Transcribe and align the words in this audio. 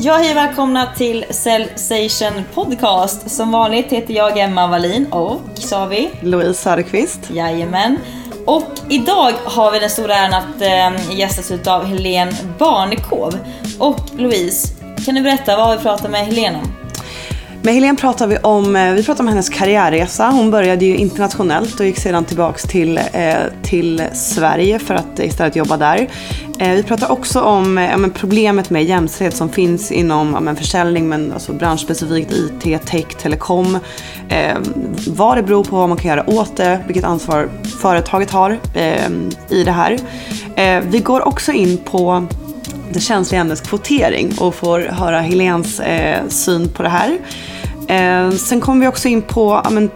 Ja, 0.00 0.14
hej 0.16 0.34
välkomna 0.34 0.86
till 0.86 1.24
Cellsation 1.30 2.44
Podcast. 2.54 3.30
Som 3.30 3.52
vanligt 3.52 3.92
heter 3.92 4.14
jag 4.14 4.38
Emma 4.38 4.66
Wallin 4.66 5.06
och, 5.12 5.40
sa 5.54 5.86
vi? 5.86 6.10
Louise 6.22 6.54
Söderqvist. 6.54 7.20
Jajamän. 7.30 7.98
Och 8.46 8.64
idag 8.88 9.32
har 9.44 9.72
vi 9.72 9.78
den 9.78 9.90
stora 9.90 10.14
äran 10.14 10.34
att 10.34 10.62
äh, 10.62 11.18
gästas 11.18 11.50
utav 11.50 11.84
Helene 11.84 12.32
Barnekow. 12.58 13.34
Och 13.78 14.00
Louise, 14.16 14.68
kan 15.06 15.14
du 15.14 15.22
berätta 15.22 15.56
vad 15.56 15.76
vi 15.76 15.82
pratar 15.82 16.08
med 16.08 16.26
Helene 16.26 16.58
om? 16.58 16.77
Med 17.68 17.74
Helene 17.74 17.98
pratar 17.98 18.26
vi 18.26 18.36
om, 18.36 18.76
eh, 18.76 18.92
vi 18.92 19.04
pratar 19.04 19.24
om 19.24 19.28
hennes 19.28 19.48
karriärresa. 19.48 20.30
Hon 20.30 20.50
började 20.50 20.84
ju 20.84 20.96
internationellt 20.96 21.80
och 21.80 21.86
gick 21.86 21.98
sedan 21.98 22.24
tillbaks 22.24 22.62
till, 22.62 22.98
eh, 23.12 23.34
till 23.62 24.02
Sverige 24.12 24.78
för 24.78 24.94
att 24.94 25.18
istället 25.18 25.56
jobba 25.56 25.76
där. 25.76 26.08
Eh, 26.58 26.70
vi 26.70 26.82
pratar 26.82 27.12
också 27.12 27.40
om 27.40 27.76
ja, 27.76 27.96
men 27.96 28.10
problemet 28.10 28.70
med 28.70 28.84
jämställdhet 28.84 29.36
som 29.36 29.48
finns 29.48 29.92
inom 29.92 30.32
ja, 30.34 30.40
men 30.40 30.56
försäljning 30.56 31.08
men 31.08 31.32
alltså 31.32 31.52
branschspecifikt 31.52 32.32
IT, 32.32 32.86
tech, 32.86 33.06
telekom. 33.18 33.78
Eh, 34.28 34.56
vad 35.06 35.36
det 35.36 35.42
beror 35.42 35.64
på, 35.64 35.76
vad 35.76 35.88
man 35.88 35.98
kan 35.98 36.08
göra 36.10 36.30
åt 36.30 36.56
det, 36.56 36.80
vilket 36.86 37.04
ansvar 37.04 37.48
företaget 37.82 38.30
har 38.30 38.58
eh, 38.74 39.10
i 39.48 39.64
det 39.64 39.72
här. 39.72 39.98
Eh, 40.56 40.82
vi 40.88 40.98
går 40.98 41.28
också 41.28 41.52
in 41.52 41.78
på 41.78 42.26
det 42.92 43.00
känsliga 43.00 43.40
ämnet 43.40 43.68
kvotering 43.68 44.32
och 44.40 44.54
får 44.54 44.80
höra 44.80 45.20
Helens 45.20 45.80
eh, 45.80 46.28
syn 46.28 46.68
på 46.68 46.82
det 46.82 46.88
här. 46.88 47.18
Eh, 47.88 48.30
sen 48.30 48.60
kommer 48.60 48.80
vi 48.80 48.86
också 48.86 49.08
in 49.08 49.22
på 49.22 49.60
ja, 49.64 49.70
men, 49.70 49.90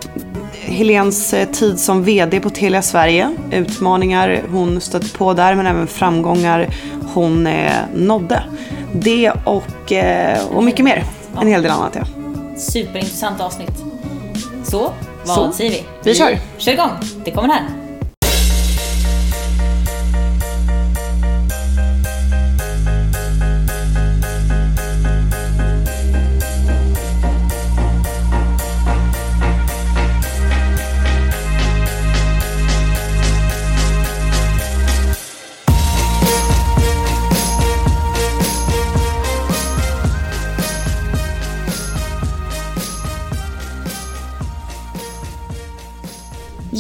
Helens 0.53 1.35
eh, 1.35 1.49
tid 1.49 1.81
som 1.81 2.05
VD 2.05 2.41
på 2.41 2.51
Telia 2.51 2.83
Sverige. 2.83 3.37
Utmaningar 3.51 4.43
hon 4.51 4.81
stötte 4.81 5.19
på 5.19 5.33
där 5.33 5.55
men 5.55 5.67
även 5.67 5.87
framgångar 5.87 6.69
hon 7.15 7.47
eh, 7.47 7.73
nådde. 7.95 8.43
Det 8.93 9.33
och, 9.45 9.93
eh, 9.93 10.47
och 10.47 10.65
mycket 10.65 10.85
mer. 10.85 11.05
En 11.41 11.49
hel 11.49 11.63
del 11.63 11.71
annat 11.71 11.97
ja. 11.97 12.05
Superintressant 12.57 13.41
avsnitt. 13.41 13.83
Så, 14.65 14.93
vad 15.27 15.37
Så, 15.37 15.53
säger 15.53 15.71
vi? 15.71 15.85
Vi 16.05 16.15
kör. 16.15 16.31
Vi 16.31 16.63
kör 16.63 16.73
igång. 16.73 16.91
Det 17.25 17.31
kommer 17.31 17.49
här. 17.49 17.82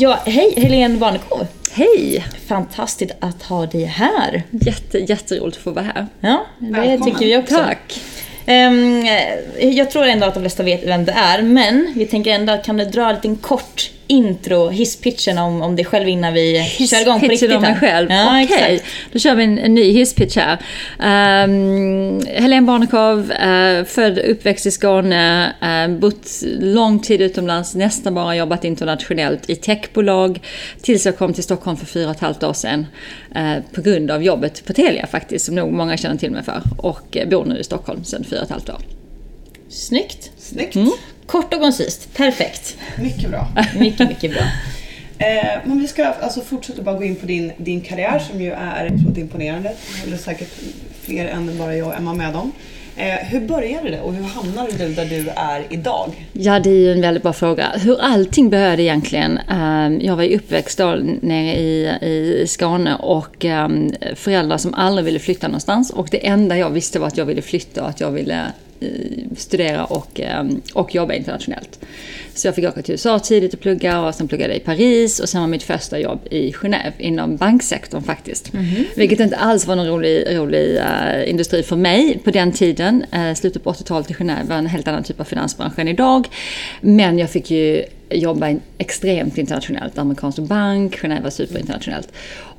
Ja, 0.02 0.18
hej 0.26 0.54
Helene 0.56 0.98
Barnekow. 0.98 1.46
Hej! 1.72 2.24
Fantastiskt 2.46 3.12
att 3.20 3.42
ha 3.42 3.66
dig 3.66 3.84
här. 3.84 4.42
Jätte, 4.50 4.98
jätteroligt 4.98 5.56
att 5.56 5.62
få 5.62 5.70
vara 5.70 5.84
här. 5.84 6.06
Ja, 6.20 6.46
det 6.58 6.70
Välkommen. 6.70 7.02
tycker 7.02 7.26
vi 7.26 7.36
också. 7.36 7.56
Tack! 7.56 8.00
Um, 8.46 9.06
jag 9.60 9.90
tror 9.90 10.04
ändå 10.04 10.26
att 10.26 10.34
de 10.34 10.40
flesta 10.40 10.62
vet 10.62 10.86
vem 10.86 11.04
det 11.04 11.12
är, 11.12 11.42
men 11.42 11.92
vi 11.96 12.06
tänker 12.06 12.30
ändå, 12.30 12.56
kan 12.56 12.76
du 12.76 12.84
dra 12.84 13.08
en 13.08 13.14
liten 13.14 13.36
kort 13.36 13.90
intro, 14.06 14.68
hisspitchen 14.68 15.38
om, 15.38 15.62
om 15.62 15.76
dig 15.76 15.84
själv 15.84 16.08
innan 16.08 16.34
vi 16.34 16.58
Hiss 16.58 16.90
kör 16.90 17.00
igång 17.00 17.20
på 17.20 17.26
riktigt? 17.26 17.52
Om 17.52 17.62
mig 17.62 17.74
själv? 17.74 18.10
Ja, 18.10 18.42
Okej, 18.44 18.44
okay. 18.44 18.80
då 19.12 19.18
kör 19.18 19.34
vi 19.34 19.44
en, 19.44 19.58
en 19.58 19.74
ny 19.74 19.92
hisspitch 19.92 20.36
här. 20.36 20.52
Um, 21.44 22.20
Helene 22.26 22.66
Barnekow, 22.66 23.18
uh, 23.18 23.84
född 23.84 24.18
och 24.18 24.30
uppväxt 24.30 24.66
i 24.66 24.70
Skåne, 24.70 25.52
uh, 25.62 25.98
bott 25.98 26.28
lång 26.60 26.98
tid 26.98 27.20
utomlands, 27.20 27.74
nästan 27.74 28.14
bara 28.14 28.36
jobbat 28.36 28.64
internationellt 28.64 29.50
i 29.50 29.56
techbolag 29.56 30.40
tills 30.82 31.06
jag 31.06 31.18
kom 31.18 31.34
till 31.34 31.44
Stockholm 31.44 31.76
för 31.76 31.86
fyra 31.86 32.10
och 32.10 32.14
ett 32.14 32.20
halvt 32.20 32.42
år 32.42 32.52
sedan. 32.52 32.86
Uh, 33.36 33.56
på 33.72 33.82
grund 33.82 34.10
av 34.10 34.22
jobbet 34.22 34.64
på 34.66 34.72
Telia 34.72 35.06
faktiskt, 35.06 35.46
som 35.46 35.54
nog 35.54 35.72
många 35.72 35.96
känner 35.96 36.16
till 36.16 36.30
mig 36.30 36.42
för. 36.42 36.62
Och 36.78 37.16
bor 37.30 37.44
nu 37.44 37.58
i 37.58 37.64
Stockholm 37.64 38.04
sedan 38.04 38.24
fyra 38.24 38.38
och 38.38 38.44
ett 38.44 38.50
halvt 38.50 38.70
år. 38.70 38.78
Snyggt! 39.68 40.30
Snyggt! 40.38 40.74
Mm. 40.74 40.90
Kort 41.26 41.54
och 41.54 41.60
koncist, 41.60 42.14
perfekt. 42.14 42.76
Mycket 42.98 43.30
bra. 43.30 43.48
mycket, 43.78 44.08
mycket 44.08 44.30
bra. 44.30 44.42
Eh, 45.18 45.58
men 45.64 45.80
vi 45.80 45.88
ska 45.88 46.04
alltså 46.04 46.40
fortsätta 46.40 46.82
bara 46.82 46.96
gå 46.96 47.04
in 47.04 47.16
på 47.16 47.26
din, 47.26 47.52
din 47.56 47.80
karriär 47.80 48.18
som 48.18 48.40
ju 48.40 48.52
är 48.52 48.84
jag 49.06 49.18
imponerande. 49.18 49.72
Det 50.06 50.12
är 50.12 50.16
säkert 50.16 50.48
fler 51.02 51.26
än 51.26 51.58
bara 51.58 51.76
jag 51.76 51.88
och 51.88 51.94
Emma 51.94 52.14
med 52.14 52.36
om. 52.36 52.52
Eh, 52.96 53.26
hur 53.26 53.40
började 53.40 53.90
det 53.90 54.00
och 54.00 54.14
hur 54.14 54.24
hamnade 54.24 54.72
du 54.72 54.94
där 54.94 55.04
du 55.04 55.28
är 55.28 55.66
idag? 55.70 56.26
Ja, 56.32 56.60
det 56.60 56.70
är 56.70 56.78
ju 56.78 56.92
en 56.92 57.00
väldigt 57.00 57.22
bra 57.22 57.32
fråga. 57.32 57.68
Hur 57.68 58.00
allting 58.00 58.50
började 58.50 58.82
egentligen. 58.82 59.38
Eh, 59.38 60.06
jag 60.06 60.16
var 60.16 60.22
ju 60.22 60.36
uppväxt 60.36 60.78
då 60.78 60.96
nere 61.20 61.54
i, 61.54 61.88
i 62.02 62.44
Skåne 62.46 62.94
och 62.94 63.44
eh, 63.44 63.68
föräldrar 64.14 64.58
som 64.58 64.74
aldrig 64.74 65.04
ville 65.04 65.18
flytta 65.18 65.48
någonstans. 65.48 65.90
Och 65.90 66.08
det 66.10 66.26
enda 66.26 66.58
jag 66.58 66.70
visste 66.70 66.98
var 66.98 67.06
att 67.06 67.16
jag 67.16 67.24
ville 67.24 67.42
flytta 67.42 67.82
och 67.82 67.88
att 67.88 68.00
jag 68.00 68.10
ville 68.10 68.42
studera 69.36 69.84
och, 69.84 70.20
ehm, 70.20 70.62
och 70.74 70.94
jobba 70.94 71.14
internationellt. 71.14 71.78
Så 72.34 72.48
jag 72.48 72.54
fick 72.54 72.64
åka 72.64 72.82
till 72.82 72.92
USA 72.92 73.18
tidigt 73.18 73.54
och 73.54 73.60
plugga 73.60 74.00
och 74.00 74.14
sen 74.14 74.28
pluggade 74.28 74.52
jag 74.52 74.62
i 74.62 74.64
Paris 74.64 75.20
och 75.20 75.28
sen 75.28 75.40
var 75.40 75.48
mitt 75.48 75.62
första 75.62 75.98
jobb 75.98 76.20
i 76.30 76.52
Genève 76.52 76.92
inom 76.98 77.36
banksektorn 77.36 78.02
faktiskt. 78.02 78.54
Mm 78.54 78.66
-hmm. 78.66 78.84
Vilket 78.96 79.20
inte 79.20 79.36
alls 79.36 79.66
var 79.66 79.76
någon 79.76 79.86
rolig, 79.86 80.36
rolig 80.36 80.76
uh, 80.76 81.30
industri 81.30 81.62
för 81.62 81.76
mig 81.76 82.18
på 82.24 82.30
den 82.30 82.52
tiden. 82.52 83.04
Uh, 83.14 83.34
slutet 83.34 83.64
på 83.64 83.72
80-talet 83.72 84.10
i 84.10 84.14
Genève 84.14 84.48
var 84.48 84.56
en 84.56 84.66
helt 84.66 84.88
annan 84.88 85.02
typ 85.02 85.20
av 85.20 85.24
finansbransch 85.24 85.78
än 85.78 85.88
idag. 85.88 86.28
Men 86.80 87.18
jag 87.18 87.30
fick 87.30 87.50
ju 87.50 87.84
jobba 88.10 88.56
extremt 88.78 89.38
internationellt. 89.38 89.98
Amerikansk 89.98 90.38
bank, 90.38 90.98
Genève 90.98 91.22
var 91.22 91.30
superinternationellt. 91.30 92.08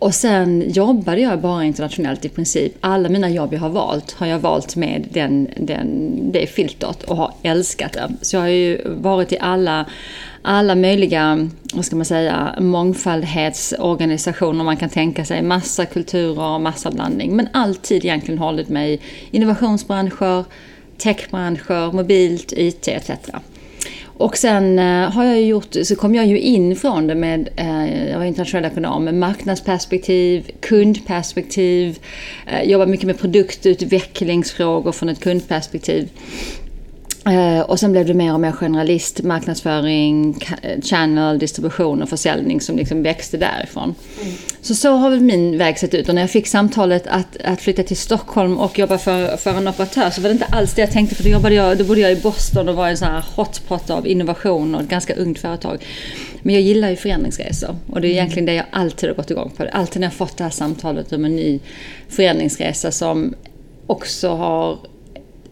Och 0.03 0.13
sen 0.13 0.71
jobbade 0.71 1.21
jag 1.21 1.41
bara 1.41 1.63
internationellt 1.63 2.25
i 2.25 2.29
princip. 2.29 2.73
Alla 2.81 3.09
mina 3.09 3.29
jobb 3.29 3.53
jag 3.53 3.59
har 3.59 3.69
valt 3.69 4.11
har 4.11 4.27
jag 4.27 4.39
valt 4.39 4.75
med 4.75 5.07
den, 5.11 5.49
den, 5.57 6.11
det 6.31 6.47
filtret 6.47 7.03
och 7.03 7.17
har 7.17 7.33
älskat 7.43 7.93
det. 7.93 8.11
Så 8.21 8.35
jag 8.35 8.41
har 8.41 8.47
ju 8.47 8.81
varit 8.85 9.31
i 9.31 9.37
alla, 9.39 9.85
alla 10.41 10.75
möjliga, 10.75 11.49
vad 11.73 11.85
ska 11.85 11.95
man 11.95 12.05
säga, 12.05 12.55
mångfaldhetsorganisationer 12.59 14.63
man 14.63 14.77
kan 14.77 14.89
tänka 14.89 15.25
sig. 15.25 15.41
Massa 15.41 15.85
kulturer 15.85 16.59
massa 16.59 16.91
blandning. 16.91 17.35
Men 17.35 17.47
alltid 17.53 18.05
egentligen 18.05 18.39
hållit 18.39 18.69
mig 18.69 18.93
i 18.93 18.99
innovationsbranscher, 19.31 20.45
techbranscher, 20.97 21.91
mobilt, 21.91 22.53
IT 22.57 22.87
etc. 22.87 23.11
Och 24.17 24.37
sen 24.37 24.79
eh, 24.79 25.11
har 25.11 25.23
jag 25.23 25.41
gjort, 25.41 25.75
så 25.83 25.95
kom 25.95 26.15
jag 26.15 26.25
ju 26.25 26.39
in 26.39 26.75
från 26.75 27.07
det 27.07 27.15
med, 27.15 27.49
eh, 27.55 28.09
jag 28.11 28.17
var 28.17 28.25
internationell 28.25 28.71
ekonom, 28.71 29.03
med 29.03 29.13
marknadsperspektiv, 29.13 30.51
kundperspektiv, 30.59 31.99
eh, 32.47 32.69
jobbar 32.69 32.85
mycket 32.85 33.07
med 33.07 33.19
produktutvecklingsfrågor 33.19 34.91
från 34.91 35.09
ett 35.09 35.19
kundperspektiv. 35.19 36.09
Uh, 37.27 37.59
och 37.59 37.79
sen 37.79 37.91
blev 37.91 38.05
det 38.05 38.13
mer 38.13 38.33
och 38.33 38.39
mer 38.39 38.51
generalist, 38.51 39.23
marknadsföring, 39.23 40.39
channel, 40.83 41.39
distribution 41.39 42.01
och 42.01 42.09
försäljning 42.09 42.61
som 42.61 42.77
liksom 42.77 43.03
växte 43.03 43.37
därifrån. 43.37 43.95
Mm. 44.21 44.33
Så 44.61 44.75
så 44.75 44.91
har 44.91 45.09
väl 45.09 45.21
min 45.21 45.57
väg 45.57 45.79
sett 45.79 45.93
ut. 45.93 46.09
Och 46.09 46.15
när 46.15 46.21
jag 46.21 46.31
fick 46.31 46.47
samtalet 46.47 47.07
att, 47.07 47.37
att 47.43 47.61
flytta 47.61 47.83
till 47.83 47.97
Stockholm 47.97 48.57
och 48.57 48.79
jobba 48.79 48.97
för, 48.97 49.37
för 49.37 49.53
en 49.53 49.67
operatör 49.67 50.09
så 50.09 50.21
var 50.21 50.29
det 50.29 50.33
inte 50.33 50.45
alls 50.45 50.73
det 50.73 50.81
jag 50.81 50.91
tänkte. 50.91 51.15
För 51.15 51.23
då, 51.23 51.29
jobbade 51.29 51.55
jag, 51.55 51.77
då 51.77 51.83
bodde 51.83 52.01
jag 52.01 52.11
i 52.11 52.15
Boston 52.15 52.69
och 52.69 52.75
var 52.75 52.89
en 52.89 52.97
sån 52.97 53.07
här 53.07 53.25
hotspot 53.35 53.89
av 53.89 54.07
innovation 54.07 54.75
och 54.75 54.81
ett 54.81 54.89
ganska 54.89 55.15
ungt 55.15 55.39
företag. 55.39 55.85
Men 56.41 56.55
jag 56.55 56.63
gillar 56.63 56.89
ju 56.89 56.95
förändringsresor. 56.95 57.75
Och 57.89 58.01
det 58.01 58.07
är 58.07 58.11
mm. 58.11 58.17
egentligen 58.17 58.45
det 58.45 58.53
jag 58.53 58.65
alltid 58.71 59.09
har 59.09 59.15
gått 59.15 59.31
igång 59.31 59.51
på. 59.57 59.65
Alltid 59.71 59.99
när 59.99 60.07
jag 60.07 60.13
fått 60.13 60.37
det 60.37 60.43
här 60.43 60.51
samtalet 60.51 61.13
om 61.13 61.25
en 61.25 61.35
ny 61.35 61.59
förändringsresa 62.09 62.91
som 62.91 63.35
också 63.87 64.29
har 64.29 64.77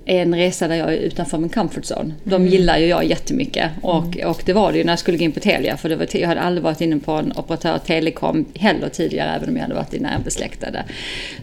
en 0.05 0.35
resa 0.35 0.67
där 0.67 0.75
jag 0.75 0.93
är 0.93 0.97
utanför 0.97 1.37
min 1.37 1.49
comfort 1.49 1.83
zone. 1.83 2.13
De 2.23 2.35
mm. 2.35 2.47
gillar 2.47 2.77
ju 2.77 2.85
jag 2.85 3.05
jättemycket. 3.05 3.71
Och, 3.81 4.15
mm. 4.15 4.29
och 4.29 4.41
det 4.45 4.53
var 4.53 4.71
det 4.71 4.77
ju 4.77 4.83
när 4.83 4.91
jag 4.91 4.99
skulle 4.99 5.17
gå 5.17 5.23
in 5.23 5.31
på 5.31 5.39
Telia. 5.39 5.77
För 5.77 5.89
det 5.89 5.95
var, 5.95 6.07
jag 6.13 6.27
hade 6.27 6.41
aldrig 6.41 6.63
varit 6.63 6.81
inne 6.81 6.99
på 6.99 7.11
en 7.11 7.33
operatör 7.35 7.77
telekom 7.77 8.45
heller 8.55 8.89
tidigare, 8.89 9.35
även 9.35 9.49
om 9.49 9.55
jag 9.55 9.61
hade 9.61 9.75
varit 9.75 9.93
i 9.93 9.99
närbesläktade. 9.99 10.83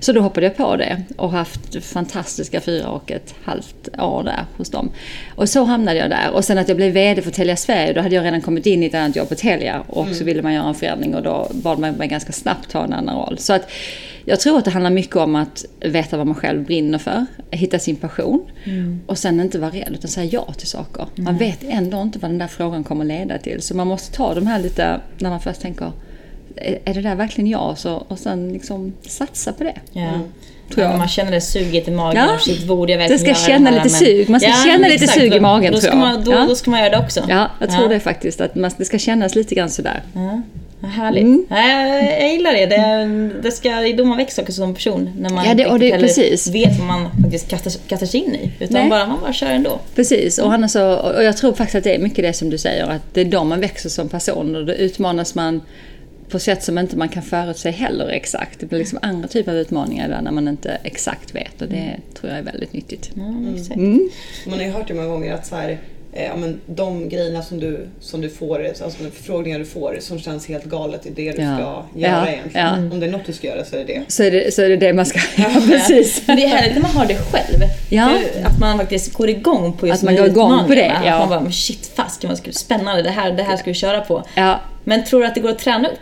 Så 0.01 0.13
då 0.13 0.21
hoppade 0.21 0.47
jag 0.47 0.57
på 0.57 0.77
det 0.77 1.03
och 1.17 1.31
haft 1.31 1.85
fantastiska 1.85 2.61
fyra 2.61 2.89
och 2.89 3.11
ett 3.11 3.35
halvt 3.45 3.89
år 3.99 4.23
där 4.23 4.45
hos 4.57 4.71
dem. 4.71 4.91
Och 5.35 5.49
så 5.49 5.65
hamnade 5.65 5.99
jag 5.99 6.11
där. 6.11 6.31
Och 6.31 6.45
sen 6.45 6.59
att 6.59 6.69
jag 6.69 6.77
blev 6.77 6.93
VD 6.93 7.23
för 7.23 7.31
Telia 7.31 7.57
Sverige, 7.57 7.93
då 7.93 8.01
hade 8.01 8.15
jag 8.15 8.25
redan 8.25 8.41
kommit 8.41 8.67
in 8.67 8.83
i 8.83 8.87
ett 8.87 8.95
annat 8.95 9.17
jobb 9.17 9.29
på 9.29 9.35
Telia. 9.35 9.83
Och 9.87 10.05
mm. 10.05 10.15
så 10.15 10.25
ville 10.25 10.43
man 10.43 10.55
göra 10.55 10.69
en 10.69 10.75
förändring 10.75 11.15
och 11.15 11.23
då 11.23 11.49
bad 11.53 11.79
man 11.79 11.95
mig 11.95 12.09
ganska 12.09 12.33
snabbt 12.33 12.71
ta 12.71 12.85
en 12.85 12.93
annan 12.93 13.17
roll. 13.17 13.39
Så 13.39 13.53
att 13.53 13.71
jag 14.29 14.41
tror 14.41 14.59
att 14.59 14.65
det 14.65 14.71
handlar 14.71 14.91
mycket 14.91 15.17
om 15.17 15.37
att 15.37 15.65
veta 15.81 16.17
vad 16.17 16.27
man 16.27 16.35
själv 16.35 16.65
brinner 16.65 16.99
för, 16.99 17.27
hitta 17.51 17.79
sin 17.79 17.97
passion 17.97 18.51
mm. 18.65 19.01
och 19.07 19.19
sen 19.19 19.41
inte 19.41 19.59
vara 19.59 19.71
rädd 19.71 19.93
utan 19.93 20.11
säga 20.11 20.31
ja 20.33 20.53
till 20.53 20.69
saker. 20.69 21.03
Mm. 21.03 21.25
Man 21.25 21.37
vet 21.37 21.59
ändå 21.63 22.03
inte 22.03 22.19
vad 22.19 22.31
den 22.31 22.39
där 22.39 22.47
frågan 22.47 22.85
kommer 22.85 23.05
leda 23.05 23.39
till. 23.39 23.63
Så 23.63 23.77
man 23.77 23.87
måste 23.87 24.17
ta 24.17 24.35
de 24.35 24.47
här 24.47 24.59
lite, 24.59 25.01
när 25.19 25.31
man 25.31 25.41
först 25.41 25.61
tänker 25.61 25.93
är 26.85 26.95
det 26.95 27.01
där 27.01 27.15
verkligen 27.15 27.51
jag? 27.51 27.79
Så, 27.79 27.95
och 27.95 28.19
sen 28.19 28.53
liksom 28.53 28.93
satsa 29.03 29.53
på 29.53 29.65
det. 29.65 29.75
Ja. 29.93 30.11
Tror 30.75 30.85
jag. 30.85 30.95
Ja, 30.95 30.99
man 30.99 31.09
känner 31.09 31.31
det 31.31 31.41
suget 31.41 31.89
i 31.89 31.91
magen. 31.91 32.23
Ja. 32.23 32.33
Ja. 32.33 32.39
Shit, 32.39 32.67
borde 32.67 32.93
jag 32.93 33.01
Det 33.01 33.09
verkligen 33.09 33.35
ska 33.35 33.43
göra 33.43 33.59
känna 33.59 33.71
det 33.71 33.77
här, 33.77 33.85
lite 33.85 33.97
sug. 33.97 34.31
Man 34.31 34.41
ska 34.41 34.51
känna 34.51 34.79
men 34.79 34.91
lite 34.91 35.05
exakt. 35.05 35.21
sug 35.21 35.35
i 35.35 35.41
magen, 35.41 35.73
då, 35.73 35.79
tror 35.79 35.91
ska 35.91 35.99
jag. 35.99 35.99
man, 35.99 36.25
då, 36.25 36.33
Ja. 36.33 36.47
då 36.49 36.55
ska 36.55 36.71
man 36.71 36.81
göra 36.81 36.91
det 36.91 36.99
också. 36.99 37.25
Ja, 37.29 37.51
jag 37.61 37.71
tror 37.71 37.89
det 37.89 38.01
faktiskt. 38.01 38.41
Att 38.41 38.55
man, 38.55 38.71
det 38.77 38.85
ska 38.85 38.99
kännas 38.99 39.35
lite 39.35 39.55
grann 39.55 39.71
sådär. 39.71 40.03
Ja. 40.13 40.43
Härligt. 40.83 41.23
Mm. 41.23 41.47
Nej, 41.51 42.05
jag, 42.05 42.23
jag 42.23 42.33
gillar 42.33 42.53
det. 42.53 42.67
det. 42.67 43.41
Det, 43.43 43.51
ska, 43.53 43.69
då 43.97 44.05
man 44.05 44.17
växer 44.17 44.43
också 44.43 44.53
som 44.53 44.75
person. 44.75 45.11
När 45.19 45.31
man 45.31 45.45
Ja, 45.49 45.55
det- 45.55 45.67
och 45.67 45.73
inte 45.75 45.87
det- 45.87 45.93
heller 45.93 46.07
precis. 46.07 46.47
vet 46.55 46.79
vad 46.79 46.87
man 46.87 47.09
faktiskt 47.23 47.49
kastar, 47.49 47.73
kastar 47.89 48.07
sig 48.07 48.21
in 48.21 48.35
i. 48.35 48.51
Utan 48.61 48.81
Nej. 48.81 48.91
bara, 48.91 49.07
man 49.07 49.21
bara 49.21 49.33
kör 49.33 49.47
ändå. 49.51 49.81
Precis, 49.95 50.39
och, 50.39 50.53
annars 50.55 50.71
så, 50.71 50.95
och 50.97 51.25
jag 51.25 51.37
tror 51.37 51.53
faktiskt 51.53 51.75
att 51.75 51.85
det 51.85 51.95
är 51.95 51.99
mycket 51.99 52.25
det 52.25 52.33
som 52.33 52.51
du 52.51 52.59
säger, 52.59 52.85
att 52.87 53.03
det 53.15 53.21
är 53.21 53.25
då 53.25 53.45
man 53.45 53.61
växer 53.61 53.89
som 53.89 54.09
person 54.09 54.57
och 54.57 54.67
då 54.67 54.73
utmanas 54.73 55.35
man 55.35 55.61
på 56.29 56.39
sätt 56.39 56.63
som 56.63 56.79
inte 56.79 56.97
man 56.97 57.09
kan 57.09 57.23
förutse 57.23 57.71
heller 57.71 58.09
exakt. 58.09 58.61
Det 58.61 58.67
blir 58.67 58.79
liksom 58.79 58.99
andra 59.03 59.29
typer 59.29 59.53
av 59.53 59.59
utmaningar 59.59 60.09
där 60.09 60.23
när 60.23 60.31
man 60.31 60.49
inte 60.49 60.79
exakt 60.85 61.35
vet 61.35 61.63
och 61.63 61.69
det 61.69 61.97
tror 62.21 62.31
jag 62.31 62.39
är 62.39 62.43
väldigt 62.43 62.73
nyttigt. 62.73 63.11
Exakt. 63.57 63.77
Mm. 63.77 64.11
Man 64.47 64.59
har 64.59 64.67
ju 64.67 64.71
hört 64.73 64.89
det 64.89 64.95
många 64.95 65.09
gånger 65.09 65.35
att 65.35 65.47
så 65.47 65.57
här, 65.57 65.69
eh, 65.71 65.77
ja, 66.13 66.37
men 66.37 66.61
de 66.67 67.09
grejerna 67.09 67.43
som 67.43 67.61
du, 67.61 67.87
som 68.01 68.21
du 68.21 68.29
får, 68.31 68.67
alltså 68.67 68.85
de 69.05 69.11
förfrågningar 69.11 69.59
du 69.59 69.65
får 69.65 69.97
som 70.01 70.19
känns 70.19 70.49
helt 70.49 70.65
galet 70.65 71.07
är 71.07 71.11
det 71.11 71.33
du 71.33 71.43
Ja. 71.43 71.55
ska 71.57 72.01
göra 72.01 72.27
Ja, 72.27 72.29
egentligen. 72.29 72.67
ja. 72.67 72.77
Om 72.93 73.01
det 73.01 73.07
är 73.07 73.11
något 73.11 73.27
du 73.27 73.33
ska 73.33 73.47
göra 73.47 73.65
så 73.65 73.77
är 73.77 73.79
det 73.85 73.85
det. 73.85 74.03
Så, 74.09 74.23
är 74.23 74.31
det, 74.31 74.55
så 74.55 74.63
är 74.63 74.69
det 74.69 74.77
det 74.77 74.93
man 74.93 75.07
ska 75.07 75.19
göra, 75.43 75.61
precis. 75.69 76.23
Men 76.27 76.37
det 76.37 76.45
är 76.45 76.49
härligt 76.49 76.75
när 76.75 76.83
man 76.83 76.91
har 76.91 77.07
det 77.07 77.15
själv. 77.17 77.61
Ja. 77.91 78.19
Att 78.45 78.59
man 78.61 78.79
faktiskt 78.79 79.13
går 79.13 79.29
igång 79.29 79.73
på 79.73 79.87
just 79.87 79.99
Att 79.99 80.05
man 80.05 80.17
går 80.17 80.27
igång 80.27 80.67
på 80.67 80.75
det, 80.75 80.93
ja. 81.05 81.13
Att 81.15 81.29
man 81.31 81.45
bara, 81.45 81.53
shit 81.53 81.91
fast, 81.95 82.25
vad 82.25 82.55
spännande, 82.55 83.03
det 83.03 83.11
här, 83.11 83.33
det 83.33 83.43
här 83.43 83.57
ska 83.57 83.71
vi 83.71 83.75
köra 83.75 84.01
på. 84.01 84.23
Ja, 84.35 84.61
Men 84.85 85.05
tror 85.05 85.21
du 85.21 85.27
att 85.27 85.35
det 85.35 85.41
går 85.41 85.51
att 85.51 85.59
träna 85.59 85.89
upp? 85.89 85.99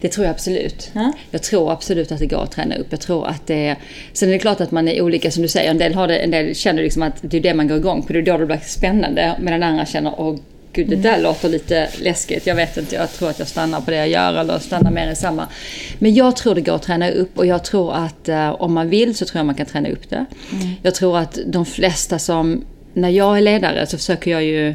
Det 0.00 0.08
tror 0.08 0.26
jag 0.26 0.34
absolut. 0.34 0.90
Ja. 0.92 1.12
Jag 1.30 1.42
tror 1.42 1.72
absolut 1.72 2.12
att 2.12 2.18
det 2.18 2.26
går 2.26 2.42
att 2.42 2.52
träna 2.52 2.76
upp. 2.76 2.86
Jag 2.90 3.00
tror 3.00 3.26
att 3.26 3.46
det 3.46 3.66
är... 3.66 3.76
Sen 4.12 4.28
är 4.28 4.32
det 4.32 4.38
klart 4.38 4.60
att 4.60 4.70
man 4.70 4.88
är 4.88 5.02
olika 5.02 5.30
som 5.30 5.42
du 5.42 5.48
säger. 5.48 5.70
En 5.70 5.78
del, 5.78 5.94
har 5.94 6.08
det, 6.08 6.18
en 6.18 6.30
del 6.30 6.54
känner 6.54 6.82
liksom 6.82 7.02
att 7.02 7.14
det 7.20 7.36
är 7.36 7.40
det 7.40 7.54
man 7.54 7.68
går 7.68 7.76
igång 7.76 8.02
på. 8.02 8.12
Det 8.12 8.18
är 8.18 8.22
då 8.22 8.38
det 8.38 8.46
blir 8.46 8.60
spännande. 8.66 9.36
Medan 9.40 9.62
andra 9.62 9.86
känner 9.86 10.20
åh 10.20 10.36
gud 10.76 10.88
det 10.88 10.96
där 10.96 11.22
låter 11.22 11.48
lite 11.48 11.88
läskigt. 12.00 12.46
Jag 12.46 12.54
vet 12.54 12.76
inte, 12.76 12.94
jag 12.94 13.12
tror 13.12 13.30
att 13.30 13.38
jag 13.38 13.48
stannar 13.48 13.80
på 13.80 13.90
det 13.90 13.96
jag 13.96 14.08
gör 14.08 14.34
eller 14.34 14.58
stannar 14.58 14.90
mer 14.90 15.10
i 15.10 15.16
samma. 15.16 15.48
Men 15.98 16.14
jag 16.14 16.36
tror 16.36 16.54
det 16.54 16.60
går 16.60 16.74
att 16.74 16.82
träna 16.82 17.10
upp 17.10 17.38
och 17.38 17.46
jag 17.46 17.64
tror 17.64 17.94
att 17.94 18.28
eh, 18.28 18.62
om 18.62 18.74
man 18.74 18.88
vill 18.88 19.14
så 19.14 19.24
tror 19.24 19.38
jag 19.38 19.46
man 19.46 19.54
kan 19.54 19.66
träna 19.66 19.88
upp 19.88 20.10
det. 20.10 20.26
Jag 20.82 20.94
tror 20.94 21.18
att 21.18 21.38
de 21.46 21.66
flesta 21.66 22.18
som... 22.18 22.64
När 22.92 23.08
jag 23.08 23.36
är 23.36 23.40
ledare 23.40 23.86
så 23.86 23.96
försöker 23.96 24.30
jag 24.30 24.44
ju 24.44 24.74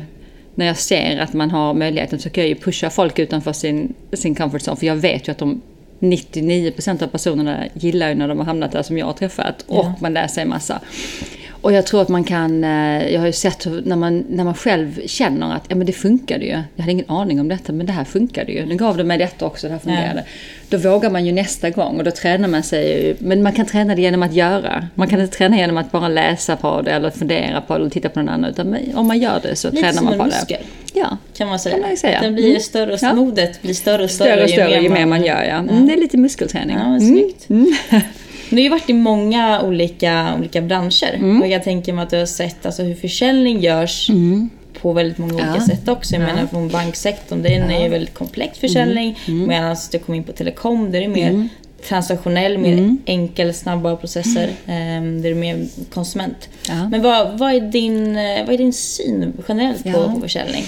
när 0.56 0.66
jag 0.66 0.78
ser 0.78 1.20
att 1.20 1.34
man 1.34 1.52
har 1.52 1.74
möjligheten 1.74 2.20
så 2.20 2.30
kan 2.30 2.44
jag 2.44 2.50
ju 2.50 2.56
pusha 2.56 2.90
folk 2.90 3.20
utanför 3.20 3.54
sin, 3.54 3.94
sin 4.14 4.36
comfort 4.36 4.62
zone. 4.62 4.78
För 4.78 4.86
jag 4.88 4.96
vet 4.96 5.28
ju 5.28 5.32
att 5.32 5.38
de 5.38 5.62
99% 6.00 7.04
av 7.04 7.08
personerna 7.08 7.64
gillar 7.74 8.10
ju 8.10 8.16
när 8.16 8.28
de 8.28 8.38
har 8.38 8.46
hamnat 8.46 8.72
där 8.72 8.84
som 8.84 8.98
jag 8.98 9.06
har 9.06 9.14
träffat. 9.14 9.62
Och 9.68 9.86
Ja. 9.86 9.94
man 10.02 10.14
lär 10.14 10.28
sig 10.28 10.46
massa. 10.46 10.80
Och 11.62 11.74
jag 11.74 11.86
tror 11.86 12.02
att 12.02 12.10
man 12.10 12.24
kan, 12.24 12.64
eh, 12.64 13.14
jag 13.14 13.20
har 13.20 13.28
ju 13.28 13.34
sett 13.34 13.68
när 13.86 13.96
man, 13.96 14.26
när 14.30 14.44
man 14.44 14.54
själv 14.54 15.02
känner 15.08 15.56
att 15.56 15.64
ja, 15.70 15.76
men 15.76 15.88
det 15.88 15.94
funkade 15.94 16.46
ju. 16.46 16.52
Jag 16.76 16.84
hade 16.84 16.92
ingen 16.92 17.10
aning 17.10 17.40
om 17.40 17.48
detta 17.48 17.74
men 17.74 17.86
det 17.86 17.92
här 17.92 18.04
funkade 18.04 18.52
ju. 18.52 18.66
Nu 18.66 18.76
gav 18.76 18.98
det 18.98 19.04
mig 19.04 19.18
detta 19.18 19.46
också, 19.46 19.68
det 19.68 19.74
här 19.74 19.80
fungerade. 19.80 20.24
Då 20.70 20.78
vågar 20.78 21.10
man 21.10 21.26
ju 21.26 21.32
nästa 21.32 21.70
gång 21.70 21.98
och 21.98 22.04
då 22.04 22.12
tränar 22.12 22.48
man 22.48 22.64
sig 22.64 23.06
ju. 23.08 23.16
Men 23.20 23.44
man 23.44 23.54
kan 23.54 23.66
träna 23.66 23.96
det 23.96 24.02
genom 24.02 24.24
att 24.24 24.34
göra. 24.34 24.88
Man 24.96 25.08
kan 25.08 25.22
inte 25.22 25.38
träna 25.38 25.58
genom 25.58 25.78
att 25.78 25.92
bara 25.92 26.08
läsa 26.08 26.56
på 26.56 26.82
det 26.82 26.92
eller 26.92 27.10
fundera 27.10 27.62
på 27.62 27.74
det 27.74 27.80
eller 27.80 27.90
titta 27.90 28.10
på 28.10 28.20
någon 28.20 28.30
annan. 28.30 28.50
Utan 28.50 28.78
om 28.96 29.08
man 29.08 29.20
gör 29.20 29.40
det 29.44 29.56
så 29.56 29.68
Lite 29.70 29.82
tränar 29.82 29.94
som 29.94 30.06
man 30.06 30.14
en 30.14 30.20
på 30.20 30.26
muskel. 30.26 30.58
det. 30.94 31.00
Ja, 31.00 31.18
Kan 31.38 31.48
man 31.48 31.60
säga. 31.60 31.74
Kan 31.74 31.82
man 31.82 31.90
ju 31.92 31.98
säga. 31.98 32.22
Den 32.22 32.34
blir 32.36 32.50
Mm. 32.50 32.60
större 32.62 32.94
och 32.94 33.00
Ja. 33.02 33.14
modet 33.14 33.62
blir 33.62 33.74
större 33.74 34.04
och 34.04 34.10
större, 34.12 34.30
större 34.30 34.44
och 34.44 34.50
större 34.50 34.82
ju 34.82 34.90
mer 34.90 35.06
man 35.06 35.24
gör. 35.24 35.44
Ja. 35.44 35.56
Mm, 35.56 35.88
det 35.88 35.94
är 35.94 35.98
lite 35.98 36.18
muskelträning. 36.18 36.76
Ja, 36.80 36.90
men 36.90 37.02
Mm. 37.02 37.10
snyggt. 37.48 37.48
Du 38.52 38.58
har 38.58 38.62
ju 38.64 38.70
varit 38.70 38.90
i 38.90 38.94
många 38.94 39.62
olika, 39.62 40.34
olika 40.40 40.62
branscher. 40.62 41.14
Mm. 41.16 41.42
Och 41.42 41.48
jag 41.48 41.64
tänker 41.64 41.94
mig 41.94 42.04
att 42.04 42.10
du 42.10 42.18
har 42.18 42.26
sett 42.26 42.66
alltså, 42.66 42.84
hur 42.84 42.96
försäljning 42.96 43.60
görs 43.62 44.10
på 44.82 44.94
väldigt 44.94 45.18
många 45.18 45.34
olika 45.34 45.56
Ja. 45.60 45.66
sätt 45.66 45.88
också. 45.88 46.14
Jag 46.16 46.22
Ja. 46.22 46.26
Mm. 46.26 46.36
menar 46.36 46.48
från 46.50 46.68
banksektorn, 46.70 47.42
den 47.44 47.72
är 47.72 47.84
ju 47.84 47.90
väldigt 47.90 48.14
komplex 48.14 48.60
försäljning. 48.60 49.20
Medan 49.48 49.76
du 49.92 50.00
kom 50.00 50.16
in 50.16 50.24
på 50.24 50.32
telekom, 50.32 50.92
där 50.92 50.98
är 51.00 51.02
det 51.02 51.08
mer 51.08 51.50
transaktionell, 51.90 52.58
mer 52.58 52.74
Mm. 52.74 52.98
enkel, 53.06 53.54
snabba 53.54 53.96
processer. 53.96 54.48
Um, 54.68 55.22
där 55.22 55.30
är 55.30 55.34
det 55.34 55.40
mer 55.40 55.66
konsument. 55.94 56.50
Ja. 56.68 56.90
Men 56.90 57.02
vad, 57.02 57.38
vad, 57.40 57.54
är 57.54 57.60
din, 57.62 58.18
eh, 58.18 58.46
vad 58.46 58.54
är 58.54 58.58
din 58.58 58.74
syn 58.74 59.34
generellt 59.48 59.84
på, 59.84 59.90
Ja. 59.90 60.12
på 60.16 60.22
försäljning? 60.22 60.64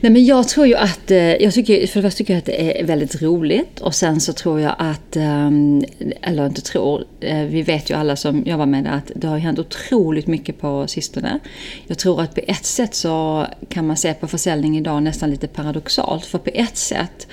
Nej, 0.00 0.12
men 0.12 0.24
jag 0.24 0.48
tror 0.48 0.66
ju 0.66 0.74
att, 0.74 1.10
eh, 1.10 1.18
jag 1.18 1.54
tycker, 1.54 1.86
för 1.86 2.02
det 2.02 2.08
första 2.08 2.18
tycker 2.18 2.34
jag 2.34 2.38
att 2.38 2.44
det 2.44 2.80
är 2.80 2.84
väldigt 2.84 3.22
roligt 3.22 3.80
och 3.80 3.94
sen 3.94 4.20
så 4.20 4.32
tror 4.32 4.60
jag 4.60 4.74
att, 4.78 5.16
ehm, 5.16 5.84
eller 6.22 6.46
inte 6.46 6.60
tror, 6.60 7.04
eh, 7.20 7.42
vi 7.42 7.62
vet 7.62 7.90
ju 7.90 7.94
alla 7.94 8.16
som 8.16 8.42
jobbar 8.46 8.66
med 8.66 8.84
det 8.84 8.90
att 8.90 9.10
det 9.14 9.26
har 9.26 9.38
hänt 9.38 9.58
otroligt 9.58 10.26
mycket 10.26 10.60
på 10.60 10.86
sistone. 10.86 11.38
Jag 11.86 11.98
tror 11.98 12.20
att 12.20 12.34
på 12.34 12.40
ett 12.46 12.64
sätt 12.64 12.94
så 12.94 13.46
kan 13.68 13.86
man 13.86 13.96
se 13.96 14.14
på 14.14 14.26
försäljning 14.26 14.78
idag 14.78 15.02
nästan 15.02 15.30
lite 15.30 15.46
paradoxalt 15.46 16.26
för 16.26 16.38
på 16.38 16.50
ett 16.54 16.76
sätt 16.76 17.26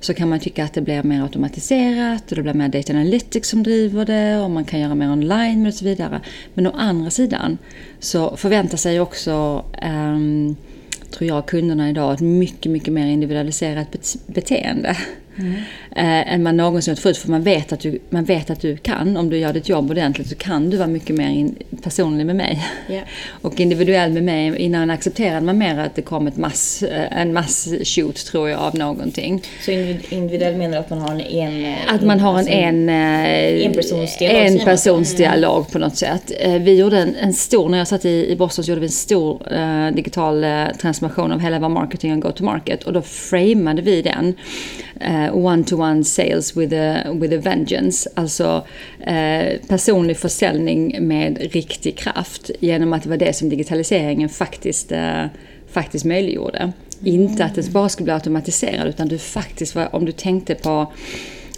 så 0.00 0.14
kan 0.14 0.28
man 0.28 0.40
tycka 0.40 0.64
att 0.64 0.74
det 0.74 0.80
blir 0.80 1.02
mer 1.02 1.22
automatiserat 1.22 2.30
och 2.30 2.36
det 2.36 2.42
blir 2.42 2.54
mer 2.54 2.68
data 2.68 2.92
analytics 2.92 3.48
som 3.48 3.62
driver 3.62 4.04
det 4.04 4.38
och 4.38 4.50
man 4.50 4.64
kan 4.64 4.80
göra 4.80 4.94
mer 4.94 5.12
online 5.12 5.66
och 5.66 5.74
så 5.74 5.84
vidare. 5.84 6.20
Men 6.54 6.66
å 6.66 6.70
andra 6.74 7.10
sidan 7.10 7.58
så 8.00 8.36
förväntar 8.36 8.76
sig 8.76 9.00
också 9.00 9.64
um, 9.82 10.56
tror 11.10 11.28
jag, 11.28 11.46
kunderna 11.46 11.90
idag 11.90 12.14
ett 12.14 12.20
mycket, 12.20 12.72
mycket 12.72 12.92
mer 12.92 13.06
individualiserat 13.06 14.16
beteende. 14.26 14.96
Eh, 15.96 16.32
än 16.34 16.42
man 16.42 16.56
någonsin 16.56 16.92
gjort 16.92 16.98
förut. 16.98 17.16
För 17.16 17.30
man 17.30 17.42
vet, 17.42 17.72
att 17.72 17.80
du, 17.80 17.98
man 18.10 18.24
vet 18.24 18.50
att 18.50 18.60
du 18.60 18.76
kan, 18.76 19.16
om 19.16 19.30
du 19.30 19.38
gör 19.38 19.52
ditt 19.52 19.68
jobb 19.68 19.90
ordentligt, 19.90 20.28
så 20.28 20.34
kan 20.34 20.70
du 20.70 20.76
vara 20.76 20.88
mycket 20.88 21.16
mer 21.16 21.28
in, 21.28 21.54
personlig 21.82 22.26
med 22.26 22.36
mig. 22.36 22.64
Ja. 22.88 23.00
Och 23.42 23.60
individuell 23.60 24.12
med 24.12 24.22
mig. 24.24 24.56
Innan 24.58 24.90
accepterade 24.90 25.40
man 25.46 25.58
mer 25.58 25.78
att 25.78 25.94
det 25.94 26.02
kom 26.02 26.26
ett 26.26 26.36
mass, 26.36 26.82
eh, 26.82 27.20
en 27.20 27.32
mass-shoot, 27.32 28.16
tror 28.26 28.50
jag, 28.50 28.60
av 28.60 28.74
någonting. 28.74 29.42
Så 29.64 29.70
individ- 29.70 30.12
individuell 30.12 30.56
menar 30.56 30.78
att 30.78 30.90
man 30.90 30.98
har 30.98 31.10
en... 31.14 31.20
en 31.20 31.74
Att 31.88 32.02
man 32.02 32.20
har 32.20 32.30
en, 32.32 32.36
alltså, 32.38 32.52
en, 32.52 32.88
eh, 32.88 33.66
en 33.66 34.08
säger 34.08 34.50
man 34.50 34.58
så? 34.58 34.64
personsdialog 34.64 35.70
på 35.72 35.78
något 35.78 35.96
sätt. 35.96 36.32
Eh, 36.40 36.52
Vi 36.62 36.74
gjorde 36.78 36.98
en, 36.98 37.14
en 37.16 37.32
stor, 37.32 37.68
när 37.68 37.78
jag 37.78 37.88
satt 37.88 38.04
i, 38.04 38.26
i 38.32 38.36
Boston 38.36 38.64
så 38.64 38.68
gjorde 38.70 38.80
vi 38.80 38.86
en 38.86 38.92
stor 38.92 39.52
eh, 39.54 39.86
digital 39.94 40.44
eh, 40.44 40.64
transformation 40.80 41.32
av 41.32 41.40
hela 41.40 41.58
vår 41.58 41.68
marketing 41.68 42.12
och 42.12 42.20
go-to-market. 42.20 42.82
Och 42.84 42.92
då 42.92 43.02
framade 43.02 43.82
vi 43.82 44.02
den 44.02 44.34
Eh, 45.00 45.36
one-to-one 45.36 46.04
sales 46.04 46.56
with 46.56 46.74
a, 46.74 47.12
with 47.12 47.34
a 47.34 47.38
vengeance. 47.38 48.10
Alltså 48.14 48.66
eh, 49.06 49.60
personlig 49.68 50.16
försäljning 50.16 51.08
med 51.08 51.38
riktig 51.52 51.98
kraft. 51.98 52.50
Genom 52.60 52.92
att 52.92 53.02
det 53.02 53.08
var 53.08 53.16
det 53.16 53.32
som 53.32 53.48
digitaliseringen 53.48 54.28
faktiskt, 54.28 54.92
eh, 54.92 55.24
faktiskt 55.70 56.04
möjliggjorde. 56.04 56.72
Inte 57.04 57.44
att 57.44 57.54
det 57.54 57.70
bara 57.70 57.88
skulle 57.88 58.04
bli 58.04 58.14
automatiserat 58.14 58.86
utan 58.86 59.08
du 59.08 59.18
faktiskt 59.18 59.74
var, 59.74 59.94
om 59.94 60.04
du 60.04 60.12
tänkte 60.12 60.54
på 60.54 60.92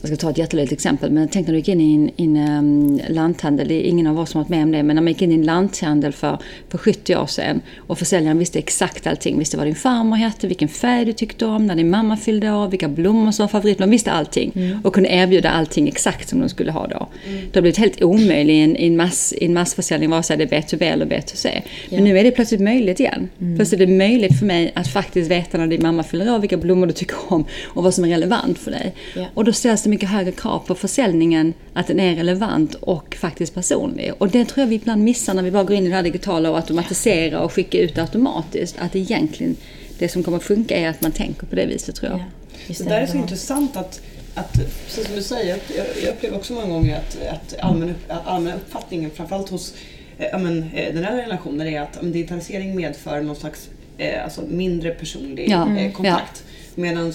jag 0.00 0.09
ska 0.09 0.17
ta 0.17 0.31
ett 0.31 0.38
jättelöjligt 0.38 0.73
exempel, 0.73 1.11
men 1.11 1.28
tänk 1.28 1.47
när 1.47 1.52
du 1.52 1.59
gick 1.59 1.69
in 1.69 1.81
i 1.81 1.95
en, 1.95 2.11
in, 2.17 2.37
um, 2.37 3.00
lanthandel. 3.09 3.69
Det 3.69 3.75
är 3.75 3.83
ingen 3.83 4.07
av 4.07 4.21
oss 4.21 4.31
som 4.31 4.38
har 4.38 4.45
varit 4.45 4.50
med 4.50 4.62
om 4.62 4.73
det, 4.73 4.83
men 4.83 4.97
när 4.97 5.02
man 5.02 5.12
gick 5.12 5.23
in 5.23 5.33
i 5.33 5.35
en 5.35 5.43
lanthandel 5.43 6.12
för, 6.12 6.38
för 6.69 6.78
70 6.78 7.17
år 7.17 7.26
sedan 7.26 7.61
och 7.76 7.99
försäljaren 7.99 8.38
visste 8.38 8.59
exakt 8.59 9.07
allting. 9.07 9.38
Visste 9.38 9.57
vad 9.57 9.67
din 9.67 9.75
farmor 9.75 10.17
hette, 10.17 10.47
vilken 10.47 10.69
färg 10.69 11.05
du 11.05 11.12
tyckte 11.12 11.47
om, 11.47 11.67
när 11.67 11.76
din 11.76 11.90
mamma 11.90 12.17
fyllde 12.17 12.52
år, 12.52 12.69
vilka 12.69 12.88
blommor 12.88 13.33
som 13.33 13.43
var 13.43 13.49
favorit. 13.49 13.78
De 13.78 13.90
visste 13.90 14.12
allting 14.12 14.52
och 14.85 14.95
kunde 14.95 15.09
erbjuda 15.09 15.50
allting 15.50 15.88
exakt 15.88 16.28
som 16.28 16.40
de 16.40 16.49
skulle 16.49 16.73
ha 16.73 16.87
då. 16.87 17.09
Det 17.25 17.55
har 17.55 17.62
blivit 17.62 17.78
helt 17.78 18.02
omöjligt 18.02 18.55
i 18.55 18.61
en, 18.61 18.76
i 18.76 18.87
en, 18.87 18.97
mass, 18.97 19.33
i 19.33 19.45
en 19.45 19.55
massförsäljning, 19.55 20.11
vare 20.11 20.23
sig 20.23 20.37
det 20.37 20.52
är 20.52 20.61
B2B 20.61 20.83
eller 20.93 21.07
B2C. 21.07 21.62
Men 21.90 22.05
nu 22.05 22.19
är 22.19 22.25
det 22.25 22.31
plötsligt 22.31 22.61
möjligt 22.61 23.00
igen. 23.00 23.28
Plötsligt 23.57 23.81
är 23.81 23.87
det 23.87 23.93
möjligt 23.93 24.38
för 24.38 24.47
mig 24.47 24.73
att 24.75 24.88
faktiskt 24.88 25.31
veta 25.31 25.59
när 25.59 25.67
din 25.67 25.83
mamma 25.83 26.02
fyller 26.02 26.35
år, 26.35 26.38
vilka 26.38 26.57
blommor 26.57 26.87
du 26.87 26.93
tycker 26.93 27.17
om 27.28 27.45
och 27.64 27.83
vad 27.85 27.95
som 27.95 28.05
är 28.05 28.09
relevant 28.09 28.59
för 28.59 28.71
dig. 28.71 28.95
Ja. 29.17 29.26
Och 29.35 29.45
då 29.45 29.52
ställs 29.52 29.88
det 29.88 29.90
mycket 29.90 30.09
högre 30.09 30.33
krav 30.33 30.59
på 30.66 30.75
försäljningen, 30.75 31.54
att 31.73 31.87
den 31.87 32.00
är 32.00 32.16
relevant 32.16 32.75
och 32.75 33.14
faktiskt 33.21 33.54
personlig. 33.54 34.12
Och 34.18 34.28
det 34.28 34.45
tror 34.45 34.61
jag 34.62 34.66
vi 34.66 34.75
ibland 34.75 35.04
missar 35.04 35.35
när 35.35 35.42
vi 35.42 35.50
bara 35.50 35.64
går 35.64 35.76
in 35.76 35.85
i 35.87 35.88
det 35.88 35.95
här 35.95 36.02
digitala 36.02 36.50
och 36.50 36.57
automatisera 36.57 37.40
och 37.40 37.52
skicka 37.52 37.78
ut 37.78 37.99
automatiskt. 37.99 38.76
Att 38.78 38.97
egentligen 38.97 39.57
det 39.99 40.09
som 40.09 40.23
kommer 40.23 40.37
att 40.37 40.45
funka 40.45 40.76
är 40.76 40.88
att 40.88 41.02
man 41.02 41.12
tänker 41.12 41.47
på 41.47 41.57
det 41.57 41.66
viset 41.66 41.95
tror 41.95 42.11
jag. 42.12 42.21
Ja, 42.21 42.75
Det 42.78 42.85
där 42.88 43.00
är 43.00 43.07
så 43.07 43.16
Ja. 43.16 43.21
intressant 43.21 43.76
att, 43.76 44.00
att 44.35 44.52
precis 44.87 45.07
som 45.07 45.14
du 45.16 45.23
säger, 45.23 45.54
att 45.54 45.73
jag, 46.04 46.12
upplever 46.14 46.37
också 46.37 46.52
många 46.52 46.66
gånger 46.66 46.97
att, 46.97 47.18
att 47.33 47.61
allmän, 47.61 47.95
allmänna 48.25 48.57
uppfattningen, 48.57 49.11
framförallt 49.11 49.49
hos 49.49 49.75
ja, 50.33 50.38
men, 50.38 50.71
eh, 50.75 50.95
den 50.95 51.04
här 51.04 51.16
relationen, 51.16 51.66
är 51.66 51.80
att 51.80 51.88
ja, 51.95 51.99
men, 52.02 52.12
digitalisering 52.12 52.76
medför 52.76 53.21
någon 53.21 53.37
slags 53.37 53.68
eh, 53.99 54.25
alltså, 54.25 54.42
mindre 54.49 54.90
personlig 54.90 55.49
Ja, 55.50 55.76
eh, 55.78 55.92
kontakt. 55.92 56.42
Medan 56.75 57.12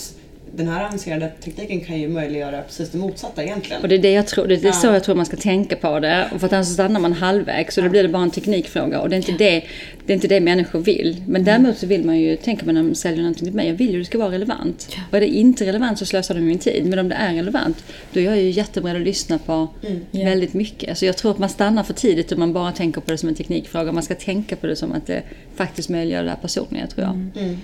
den 0.56 0.68
här 0.68 0.86
avancerade 0.86 1.32
tekniken 1.44 1.82
kan 1.82 2.00
ju 2.00 2.08
möjliggöra 2.08 2.62
precis 2.62 2.90
det 2.90 2.98
motsatta 2.98 3.44
egentligen. 3.44 3.82
Och 3.82 3.88
det 3.88 3.96
är, 3.96 4.00
det 4.00 4.12
jag 4.12 4.28
tror, 4.28 4.48
det 4.48 4.56
är 4.56 4.66
Ja. 4.66 4.72
så 4.74 4.88
jag 4.88 5.04
tror 5.04 5.16
man 5.16 5.26
ska 5.26 5.38
tänka 5.38 5.76
på 5.76 6.00
det. 6.00 6.30
Och 6.34 6.40
för 6.40 6.48
att 6.48 6.54
annars 6.54 6.68
stannar 6.68 7.00
man 7.00 7.14
halvvägs 7.14 7.76
så 7.76 7.82
då 7.82 7.90
blir 7.90 8.04
det 8.04 8.10
bara 8.10 8.24
en 8.24 8.32
teknikfråga. 8.32 9.00
Och 9.02 9.10
det 9.10 9.16
är 9.16 9.18
inte 9.18 9.32
det, 9.32 9.64
det, 10.06 10.14
är 10.14 10.16
inte 10.16 10.28
det 10.28 10.40
människor 10.40 10.80
vill. 10.80 11.24
Men 11.28 11.44
däremot 11.44 11.78
så 11.78 11.88
vill 11.88 12.06
man 12.06 12.20
ju, 12.20 12.36
tänker 12.36 12.66
man 12.66 12.76
när 12.76 12.84
man 12.84 12.96
säljer 12.96 13.22
någonting 13.22 13.46
till 13.46 13.56
mig, 13.56 13.68
jag 13.68 13.74
vill 13.76 13.90
ju 13.92 13.98
att 13.98 14.02
det 14.02 14.06
ska 14.06 14.18
vara 14.18 14.32
relevant. 14.32 14.96
Och 15.10 15.18
är 15.18 15.22
det 15.22 15.28
inte 15.28 15.66
relevant 15.66 16.00
så 16.00 16.06
slösar 16.06 16.36
de 16.36 16.42
min 16.42 16.60
tid. 16.60 16.86
Men 16.86 17.00
om 17.00 17.10
det 17.10 17.16
är 17.16 17.34
relevant, 17.34 17.84
då 18.14 18.20
är 18.20 18.24
jag 18.24 18.38
ju 18.38 18.50
jätteberedd 18.50 18.96
att 18.96 19.02
lyssna 19.02 19.38
på 19.38 19.68
Ja. 20.12 20.26
väldigt 20.26 20.54
mycket. 20.54 20.98
Så 20.98 21.06
jag 21.06 21.18
tror 21.18 21.32
att 21.32 21.38
man 21.38 21.50
stannar 21.50 21.84
för 21.84 21.94
tidigt 21.94 22.32
om 22.32 22.40
man 22.40 22.54
bara 22.54 22.72
tänker 22.72 23.02
på 23.02 23.12
det 23.12 23.18
som 23.18 23.30
en 23.30 23.36
teknikfråga. 23.36 23.92
Man 23.92 24.04
ska 24.04 24.16
tänka 24.16 24.56
på 24.56 24.68
det 24.68 24.76
som 24.76 24.92
att 24.92 25.08
det 25.08 25.22
faktiskt 25.56 25.90
möjliggör 25.90 26.24
det 26.24 26.30
här 26.30 26.38
personliga, 26.38 26.88
tror 26.88 27.04
jag. 27.08 27.44
Mm. 27.44 27.58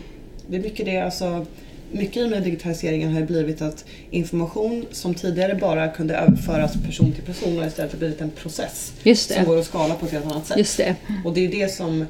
Det 0.48 0.58
är 0.58 0.62
mycket 0.62 0.86
det, 0.86 0.98
alltså, 0.98 1.46
mycket 1.92 2.30
med 2.30 2.44
digitaliseringen 2.44 3.14
har 3.14 3.22
blivit 3.22 3.62
att 3.62 3.86
information 4.12 4.86
som 4.92 5.14
tidigare 5.16 5.56
bara 5.56 5.88
kunde 5.88 6.16
överföras 6.16 6.74
person 6.86 7.12
till 7.12 7.24
person 7.24 7.58
har 7.58 7.68
istället 7.68 8.00
blivit 8.00 8.22
en 8.22 8.32
process 8.32 8.94
som 9.18 9.46
går 9.46 9.60
att 9.60 9.66
skala 9.66 9.96
på 9.96 10.06
ett 10.06 10.12
helt 10.12 10.26
annat 10.26 10.48
sätt. 10.48 10.58
Just 10.58 10.78
det. 10.78 10.96
Och 11.26 11.34
det 11.34 11.46
är 11.46 11.50
det 11.52 11.74
som, 11.74 12.06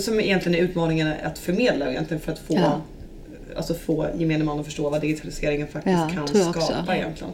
som 0.00 0.20
egentligen 0.20 0.58
är 0.58 0.62
utmaningen 0.62 1.12
att 1.24 1.38
förmedla 1.38 1.90
egentligen 1.90 2.20
för 2.20 2.32
att 2.32 2.38
få, 2.38 2.54
Ja. 2.54 2.80
Alltså 3.56 3.74
få 3.74 4.06
gemene 4.18 4.44
man 4.44 4.60
att 4.60 4.64
förstå 4.66 4.90
vad 4.90 5.00
digitaliseringen 5.00 5.66
faktiskt 5.68 5.98
Ja, 5.98 6.08
kan 6.14 6.26
tror 6.26 6.40
jag 6.40 6.48
också. 6.48 6.60
skapa 6.60 6.96
egentligen. 6.96 7.32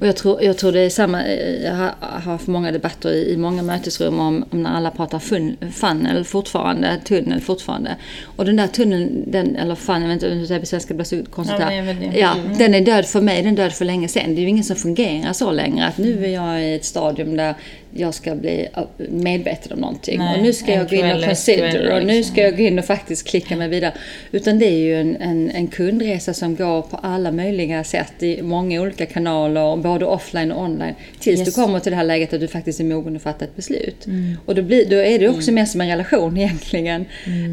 Och 0.00 0.06
jag 0.06 0.16
tror, 0.16 0.42
jag 0.42 0.58
tror 0.58 0.72
det 0.72 0.80
är 0.80 0.90
samma, 0.90 1.28
jag 1.64 1.74
har 1.74 2.20
haft 2.20 2.46
många 2.46 2.72
debatter 2.72 3.10
i, 3.12 3.32
i 3.32 3.36
många 3.36 3.62
mötesrum 3.62 4.20
om, 4.20 4.44
om 4.50 4.62
när 4.62 4.70
alla 4.70 4.90
pratar 4.90 5.18
fun, 5.18 5.56
funnel 5.72 6.24
fortfarande, 6.24 7.00
tunnel 7.04 7.40
fortfarande. 7.40 7.96
Och 8.36 8.44
den 8.44 8.56
där 8.56 8.66
tunneln, 8.66 9.24
den, 9.26 9.56
eller 9.56 9.74
funnel, 9.74 10.02
jag 10.02 10.08
vet 10.08 10.22
inte 10.22 10.34
hur 10.34 10.46
det 10.48 10.54
är 10.54 10.60
på 10.60 10.66
svenska, 10.66 10.94
blir 10.94 11.04
så 11.04 11.24
konstigt 11.30 11.56
Ja, 11.60 11.66
här. 11.66 12.12
Ja, 12.18 12.34
den 12.58 12.74
är 12.74 12.80
död 12.80 13.06
för 13.06 13.20
mig, 13.20 13.42
den 13.42 13.52
är 13.52 13.56
död 13.56 13.72
för 13.72 13.84
länge 13.84 14.08
sedan. 14.08 14.34
Det 14.34 14.40
är 14.40 14.42
ju 14.42 14.48
ingen 14.48 14.64
som 14.64 14.76
fungerar 14.76 15.32
så 15.32 15.50
längre. 15.52 15.86
Att 15.86 15.98
nu 15.98 16.24
är 16.24 16.28
jag 16.28 16.64
i 16.64 16.74
ett 16.74 16.84
stadium 16.84 17.36
där 17.36 17.54
jag 17.96 18.14
ska 18.14 18.34
bli 18.34 18.68
medveten 18.96 19.72
om 19.72 19.78
någonting. 19.78 20.18
Nej, 20.18 20.36
och 20.36 20.42
nu 20.42 20.52
ska 20.52 20.72
jag 20.72 20.88
gå 20.88 20.96
in 20.96 21.12
och 21.12 21.24
consider 21.24 21.96
och 21.96 22.06
nu 22.06 22.24
ska 22.24 22.40
jag 22.40 22.56
gå 22.56 22.62
in 22.62 22.78
och 22.78 22.84
faktiskt 22.84 23.28
klicka 23.28 23.56
mig 23.56 23.68
vidare. 23.68 23.92
Utan 24.32 24.58
det 24.58 24.66
är 24.66 24.78
ju 24.78 25.00
en, 25.00 25.16
en, 25.16 25.50
en 25.50 25.66
kundresa 25.66 26.34
som 26.34 26.56
går 26.56 26.82
på 26.82 26.96
alla 26.96 27.32
möjliga 27.32 27.84
sätt 27.84 28.22
i 28.22 28.42
många 28.42 28.82
olika 28.82 29.06
kanaler, 29.06 29.76
både 29.76 30.04
offline 30.06 30.52
och 30.52 30.62
online. 30.62 30.94
Tills 31.18 31.40
Yes. 31.40 31.54
du 31.54 31.62
kommer 31.62 31.80
till 31.80 31.90
det 31.92 31.96
här 31.96 32.04
läget 32.04 32.32
att 32.32 32.40
du 32.40 32.48
faktiskt 32.48 32.80
är 32.80 32.84
mogen 32.84 33.16
att 33.16 33.22
fatta 33.22 33.44
ett 33.44 33.56
beslut. 33.56 34.06
Och 34.46 34.54
då, 34.54 34.62
blir, 34.62 34.90
då 34.90 34.96
är 34.96 35.18
det 35.18 35.28
också 35.28 35.52
mer 35.52 35.64
som 35.64 35.80
en 35.80 35.88
relation 35.88 36.36
egentligen, 36.38 37.04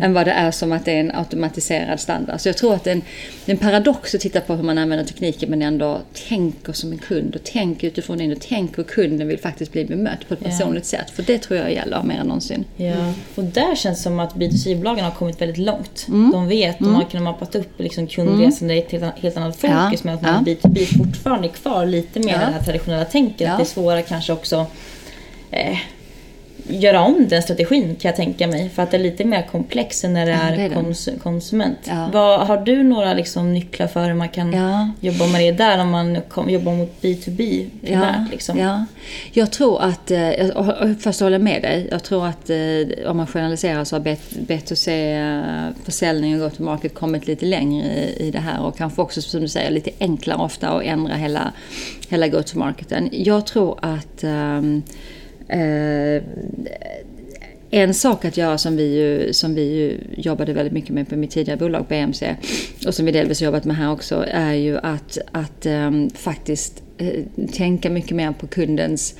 än 0.03 0.13
vad 0.13 0.27
det 0.27 0.31
är 0.31 0.51
som 0.51 0.71
att 0.71 0.86
det 0.86 0.91
är 0.91 1.00
en 1.00 1.12
automatiserad 1.15 2.00
standard. 2.00 2.39
Så 2.39 2.50
jag 2.50 2.57
tror 2.57 2.74
att 2.74 2.83
det 2.83 2.89
är 2.89 2.95
en, 2.95 3.01
en 3.45 3.57
paradox 3.57 4.15
att 4.15 4.21
titta 4.21 4.41
på 4.41 4.55
hur 4.55 4.63
man 4.63 4.77
använder 4.77 5.05
tekniken 5.05 5.50
men 5.50 5.62
ändå 5.62 6.01
tänker 6.27 6.74
som 6.74 6.91
en 6.91 6.98
kund 6.98 7.36
och 7.36 7.43
tänker 7.43 7.88
utifrån 7.88 8.17
det 8.17 8.31
och 8.31 8.41
tänker 8.41 8.77
hur 8.77 8.83
kunden 8.83 9.27
vill 9.27 9.39
faktiskt 9.39 9.71
bli 9.71 9.86
bemött 9.86 10.29
på 10.35 10.45
ett 10.45 10.50
personligt 10.51 10.85
sätt. 10.85 11.09
För 11.09 11.23
det 11.23 11.38
tror 11.38 11.59
jag 11.59 11.73
gäller 11.73 12.03
mer 12.03 12.19
än 12.19 12.27
någonsin. 12.27 12.65
Ja, 12.75 13.13
och 13.35 13.43
där 13.43 13.75
känns 13.75 13.97
det 13.97 14.03
som 14.03 14.19
att 14.19 14.33
B2C-bolagen 14.35 15.05
har 15.05 15.11
kommit 15.11 15.41
väldigt 15.41 15.57
långt. 15.57 16.05
Mm. 16.07 16.31
De 16.31 16.47
vet, 16.47 16.79
de 16.79 16.95
har 16.95 17.03
kunnat 17.03 17.23
mappat 17.23 17.55
upp 17.55 17.79
liksom 17.79 18.07
kundresan 18.07 18.71
i 18.71 18.77
ett 18.77 18.91
helt, 18.91 19.38
annat 19.38 19.55
fokus. 19.55 19.71
Ja, 19.71 20.00
Men 20.03 20.15
att 20.15 20.21
ja. 20.21 20.31
man 20.31 20.45
B2B 20.45 20.97
fortfarande 20.97 21.47
är 21.47 21.51
kvar 21.51 21.85
lite 21.85 22.19
mer 22.19 22.27
Ja. 22.33 22.38
det 22.38 22.45
här 22.45 22.63
traditionella 22.63 23.05
tänket. 23.05 23.41
Ja. 23.41 23.51
Att 23.51 23.57
det 23.57 23.63
är 23.63 23.65
svårare 23.65 24.01
kanske 24.01 24.33
också 24.33 24.65
eh, 25.51 25.77
göra 26.72 27.01
om 27.01 27.28
den 27.28 27.42
strategin 27.42 27.96
kan 27.96 28.10
jag 28.10 28.16
tänka 28.16 28.48
mig. 28.48 28.70
För 28.70 28.84
att 28.84 28.92
det 28.92 28.98
är 28.98 29.01
lite 29.01 29.25
mer 29.25 29.48
komplext 29.51 30.04
än 30.04 30.13
när 30.13 30.25
det 30.25 30.32
Ja, 30.32 30.38
är, 30.38 30.58
det 30.58 30.63
är 30.63 30.70
kons- 30.70 31.20
konsument. 31.20 31.78
Ja. 31.84 32.10
Vad, 32.13 32.48
har 32.48 32.58
du 32.58 32.84
några 32.84 33.13
liksom, 33.13 33.54
nycklar 33.54 33.88
för 33.88 34.06
hur 34.06 34.13
man 34.13 34.30
kan 34.30 34.54
Ja. 34.54 34.90
jobba 35.00 35.28
med 35.28 35.42
det 35.42 35.51
där 35.63 35.82
om 35.82 35.90
man 35.90 36.18
kom, 36.30 36.50
jobbar 36.50 36.74
mot 36.75 37.01
B2B 37.01 37.70
primärt? 37.86 38.32
liksom? 38.32 38.58
ja. 38.58 38.86
Jag 39.34 39.51
tror 39.51 39.82
att, 39.82 40.12
eh, 40.12 40.32
jag- 40.32 40.96
först 41.00 41.20
håller 41.22 41.40
med 41.40 41.62
dig, 41.62 41.88
jag 41.92 42.04
tror 42.04 42.25
att 42.28 42.50
eh, 42.50 42.58
om 43.12 43.18
man 43.18 43.28
generaliserar 43.28 43.84
så 43.84 43.96
har 43.96 44.01
Bet- 44.01 44.38
B2C-försäljning 44.48 46.34
och 46.36 46.40
go-to-market 46.50 46.94
kommit 46.94 47.28
lite 47.28 47.46
längre 47.46 47.86
i, 47.88 48.16
i 48.28 48.32
det 48.32 48.40
här 48.40 48.62
och 48.62 48.78
kanske 48.78 49.01
också 49.01 49.22
som 49.22 49.42
du 49.42 49.48
säger 49.48 49.72
lite 49.72 49.92
enklare 50.00 50.38
ofta 50.38 50.70
att 50.70 50.84
ändra 50.84 51.13
hela, 51.16 51.51
hela 52.10 52.28
go-to-marketen. 52.28 53.10
Jag 53.12 53.46
tror 53.46 53.80
att 53.82 54.24
ehm, 54.24 54.82
eh, 55.51 56.24
en 57.74 57.93
sak 57.93 58.25
att 58.25 58.38
göra 58.38 58.58
som 58.58 58.77
vi, 58.77 58.96
ju, 58.96 59.34
som 59.34 59.55
vi 59.55 59.62
ju 59.62 59.98
jobbade 60.17 60.53
väldigt 60.53 60.74
mycket 60.74 60.89
med 60.89 61.10
på 61.10 61.15
mitt 61.15 61.31
tidigare 61.31 61.60
bolag 61.60 61.86
BMC 61.89 62.36
och 62.88 62.93
som 62.93 63.05
vi 63.05 63.12
delvis 63.12 63.39
har 63.39 63.46
jobbat 63.46 63.65
med 63.65 63.77
här 63.77 63.91
också 63.91 64.25
är 64.27 64.53
ju 64.53 64.77
att, 64.77 65.17
att 65.31 65.65
ehm, 65.65 66.10
faktiskt 66.10 66.84
tänka 67.53 67.89
mycket 67.89 68.15
mer 68.15 68.31
på 68.31 68.48
kundens... 68.48 69.15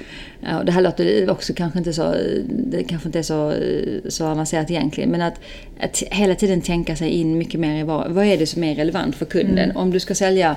och 0.60 0.66
det 0.66 0.72
här 0.72 0.82
låter 0.82 1.30
också 1.30 1.54
kanske 1.54 1.80
inte 1.80 1.94
så, 1.94 2.16
det 2.50 2.84
kanske 2.84 3.08
inte 3.08 3.20
är 3.20 3.24
så, 3.24 3.54
så 4.10 4.26
avancerat 4.28 4.72
egentligen 4.72 5.10
men 5.10 5.22
att, 5.22 5.40
att 5.80 6.04
hela 6.12 6.36
tiden 6.36 6.62
tänka 6.62 6.96
sig 6.96 7.10
in 7.10 7.38
mycket 7.38 7.60
mer 7.60 7.80
i 7.80 7.84
vad, 7.84 8.12
vad 8.12 8.26
är 8.26 8.38
det 8.38 8.46
som 8.46 8.64
är 8.64 8.76
relevant 8.76 9.16
för 9.16 9.26
kunden. 9.26 9.72
Om 9.76 9.92
du 9.92 10.00
ska 10.00 10.16
sälja 10.16 10.56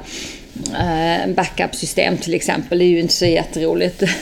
eh, 0.73 1.35
backup-system 1.35 2.16
till 2.16 2.35
exempel, 2.35 2.78
det 2.78 2.85
är 2.85 2.88
ju 2.88 3.00
inte 3.00 3.14
så 3.14 3.26
jätteroligt 3.26 4.02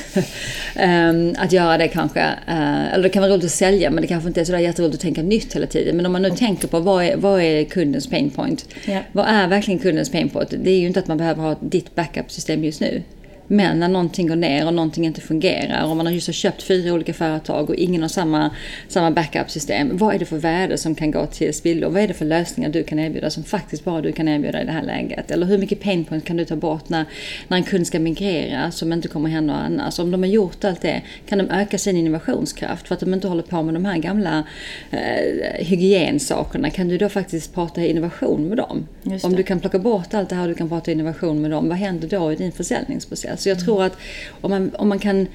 Ehm, 0.74 1.34
att 1.38 1.52
göra 1.52 1.78
det 1.78 1.88
kanske. 1.88 2.20
Eh, 2.20 2.92
eller 2.92 3.02
det 3.02 3.08
kan 3.08 3.22
vara 3.22 3.32
roligt 3.32 3.44
att 3.44 3.50
sälja 3.50 3.90
men 3.90 4.02
det 4.02 4.08
kanske 4.08 4.28
inte 4.28 4.40
är 4.40 4.44
så 4.44 4.58
jätteroligt 4.58 4.94
att 4.94 5.00
tänka 5.00 5.22
nytt 5.22 5.56
hela 5.56 5.66
tiden. 5.66 5.96
Men 5.96 6.06
om 6.06 6.12
man 6.12 6.22
nu 6.22 6.30
tänker 6.30 6.68
på 6.68 6.80
vad 6.80 7.04
är, 7.04 7.16
vad 7.16 7.42
är 7.42 7.64
kundens 7.64 8.06
pain 8.06 8.30
point? 8.30 8.68
Ja. 8.84 8.98
Vad 9.12 9.26
är 9.28 9.48
verkligen 9.48 9.80
kundens 9.80 10.10
pain 10.10 10.28
point? 10.28 10.54
Det 10.58 10.70
är 10.70 10.78
ju 10.78 10.86
inte 10.86 11.00
att 11.00 11.06
man 11.06 11.18
behöver 11.18 11.42
ha 11.42 11.56
ditt 11.60 11.94
backup-system 11.94 12.64
just 12.64 12.80
nu. 12.80 12.91
nu. 12.92 13.21
Men 13.46 13.80
när 13.80 13.88
någonting 13.88 14.26
går 14.26 14.36
ner 14.36 14.66
och 14.66 14.74
någonting 14.74 15.06
inte 15.06 15.20
fungerar 15.20 15.84
och 15.84 15.96
man 15.96 16.06
har 16.06 16.12
just 16.12 16.28
har 16.28 16.32
köpt 16.32 16.62
fyra 16.62 16.94
olika 16.94 17.14
företag 17.14 17.70
och 17.70 17.76
ingen 17.76 18.02
har 18.02 18.08
samma, 18.08 18.50
samma 18.88 19.10
backup-system. 19.10 19.96
Vad 19.96 20.14
är 20.14 20.18
det 20.18 20.24
för 20.24 20.38
värde 20.38 20.78
som 20.78 20.94
kan 20.94 21.10
gå 21.10 21.26
till 21.26 21.54
spillo? 21.54 21.88
Vad 21.88 22.02
är 22.02 22.08
det 22.08 22.14
för 22.14 22.24
lösningar 22.24 22.70
du 22.70 22.82
kan 22.82 22.98
erbjuda 22.98 23.30
som 23.30 23.42
faktiskt 23.42 23.84
bara 23.84 24.00
du 24.00 24.12
kan 24.12 24.28
erbjuda 24.28 24.62
i 24.62 24.64
det 24.64 24.72
här 24.72 24.82
läget? 24.82 25.30
Eller 25.30 25.46
hur 25.46 25.58
mycket 25.58 25.80
pain 25.80 26.04
point 26.04 26.24
kan 26.24 26.36
du 26.36 26.44
ta 26.44 26.56
bort 26.56 26.88
när, 26.88 27.04
när 27.48 27.56
en 27.56 27.62
kund 27.62 27.86
ska 27.86 27.98
migrera 27.98 28.70
som 28.70 28.92
inte 28.92 29.08
kommer 29.08 29.30
hända 29.30 29.54
annars? 29.54 29.98
Om 29.98 30.10
de 30.10 30.22
har 30.22 30.30
gjort 30.30 30.64
allt 30.64 30.80
det, 30.80 31.02
kan 31.28 31.38
de 31.38 31.50
öka 31.50 31.78
sin 31.78 31.96
innovationskraft 31.96 32.88
för 32.88 32.94
att 32.94 33.00
de 33.00 33.14
inte 33.14 33.28
håller 33.28 33.42
på 33.42 33.62
med 33.62 33.74
de 33.74 33.84
här 33.84 33.98
gamla 33.98 34.44
eh, 34.90 35.66
hygiensakerna? 35.66 36.70
Kan 36.70 36.88
du 36.88 36.98
då 36.98 37.08
faktiskt 37.08 37.54
prata 37.54 37.84
innovation 37.84 38.48
med 38.48 38.56
dem? 38.56 38.86
Om 39.22 39.36
du 39.36 39.42
kan 39.42 39.60
plocka 39.60 39.78
bort 39.78 40.14
allt 40.14 40.28
det 40.28 40.34
här 40.34 40.42
och 40.42 40.48
du 40.48 40.54
kan 40.54 40.68
prata 40.68 40.92
innovation 40.92 41.42
med 41.42 41.50
dem, 41.50 41.68
vad 41.68 41.78
händer 41.78 42.08
då 42.08 42.32
i 42.32 42.36
din 42.36 42.52
försäljningsprocess? 42.52 43.31
Så 43.40 43.48
jag 43.48 43.60
tror 43.60 43.82
att 43.84 43.96
om 44.40 44.50
man, 44.50 44.70
om 44.78 44.88
man 44.88 44.98
kan 44.98 45.26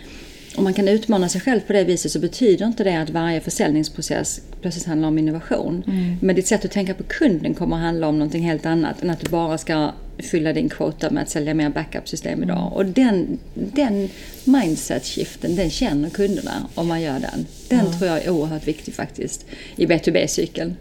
om 0.56 0.64
man 0.64 0.74
kan 0.74 0.88
utmana 0.88 1.30
sig 1.30 1.42
själv 1.42 1.60
på 1.60 1.74
det 1.74 1.84
viset 1.84 2.12
så 2.12 2.20
betyder 2.20 2.66
inte 2.66 2.84
det 2.84 2.96
att 3.02 3.10
varje 3.10 3.42
försäljningsprocess 3.42 4.42
plötsligt 4.62 4.86
handlar 4.86 5.08
om 5.08 5.18
innovation. 5.18 5.84
Men 6.22 6.36
ditt 6.36 6.48
sätt 6.48 6.66
att 6.66 6.72
tänka 6.72 6.94
på 6.94 7.04
kunden 7.04 7.54
kommer 7.54 7.76
att 7.76 7.82
handla 7.82 8.08
om 8.08 8.18
någonting 8.20 8.44
helt 8.44 8.66
annat 8.66 9.04
än 9.04 9.10
att 9.10 9.20
du 9.20 9.30
bara 9.30 9.58
ska 9.58 9.92
fylla 10.20 10.54
din 10.54 10.70
kvota 10.70 11.10
med 11.10 11.24
att 11.24 11.30
sälja 11.30 11.54
mer 11.54 11.70
backup-system 11.70 12.44
idag. 12.44 12.72
Och 12.76 12.86
den, 12.86 13.40
den 13.54 14.10
mindset-shiften, 14.44 15.56
den 15.56 15.70
känner 15.70 16.10
kunderna 16.10 16.68
om 16.76 16.88
man 16.88 17.02
gör 17.02 17.20
den. 17.20 17.46
Den 17.70 17.98
tror 17.98 18.10
jag 18.12 18.24
är 18.26 18.30
oerhört 18.30 18.68
viktig 18.68 18.94
faktiskt 18.94 19.46
i 19.76 19.86
B2B-cykeln. 19.86 20.76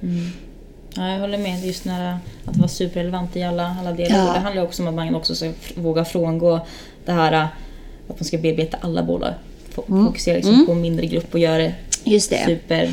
Ja, 0.97 1.09
jag 1.13 1.21
håller 1.21 1.39
med. 1.39 1.65
Just 1.67 1.85
när 1.85 2.05
det- 2.05 2.19
att 2.45 2.57
vara 2.57 2.69
superrelevant 2.69 3.37
i 3.37 3.43
alla, 3.43 3.77
alla 3.81 3.93
delar. 3.93 4.19
Ja. 4.27 4.33
Det 4.33 4.39
handlar 4.41 4.63
också 4.63 4.83
om 4.83 4.89
att 4.89 4.95
man 4.95 5.15
också 5.15 5.35
ska 5.35 5.53
våga 5.75 6.05
frångå 6.05 6.67
det 7.07 7.13
här 7.13 7.33
äh, 7.33 7.45
att 8.09 8.21
man 8.21 8.25
ska 8.25 8.39
bearbeta 8.39 8.77
alla 8.81 9.03
bolag. 9.03 9.33
F- 9.69 9.85
Fokusera 9.89 10.37
liksom 10.37 10.67
på 10.67 10.73
en 10.73 10.81
mindre 10.81 11.07
grupp 11.07 11.35
och 11.35 11.41
göra 11.41 11.59
det 11.59 11.73
Just 12.05 12.31
det. 12.31 12.45
super... 12.47 12.91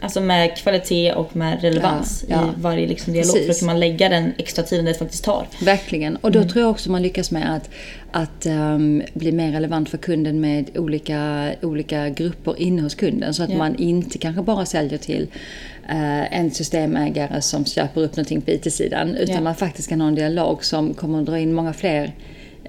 Alltså 0.00 0.20
med 0.20 0.56
kvalitet 0.56 1.12
och 1.12 1.36
med 1.36 1.62
relevans 1.62 2.24
Ja, 2.28 2.36
ja. 2.36 2.42
i 2.46 2.62
varje 2.62 2.86
liksom 2.86 3.12
dialog. 3.12 3.30
För 3.32 3.38
då 3.40 3.46
Precis. 3.46 3.60
kan 3.60 3.66
man 3.66 3.80
lägga 3.80 4.08
den 4.08 4.32
extra 4.38 4.64
tiden 4.64 4.84
det 4.84 4.94
faktiskt 4.94 5.24
tar. 5.24 5.46
Verkligen. 5.62 6.16
Och 6.16 6.32
då 6.32 6.44
tror 6.44 6.60
jag 6.62 6.70
också 6.70 6.90
man 6.90 7.02
lyckas 7.02 7.30
med 7.30 7.54
att, 7.56 7.70
att 8.12 8.46
ehm, 8.46 9.02
bli 9.14 9.32
mer 9.32 9.52
relevant 9.52 9.88
för 9.88 9.98
kunden 9.98 10.40
med 10.40 10.78
olika, 10.78 11.50
olika 11.62 12.08
grupper 12.08 12.60
inne 12.60 12.82
hos 12.82 12.94
kunden. 12.94 13.34
Så 13.34 13.42
att 13.42 13.50
Ja. 13.50 13.56
man 13.58 13.76
inte 13.76 14.18
kanske 14.18 14.42
bara 14.42 14.66
säljer 14.66 14.98
till 14.98 15.26
eh, 15.88 16.38
en 16.38 16.50
systemägare 16.50 17.40
som 17.40 17.64
köper 17.64 18.00
upp 18.00 18.16
någonting 18.16 18.40
på 18.40 18.50
IT-sidan. 18.50 19.14
Utan 19.14 19.44
man 19.44 19.54
faktiskt 19.54 19.88
kan 19.88 20.00
ha 20.00 20.08
en 20.08 20.14
dialog 20.14 20.64
som 20.64 20.94
kommer 20.94 21.18
att 21.20 21.26
dra 21.26 21.38
in 21.38 21.54
många 21.54 21.72
fler 21.72 22.12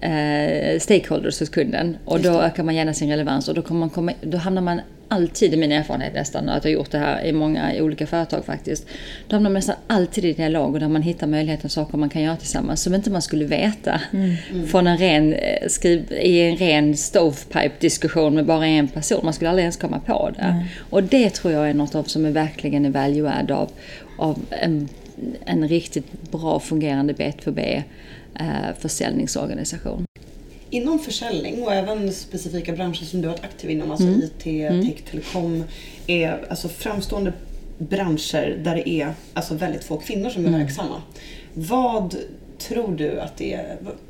eh, 0.01 0.79
stakeholders 0.79 1.39
hos 1.39 1.49
kunden. 1.49 1.97
Och 2.05 2.19
då 2.21 2.41
ökar 2.41 2.63
man 2.63 2.75
gärna 2.75 2.93
sin 2.93 3.09
relevans 3.09 3.47
och 3.47 3.55
då, 3.55 3.61
kommer 3.61 3.79
man 3.79 3.89
komma, 3.89 4.13
då 4.21 4.37
hamnar 4.37 4.61
man 4.61 4.81
alltid, 5.07 5.53
i 5.53 5.57
min 5.57 5.71
erfarenhet 5.71 6.13
nästan, 6.13 6.49
att 6.49 6.65
jag 6.65 6.71
har 6.71 6.73
gjort 6.73 6.91
det 6.91 6.97
här 6.97 7.25
i 7.25 7.33
många 7.33 7.75
i 7.75 7.81
olika 7.81 8.07
företag 8.07 8.45
faktiskt. 8.45 8.87
Då 9.27 9.35
hamnar 9.35 9.49
man 9.49 9.53
nästan 9.53 9.75
alltid 9.87 10.25
i 10.25 10.33
dialog 10.33 10.79
där 10.79 10.87
man 10.87 11.01
hittar 11.01 11.27
möjligheter 11.27 11.65
och 11.65 11.71
saker 11.71 11.97
man 11.97 12.09
kan 12.09 12.21
göra 12.21 12.35
tillsammans 12.35 12.83
som 12.83 12.95
inte 12.95 13.11
man 13.11 13.21
skulle 13.21 13.45
veta 13.45 14.01
från 14.67 14.87
en 14.87 14.97
ren, 14.97 15.33
eh, 15.33 15.67
skriv, 15.67 16.11
i 16.11 16.41
en 16.41 16.55
ren 16.55 16.97
stovepipe-diskussion 16.97 18.35
med 18.35 18.45
bara 18.45 18.67
en 18.67 18.87
person. 18.87 19.19
Man 19.23 19.33
skulle 19.33 19.49
aldrig 19.49 19.63
ens 19.63 19.77
komma 19.77 19.99
på 19.99 20.31
det. 20.35 20.65
Och 20.89 21.03
det 21.03 21.29
tror 21.29 21.53
jag 21.53 21.69
är 21.69 21.73
något 21.73 21.95
av 21.95 22.03
som 22.03 22.25
är 22.25 22.31
verkligen 22.31 22.85
är 22.85 22.89
value 22.89 23.29
add 23.29 23.51
av, 23.51 23.69
av 24.17 24.39
en 24.49 24.89
en 25.45 25.67
riktigt 25.67 26.31
bra 26.31 26.59
fungerande 26.59 27.13
B2B 27.13 27.59
eh, 27.59 27.83
försäljningsorganisation. 28.79 30.05
Inom 30.69 31.00
försäljning 31.00 31.63
och 31.63 31.74
även 31.74 32.13
specifika 32.13 32.74
branscher 32.74 33.03
som 33.05 33.21
du 33.21 33.27
har 33.27 33.36
varit 33.36 33.43
aktiv 33.45 33.69
inom, 33.69 33.91
alltså 33.91 34.07
Mm. 34.07 34.21
IT, 34.24 34.43
tech, 34.98 35.05
telekom, 35.12 35.63
är 36.07 36.45
alltså 36.50 36.69
framstående 36.69 37.33
branscher 37.77 38.62
där 38.63 38.75
det 38.75 38.89
är 38.89 39.13
alltså 39.33 39.53
väldigt 39.55 39.83
få 39.83 39.98
kvinnor 39.98 40.29
som 40.29 40.43
är 40.45 40.48
Mm. 40.48 40.59
verksamma. 40.59 41.01
Vad 41.53 42.15
tror 42.59 42.95
du 42.95 43.19
att 43.19 43.37
det 43.37 43.59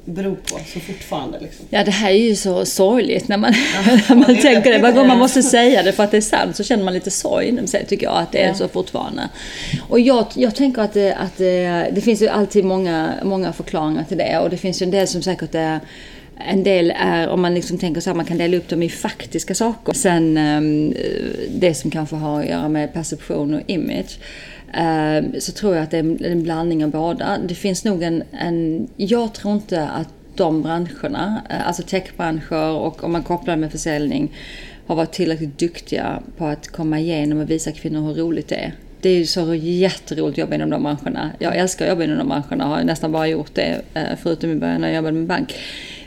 beror 0.05 0.35
på 0.35 0.59
så 0.73 0.79
fortfarande? 0.79 1.39
Liksom? 1.39 1.65
Ja, 1.69 1.83
det 1.83 1.91
här 1.91 2.09
är 2.09 2.13
ju 2.29 2.35
så 2.35 2.65
sorgligt 2.65 3.27
när 3.27 3.37
man, 3.37 3.51
när 3.85 4.03
ja, 4.09 4.15
man 4.15 4.35
det 4.35 4.41
tänker 4.41 4.71
det. 4.71 4.79
Varje 4.79 4.95
gång 4.95 5.07
man 5.07 5.17
måste 5.17 5.43
säga 5.43 5.83
det 5.83 5.91
för 5.91 6.03
att 6.03 6.11
det 6.11 6.17
är 6.17 6.21
sant 6.21 6.55
så 6.55 6.63
känner 6.63 6.83
man 6.83 6.93
lite 6.93 7.11
sorg 7.11 7.47
inom 7.47 7.67
sig, 7.67 7.85
tycker 7.85 8.05
jag, 8.05 8.17
att 8.17 8.31
det 8.31 8.41
är 8.43 8.47
Ja. 8.47 8.53
så 8.53 8.67
fortfarande. 8.67 9.29
Och 9.89 9.99
jag, 9.99 10.25
jag 10.35 10.55
tänker 10.55 10.81
att, 10.81 10.93
det, 10.93 11.13
att 11.13 11.37
det, 11.37 11.89
det 11.91 12.01
finns 12.01 12.21
ju 12.21 12.27
alltid 12.27 12.65
många, 12.65 13.13
många 13.23 13.53
förklaringar 13.53 14.03
till 14.03 14.17
det 14.17 14.39
och 14.39 14.49
det 14.49 14.57
finns 14.57 14.81
ju 14.81 14.83
en 14.83 14.91
del 14.91 15.07
som 15.07 15.21
säkert 15.21 15.55
är 15.55 15.79
en 16.47 16.63
del 16.63 16.93
är, 16.97 17.27
om 17.29 17.41
man 17.41 17.53
liksom 17.53 17.77
tänker 17.77 18.01
så 18.01 18.09
här, 18.09 18.15
man 18.15 18.25
kan 18.25 18.37
dela 18.37 18.57
upp 18.57 18.69
dem 18.69 18.83
i 18.83 18.89
faktiska 18.89 19.55
saker. 19.55 19.93
Sen 19.93 20.37
ehm, 20.37 20.93
det 21.49 21.73
som 21.73 21.91
kanske 21.91 22.15
har 22.15 22.39
att 22.39 22.49
göra 22.49 22.69
med 22.69 22.93
perception 22.93 23.53
och 23.53 23.61
image. 23.67 24.17
Ehm, 24.73 25.41
så 25.41 25.51
tror 25.51 25.75
jag 25.75 25.83
att 25.83 25.91
det 25.91 25.97
är 25.97 26.25
en, 26.25 26.43
blandning 26.43 26.83
av 26.83 26.91
båda. 26.91 27.37
Det 27.37 27.55
finns 27.55 27.85
nog 27.85 28.03
en, 28.03 28.23
en 28.31 28.87
jag 28.97 29.33
tror 29.33 29.53
inte 29.53 29.87
att 29.87 30.09
de 30.35 30.61
branscherna, 30.61 31.41
eh, 31.49 31.67
alltså 31.67 31.83
techbranscher 31.83 32.69
och 32.71 33.03
om 33.03 33.11
man 33.11 33.23
kopplar 33.23 33.55
det 33.55 33.61
med 33.61 33.71
försäljning, 33.71 34.35
har 34.87 34.95
varit 34.95 35.11
tillräckligt 35.11 35.59
duktiga 35.59 36.19
på 36.37 36.45
att 36.45 36.67
komma 36.67 36.99
igenom 36.99 37.39
och 37.39 37.49
visa 37.49 37.71
kvinnor 37.71 38.07
hur 38.07 38.13
roligt 38.13 38.47
det 38.47 38.55
är. 38.55 38.73
Det 39.01 39.09
är 39.09 39.17
ju 39.17 39.25
så 39.25 39.53
jätteroligt 39.55 40.33
att 40.33 40.37
jobba 40.37 40.55
inom 40.55 40.69
de 40.69 40.83
branscherna. 40.83 41.31
Jag 41.39 41.55
älskar 41.55 41.85
att 41.85 41.89
jobba 41.89 42.03
inom 42.03 42.17
de 42.17 42.27
branscherna 42.27 42.69
och 42.69 42.75
har 42.75 42.83
nästan 42.83 43.11
bara 43.11 43.27
gjort 43.27 43.55
det 43.55 43.81
eh, 43.93 44.03
förutom 44.23 44.51
i 44.51 44.55
början 44.55 44.81
när 44.81 44.87
jag 44.87 44.95
jobbade 44.95 45.17
med 45.17 45.27
bank. 45.27 45.55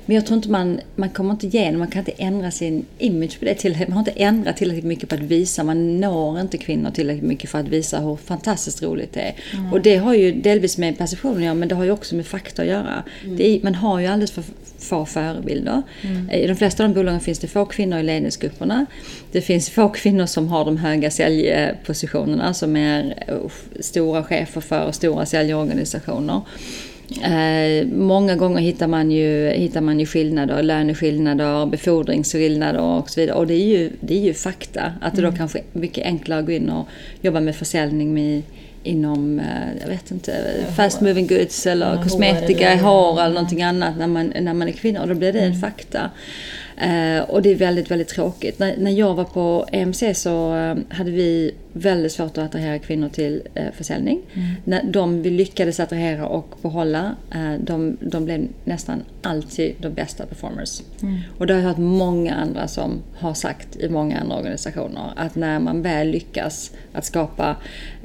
Men 0.07 0.17
jag 0.17 0.27
tror 0.27 0.37
inte 0.37 0.51
man, 0.51 0.81
man 0.97 1.11
kommer 1.11 1.31
inte 1.31 1.47
igenom, 1.47 1.79
man 1.79 1.91
kan 1.91 1.99
inte 1.99 2.23
ändra 2.23 2.51
sin 2.51 2.85
image 2.99 3.39
på 3.39 3.45
det 3.45 3.55
tillräckligt. 3.55 3.89
Man 3.89 3.97
har 3.97 4.11
inte 4.11 4.23
ändrat 4.23 4.57
tillräckligt 4.57 4.85
mycket 4.85 5.09
på 5.09 5.15
att 5.15 5.21
visa, 5.21 5.65
man 5.65 6.01
når 6.01 6.41
inte 6.41 6.59
kvinnor 6.59 6.91
tillräckligt 6.91 7.29
mycket 7.29 7.51
för 7.51 7.59
att 7.59 7.69
visa 7.69 8.01
hur 8.01 8.17
fantastiskt 8.17 8.83
roligt 8.83 9.13
det 9.13 9.21
är. 9.21 9.35
Och 9.73 9.81
det 9.81 9.97
har 9.97 10.15
ju 10.15 10.33
delvis 10.33 10.79
med 10.79 10.99
perception 10.99 11.37
att 11.37 11.43
göra, 11.43 11.55
men 11.55 11.69
det 11.69 11.75
har 11.75 11.85
ju 11.85 11.91
också 11.91 12.15
med 12.15 12.27
fakta 12.27 12.63
att 12.63 12.69
göra. 12.69 13.03
Det 13.39 13.49
är, 13.49 13.63
man 13.63 13.75
har 13.75 14.01
ju 14.01 14.07
alldeles 14.07 14.31
för 14.31 14.45
få 14.79 15.07
förebilder. 15.07 15.83
I 16.33 16.47
de 16.47 16.55
flesta 16.55 16.85
av 16.85 16.89
de 16.89 16.95
bolagen 16.95 17.21
finns 17.21 17.39
det 17.39 17.47
få 17.47 17.65
kvinnor 17.65 17.99
i 17.99 18.03
ledningsgrupperna. 18.03 18.87
Det 19.33 19.41
finns 19.41 19.71
få 19.71 19.89
kvinnor 19.89 20.27
som 20.27 20.49
har 20.49 20.65
de 20.65 20.77
höga 20.77 21.11
säljpositionerna, 21.11 22.55
som 22.55 22.77
är 22.77 23.25
eh, 23.29 23.37
stora 23.81 24.25
chefer 24.25 24.61
för 24.61 24.93
stora 24.93 25.27
säljorganisationer. 25.27 26.41
Eh, 27.23 27.87
många 27.87 28.37
gånger 28.37 28.61
hittar 28.61 28.87
man, 28.87 29.11
ju, 29.11 29.51
hittar 29.51 29.81
man 29.81 30.01
ju 30.01 30.07
skillnader, 30.07 30.63
löneskillnader, 30.63 31.67
befordringsskillnader 31.67 32.81
och 32.81 33.11
så 33.11 33.21
vidare. 33.21 33.37
Och 33.37 33.47
det 33.47 33.55
är 33.55 33.67
ju, 33.79 33.91
det 34.01 34.15
är 34.15 34.21
ju 34.21 34.35
fakta. 34.35 34.93
Att 35.01 35.17
det 35.17 35.23
då 35.23 35.33
kanske 35.33 35.59
är 35.59 35.65
mycket 35.73 36.05
enklare 36.07 36.41
att 36.41 36.47
gå 36.47 36.53
in 36.53 36.71
och 36.71 36.89
jobba 37.21 37.41
med 37.41 37.57
försäljning 37.57 38.15
med, 38.15 38.43
inom, 38.85 39.39
eh, 39.39 39.45
jag 39.81 39.89
vet 39.89 40.11
inte, 40.11 40.33
fast 40.77 41.01
moving 41.01 41.27
goods 41.27 41.67
eller 41.67 42.03
kosmetika, 42.03 42.67
hår 42.69 42.73
eller- 42.73 42.83
hår 42.83 43.21
eller 43.23 43.35
någonting 43.35 43.63
annat 43.63 43.99
när 43.99 44.07
man, 44.07 44.33
när 44.41 44.55
man 44.55 44.69
är 44.69 44.73
kvinna. 44.73 45.03
Och 45.03 45.09
då 45.09 45.15
blir 45.15 45.33
det 45.33 45.41
en 45.41 45.61
fakta. 45.61 46.11
Eh, 46.77 47.23
och 47.23 47.43
det 47.43 47.51
är 47.51 47.55
väldigt, 47.55 47.91
väldigt 47.91 48.09
tråkigt. 48.09 48.59
När, 48.59 48.77
när 48.77 48.91
jag 48.91 49.15
var 49.15 49.25
på 49.25 49.67
EMC 49.73 50.03
så 50.15 50.57
eh, 50.57 50.77
hade 50.89 51.11
vi 51.11 51.55
väldigt 51.73 52.13
svårt 52.13 52.39
att 52.39 52.45
attrahera 52.45 52.79
kvinnor 52.79 53.09
till 53.09 53.43
eh, 53.55 53.67
försäljning. 53.77 54.23
När 54.65 54.83
de 54.85 55.23
vi 55.23 55.31
lyckades 55.31 55.81
attrahera 55.81 56.27
och 56.27 56.55
behålla, 56.63 57.17
eh, 57.35 57.55
de, 57.61 57.97
de 58.01 58.25
blev 58.25 58.49
nästan 58.65 59.03
alltid 59.23 59.75
de 59.79 59.89
bästa 59.89 60.27
performers. 60.27 60.83
Och 61.39 61.47
det 61.47 61.55
har 61.55 61.61
jag 61.61 61.69
hört 61.69 61.79
många 61.79 62.35
andra 62.35 62.69
som 62.69 63.03
har 63.19 63.35
sagt 63.35 63.77
i 63.77 63.89
många 63.89 64.19
andra 64.19 64.37
organisationer 64.37 65.13
att 65.17 65.35
när 65.35 65.59
man 65.59 65.83
väl 65.83 66.09
lyckas 66.09 66.71
att 66.93 67.05
skapa, 67.05 67.57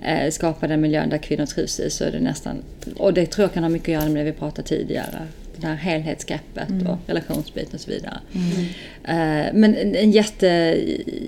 eh, 0.04 0.32
skapa 0.32 0.68
den 0.68 0.82
miljön 0.82 1.10
där 1.10 1.18
kvinnor 1.18 1.46
trivs 1.46 1.80
i 1.80 1.90
så 1.90 2.04
är 2.04 2.12
det 2.12 2.20
nästan, 2.20 2.56
och 2.98 3.14
det 3.14 3.26
tror 3.26 3.44
jag 3.44 3.54
kan 3.54 3.64
ha 3.64 3.70
mycket 3.70 3.88
att 3.88 4.04
göra 4.04 4.14
med 4.14 4.26
det 4.26 4.32
vi 4.32 4.38
pratade 4.38 4.68
tidigare. 4.68 5.28
Det 5.62 5.68
här 5.68 5.76
helhetsgreppet 5.76 6.70
och 6.88 6.98
relationsbiten 7.08 7.74
och 7.74 7.80
så 7.80 7.92
vidare. 7.92 8.20
Eh, 9.04 9.54
Men 9.54 9.76
en, 9.76 9.96
en 9.96 10.12
jätte, 10.12 10.48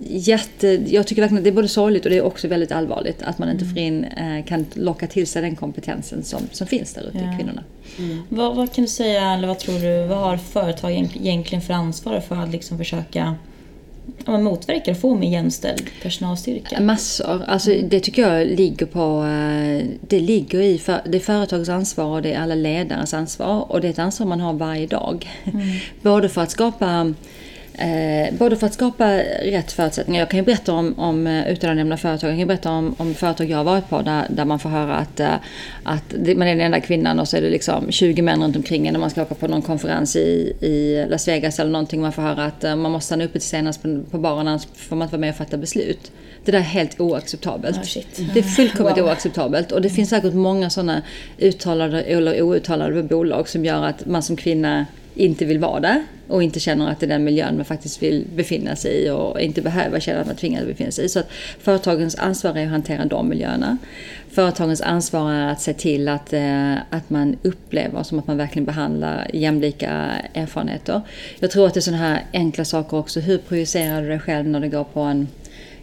jätte... 0.10 0.68
Jag 0.88 1.08
tycker 1.08 1.22
verkligen 1.22 1.38
att 1.38 1.44
det 1.44 1.50
är 1.50 1.54
både 1.54 1.68
sorgligt 1.68 2.04
och 2.06 2.10
det 2.12 2.18
är 2.18 2.22
också 2.26 2.48
väldigt 2.48 2.72
allvarligt 2.72 3.22
att 3.22 3.40
man 3.40 3.50
inte 3.52 3.66
får 3.66 3.78
in, 3.78 4.04
eh, 4.04 4.46
kan 4.46 4.66
locka 4.74 5.08
till 5.08 5.28
sig 5.28 5.42
den 5.42 5.56
kompetensen 5.56 6.24
som, 6.24 6.42
som 6.52 6.68
finns 6.68 6.94
där 6.94 7.02
ute 7.02 7.18
Ja. 7.18 7.34
i 7.34 7.38
kvinnorna. 7.38 7.64
Vad, 8.30 8.56
vad 8.56 8.74
kan 8.74 8.84
du 8.84 8.88
säga, 8.90 9.34
eller 9.34 9.48
vad 9.48 9.60
tror 9.60 9.80
du, 9.80 10.08
vad 10.08 10.18
har 10.18 10.38
företag 10.38 10.92
egent- 10.92 11.16
egentligen 11.22 11.62
för 11.62 11.74
ansvar 11.74 12.20
för 12.20 12.36
att 12.36 12.52
liksom 12.52 12.78
försöka 12.78 13.36
ja, 14.26 14.32
men 14.32 14.44
motverka 14.44 14.92
och 14.92 14.98
få 14.98 15.16
mer 15.16 15.32
jämställd 15.32 15.84
personalstyrka? 16.02 16.82
Massor. 16.82 17.44
Alltså, 17.48 17.70
det 17.84 18.00
tycker 18.00 18.22
jag 18.22 18.48
ligger 18.48 18.86
på... 18.86 19.24
eh, 19.24 19.86
Det 20.02 20.20
ligger 20.20 20.60
i... 20.62 20.78
För, 20.78 21.02
det 21.06 21.18
är 21.18 21.22
företagets 21.22 21.70
ansvar 21.70 22.06
och 22.06 22.22
det 22.22 22.34
är 22.34 22.40
alla 22.42 22.56
ledares 22.56 23.14
ansvar. 23.14 23.72
Och 23.72 23.82
det 23.82 23.88
är 23.88 23.92
ett 23.92 24.00
ansvar 24.00 24.28
man 24.28 24.40
har 24.40 24.54
varje 24.54 24.88
dag. 24.88 25.30
Både 26.02 26.30
för 26.30 26.42
att 26.42 26.52
skapa... 26.52 27.14
Eh, 27.82 28.34
både 28.34 28.56
för 28.56 28.68
att 28.68 28.74
skapa 28.74 29.18
rätt 29.44 29.72
förutsättningar. 29.72 30.22
Jag 30.22 30.30
kan 30.30 30.40
ju 30.40 30.46
berätta 30.46 30.74
om, 30.74 31.00
om 31.00 31.28
eh, 31.28 31.52
utan 31.52 31.70
att 31.70 31.76
nämna 31.76 31.98
företag, 31.98 32.28
jag 32.28 32.34
kan 32.34 32.40
ju 32.40 32.46
berätta 32.46 32.72
om, 32.72 32.96
om 32.98 33.14
företag 33.14 33.50
jag 33.50 33.58
har 33.58 33.64
varit 33.64 33.90
på 33.90 34.02
där, 34.02 34.26
där 34.30 34.46
man 34.46 34.60
får 34.60 34.70
höra 34.70 34.96
att, 34.96 35.20
eh, 35.20 35.34
att 35.84 36.14
man 36.14 36.48
är 36.48 36.56
den 36.56 36.62
enda 36.62 36.80
kvinnan 36.80 37.20
och 37.20 37.28
så 37.28 37.38
är 37.38 37.42
det 37.42 37.50
liksom 37.50 37.92
20 37.92 38.22
män 38.22 38.44
runt 38.44 38.56
omkring 38.56 38.88
en 38.88 38.94
när 38.94 39.00
man 39.00 39.10
ska 39.10 39.22
åka 39.22 39.36
på 39.36 39.48
någon 39.48 39.62
konferens 39.62 40.16
i, 40.16 40.54
i 40.62 41.06
Las 41.10 41.28
Vegas 41.28 41.60
eller 41.60 41.72
någonting. 41.72 42.02
Man 42.02 42.12
får 42.12 42.22
höra 42.22 42.46
att 42.46 42.64
eh, 42.64 42.76
man 42.76 42.92
måste 42.92 43.06
stanna 43.06 43.24
uppe 43.24 43.40
till 43.40 43.50
senast 43.50 43.82
på, 43.82 44.02
på 44.12 44.18
baren 44.18 44.48
annars 44.48 44.68
får 44.76 44.96
man 44.96 45.06
inte 45.06 45.14
vara 45.14 45.22
med 45.22 45.30
och 45.30 45.36
fatta 45.36 45.58
beslut. 45.58 46.12
Det 46.46 46.52
där 46.52 46.60
är 46.60 46.64
helt 46.64 47.00
oacceptabelt. 47.00 47.78
Ah, 47.78 47.84
shit. 47.84 48.22
Det 48.34 48.40
är 48.40 48.44
fullkomligt 48.44 48.98
Wow. 48.98 49.06
oacceptabelt. 49.06 49.72
Och 49.72 49.82
det 49.82 49.90
finns 49.90 50.10
säkert 50.10 50.34
många 50.34 50.70
sådana 50.70 51.02
uttalade 51.38 52.02
eller 52.02 52.42
outtalade 52.42 53.04
bolag 53.04 53.50
som 53.50 53.66
gör 53.66 53.84
att 53.84 54.06
man 54.06 54.24
som 54.24 54.36
kvinna 54.36 54.86
inte 55.20 55.46
vill 55.46 55.60
vara 55.60 55.80
där 55.80 56.04
och 56.28 56.44
inte 56.44 56.60
känner 56.60 56.92
att 56.92 57.00
det 57.00 57.06
är 57.06 57.08
den 57.08 57.24
miljön 57.24 57.56
man 57.56 57.66
faktiskt 57.66 58.04
vill 58.04 58.28
befinna 58.36 58.76
sig 58.76 59.06
i 59.06 59.10
och 59.10 59.42
inte 59.42 59.62
behöver 59.62 60.00
känna 60.00 60.20
att 60.20 60.28
man 60.28 60.36
tvingas 60.36 60.66
befinna 60.66 60.92
sig 60.92 61.06
i. 61.06 61.10
Så 61.10 61.20
att 61.20 61.32
företagens 61.60 62.16
ansvar 62.16 62.58
är 62.58 62.64
att 62.64 62.72
hantera 62.72 63.06
de 63.06 63.30
miljöerna. 63.30 63.78
Företagens 64.32 64.82
ansvar 64.82 65.32
är 65.32 65.48
att 65.48 65.62
se 65.62 65.74
till 65.74 66.08
att, 66.08 66.34
eh, 66.34 66.74
att 66.74 67.10
man 67.10 67.38
upplever 67.42 68.04
som 68.04 68.20
att 68.20 68.28
man 68.28 68.38
verkligen 68.38 68.66
behandlar 68.66 69.28
jämlika 69.34 70.12
erfarenheter. 70.34 71.02
Jag 71.40 71.52
tror 71.52 71.68
att 71.68 71.74
det 71.74 71.80
är 71.80 71.82
sådana 71.82 72.04
här 72.04 72.24
enkla 72.34 72.66
saker 72.66 72.98
också. 72.98 73.20
Hur 73.20 73.38
projicerar 73.38 74.02
du 74.02 74.08
dig 74.08 74.20
själv 74.20 74.48
när 74.48 74.60
du 74.60 74.70
går 74.70 74.84
på 74.84 75.00
en 75.00 75.28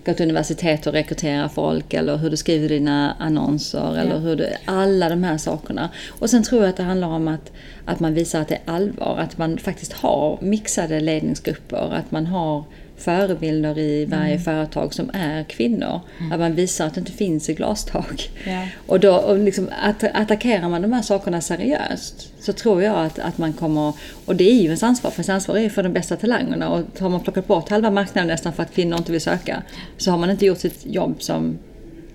gå 0.06 0.14
till 0.14 0.24
universitet 0.24 0.86
och 0.86 0.92
rekrytera 0.92 1.48
folk 1.48 1.94
eller 1.94 2.16
hur 2.16 2.30
du 2.30 2.36
skriver 2.36 2.68
dina 2.68 3.12
annonser 3.12 3.96
eller 3.98 4.18
hur 4.18 4.36
du, 4.36 4.48
alla 4.64 5.08
de 5.08 5.24
här 5.24 5.38
sakerna. 5.38 5.90
Och 6.08 6.30
sen 6.30 6.42
tror 6.42 6.62
jag 6.62 6.70
att 6.70 6.76
det 6.76 6.82
handlar 6.82 7.08
om 7.08 7.28
att, 7.28 7.52
att 7.84 8.00
man 8.00 8.14
visar 8.14 8.40
att 8.40 8.48
det 8.48 8.54
är 8.54 8.72
allvar, 8.74 9.18
att 9.18 9.38
man 9.38 9.58
faktiskt 9.58 9.92
har 9.92 10.38
mixade 10.40 11.00
ledningsgrupper, 11.00 11.92
att 11.94 12.10
man 12.10 12.26
har 12.26 12.64
förebilder 12.96 13.78
i 13.78 14.04
varje 14.04 14.38
företag 14.38 14.94
som 14.94 15.10
är 15.14 15.44
kvinnor. 15.44 16.00
Att 16.32 16.40
man 16.40 16.54
visar 16.54 16.86
att 16.86 16.94
det 16.94 17.00
inte 17.00 17.12
finns 17.12 17.48
ett 17.48 17.56
glastak. 17.56 18.30
Ja. 18.46 18.68
Och 18.86 19.00
då 19.00 19.16
och 19.16 19.38
liksom 19.38 19.68
att, 19.82 20.04
attackerar 20.04 20.68
man 20.68 20.82
de 20.82 20.92
här 20.92 21.02
sakerna 21.02 21.40
seriöst 21.40 22.32
så 22.40 22.52
tror 22.52 22.82
jag 22.82 23.06
att, 23.06 23.18
att 23.18 23.38
man 23.38 23.52
kommer... 23.52 23.92
Och 24.24 24.36
det 24.36 24.50
är 24.50 24.54
ju 24.54 24.64
ens 24.64 24.82
ansvar, 24.82 25.10
för 25.10 25.18
ens 25.18 25.28
ansvar 25.28 25.56
är 25.56 25.68
för 25.68 25.82
de 25.82 25.92
bästa 25.92 26.16
talangerna. 26.16 26.68
Och 26.68 27.00
har 27.00 27.08
man 27.08 27.20
plockat 27.20 27.46
bort 27.46 27.68
halva 27.68 27.90
marknaden 27.90 28.28
nästan 28.28 28.52
för 28.52 28.62
att 28.62 28.74
kvinnor 28.74 28.98
inte 28.98 29.12
vill 29.12 29.20
söka 29.20 29.62
så 29.96 30.10
har 30.10 30.18
man 30.18 30.30
inte 30.30 30.46
gjort 30.46 30.58
sitt 30.58 30.86
jobb 30.86 31.22
som 31.22 31.58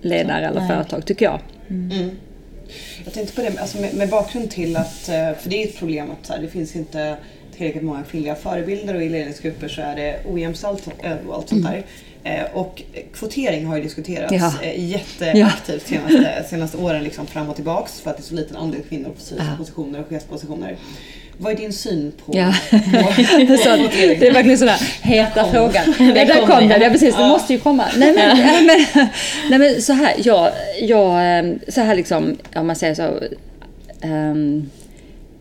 ledare 0.00 0.46
eller 0.46 0.60
Nej. 0.60 0.68
företag, 0.68 1.06
tycker 1.06 1.24
jag. 1.24 1.40
Jag 3.04 3.14
tänkte 3.14 3.34
på 3.34 3.42
det 3.42 3.58
alltså 3.60 3.78
med, 3.80 3.94
med 3.94 4.08
bakgrund 4.08 4.50
till 4.50 4.76
att, 4.76 5.08
eh, 5.08 5.32
för 5.40 5.50
det 5.50 5.62
är 5.62 5.68
ett 5.68 5.76
problem 5.78 6.10
att 6.10 6.26
så 6.26 6.32
här, 6.32 6.40
det 6.42 6.48
finns 6.48 6.76
inte 6.76 7.16
tillräckligt 7.56 7.84
många 7.84 8.02
kvinnliga 8.02 8.34
förebilder 8.34 8.94
och 8.94 9.02
i 9.02 9.08
ledningsgrupper 9.08 9.68
så 9.68 9.80
är 9.80 9.96
det 9.96 10.20
ojämställt 10.26 10.86
och 10.86 11.34
allt 11.34 11.48
sånt 11.48 11.64
där. 11.64 11.84
Eh, 12.24 12.44
Och 12.56 12.82
kvotering 13.14 13.66
har 13.66 13.76
ju 13.76 13.82
diskuterats 13.82 14.32
Ja. 14.32 14.52
eh, 14.62 14.90
jätteaktivt 14.90 15.86
senaste, 15.86 16.44
senaste 16.50 16.76
åren 16.76 17.04
liksom 17.04 17.26
fram 17.26 17.48
och 17.50 17.54
tillbaks 17.56 18.00
för 18.00 18.10
att 18.10 18.16
det 18.16 18.20
är 18.20 18.24
så 18.24 18.34
liten 18.34 18.56
andel 18.56 18.80
kvinnor 18.88 19.10
på 19.10 19.20
styrelsepositioner 19.20 20.00
och 20.00 20.08
chefspositioner. 20.08 20.76
Vad 21.42 21.52
är 21.52 21.56
din 21.56 21.72
syn 21.72 22.12
på, 22.26 22.32
Ja. 22.36 22.54
på 22.70 23.56
Så 23.56 23.76
det 23.96 24.26
är 24.26 24.32
verkligen 24.32 24.58
sådär 24.58 24.76
heta 25.02 25.44
frågan. 25.52 25.94
Ja, 25.98 26.24
där 26.24 26.46
kom 26.46 26.68
den. 26.68 26.80
Ja, 26.82 26.90
precis. 26.90 27.16
Det 27.16 27.26
måste 27.26 27.52
ju 27.52 27.58
komma. 27.58 27.84
Nej 27.96 28.12
men, 28.12 28.38
nej, 28.38 28.62
men, 28.94 29.08
nej, 29.50 29.58
men 29.58 29.82
så 29.82 29.92
här, 29.92 30.14
jag, 30.18 30.50
jag, 30.80 31.38
ehm, 31.38 31.58
så 31.68 31.80
här 31.80 31.94
liksom, 31.94 32.36
om 32.54 32.66
man 32.66 32.76
säger 32.76 32.94
så. 32.94 33.18
ehm, 34.02 34.70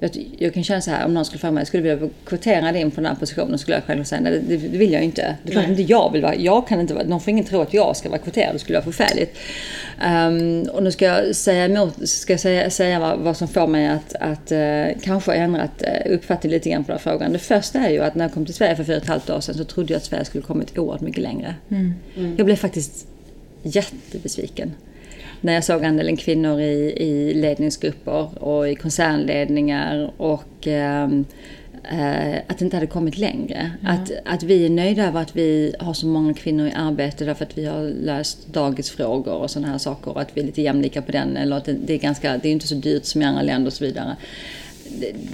jag, 0.04 0.26
jag 0.38 0.54
kan 0.54 0.64
känna 0.64 0.82
så 0.82 0.92
här, 0.92 1.06
om 1.06 1.14
någon 1.14 1.26
skulle 1.26 1.40
fråga 1.40 1.52
mig, 1.52 1.66
skulle 1.66 1.84
du 1.84 1.96
vilja 1.96 2.10
kvotera 2.26 2.72
dig 2.72 2.82
in 2.82 2.92
på 2.92 2.96
den 2.96 3.06
här 3.06 3.16
positionen? 3.16 3.60
skulle 3.60 3.78
jag 3.78 3.84
själv 3.84 4.04
säga, 4.04 4.22
nej 4.22 4.42
det, 4.48 4.58
det 4.58 4.78
vill 4.78 4.94
jag 4.94 5.04
inte. 5.04 5.36
Det 5.44 5.54
är 5.54 5.70
inte 5.70 5.82
jag 5.82 6.12
vill 6.12 6.22
vara, 6.22 6.36
jag 6.36 6.68
kan 6.68 6.80
inte 6.80 6.94
vara, 6.94 7.04
någon 7.04 7.22
får 7.22 7.32
ingen 7.32 7.46
tro 7.46 7.62
att 7.62 7.74
jag 7.74 7.98
ska 7.98 8.10
vara 8.10 8.20
kvoterad, 8.20 8.56
det 8.56 8.60
skulle 8.60 8.78
vara 8.78 8.92
förfärligt. 8.92 9.38
Um, 10.06 10.70
och 10.76 10.84
nu 10.84 10.92
ska 10.92 11.06
jag 11.06 11.36
säga 11.36 11.66
emot, 11.66 12.10
ska 12.10 12.34
jag 12.34 12.40
säga, 12.40 12.70
säga 12.70 13.00
vad, 13.00 13.20
vad 13.20 13.38
som 13.38 13.48
får 13.48 13.68
mig 13.68 13.88
att, 13.88 14.16
att 14.20 14.52
uh, 14.52 15.02
kanske 15.04 15.34
ändrat 15.34 15.84
uh, 15.84 16.14
uppfattning 16.14 16.52
lite 16.52 16.70
grann 16.70 16.84
på 16.84 16.92
den 16.92 17.00
här 17.04 17.12
frågan. 17.12 17.34
Det 17.34 17.40
första 17.40 17.80
är 17.80 17.90
ju 17.90 18.00
att 18.00 18.16
när 18.16 18.26
jag 18.26 18.34
kom 18.34 18.46
till 18.46 18.56
Sverige 18.56 18.76
för 18.76 18.84
fyra 18.84 18.98
och 18.98 19.04
ett 19.04 19.10
halvt 19.10 19.30
år 19.30 19.40
sedan 19.40 19.56
så 19.56 19.64
trodde 19.64 19.94
jag 19.94 19.98
att 19.98 20.06
Sverige 20.06 20.26
skulle 20.26 20.44
kommit 20.44 20.78
oerhört 20.78 21.02
mycket 21.02 21.24
längre. 21.24 21.56
Mm. 21.70 21.94
Mm. 22.18 22.36
Jag 22.38 22.46
blev 22.46 22.56
faktiskt 22.56 23.08
jättebesviken 23.64 24.74
när 25.42 25.54
jag 25.54 25.64
såg 25.64 25.86
andelen 25.86 26.18
kvinnor 26.18 26.62
i, 26.62 26.94
i 26.98 27.34
ledningsgrupper 27.34 28.44
och 28.44 28.70
i 28.70 28.76
koncernledningar 28.76 30.12
och 30.18 30.68
eh, 30.68 31.10
att 32.48 32.58
det 32.58 32.66
inte 32.66 32.78
hade 32.78 32.88
kommit 32.88 33.18
längre. 33.18 33.72
Mm. 33.82 33.96
Att, 33.96 34.12
att 34.26 34.44
vi 34.44 34.66
är 34.66 34.70
nöjda 34.70 35.08
över 35.08 35.22
att 35.22 35.36
vi 35.36 35.76
har 35.80 35.94
så 35.94 36.08
många 36.08 36.34
kvinnor 36.34 36.68
i 36.68 36.72
arbete 36.72 37.26
därför 37.26 37.46
att 37.46 37.58
vi 37.58 37.66
har 37.66 37.84
löst 37.84 38.54
dagisfrågor 38.54 39.34
och 39.34 39.52
sådana 39.52 39.72
här 39.72 39.78
saker 39.78 40.12
och 40.12 40.22
att 40.22 40.38
vi 40.38 40.42
är 40.42 40.46
lite 40.46 40.62
jämlika 40.62 41.02
på 41.02 41.12
den 41.12 41.38
eller 41.38 41.56
att 41.56 41.66
det, 41.66 41.74
det 41.74 41.94
är 41.94 41.98
ganska, 41.98 42.38
det 42.38 42.48
är 42.48 42.52
inte 42.52 42.68
så 42.68 42.76
dyrt 42.76 43.06
som 43.06 43.22
i 43.22 43.26
andra 43.26 43.42
länder 43.42 43.68
och 43.68 43.74
så 43.74 43.86
vidare. 43.86 44.16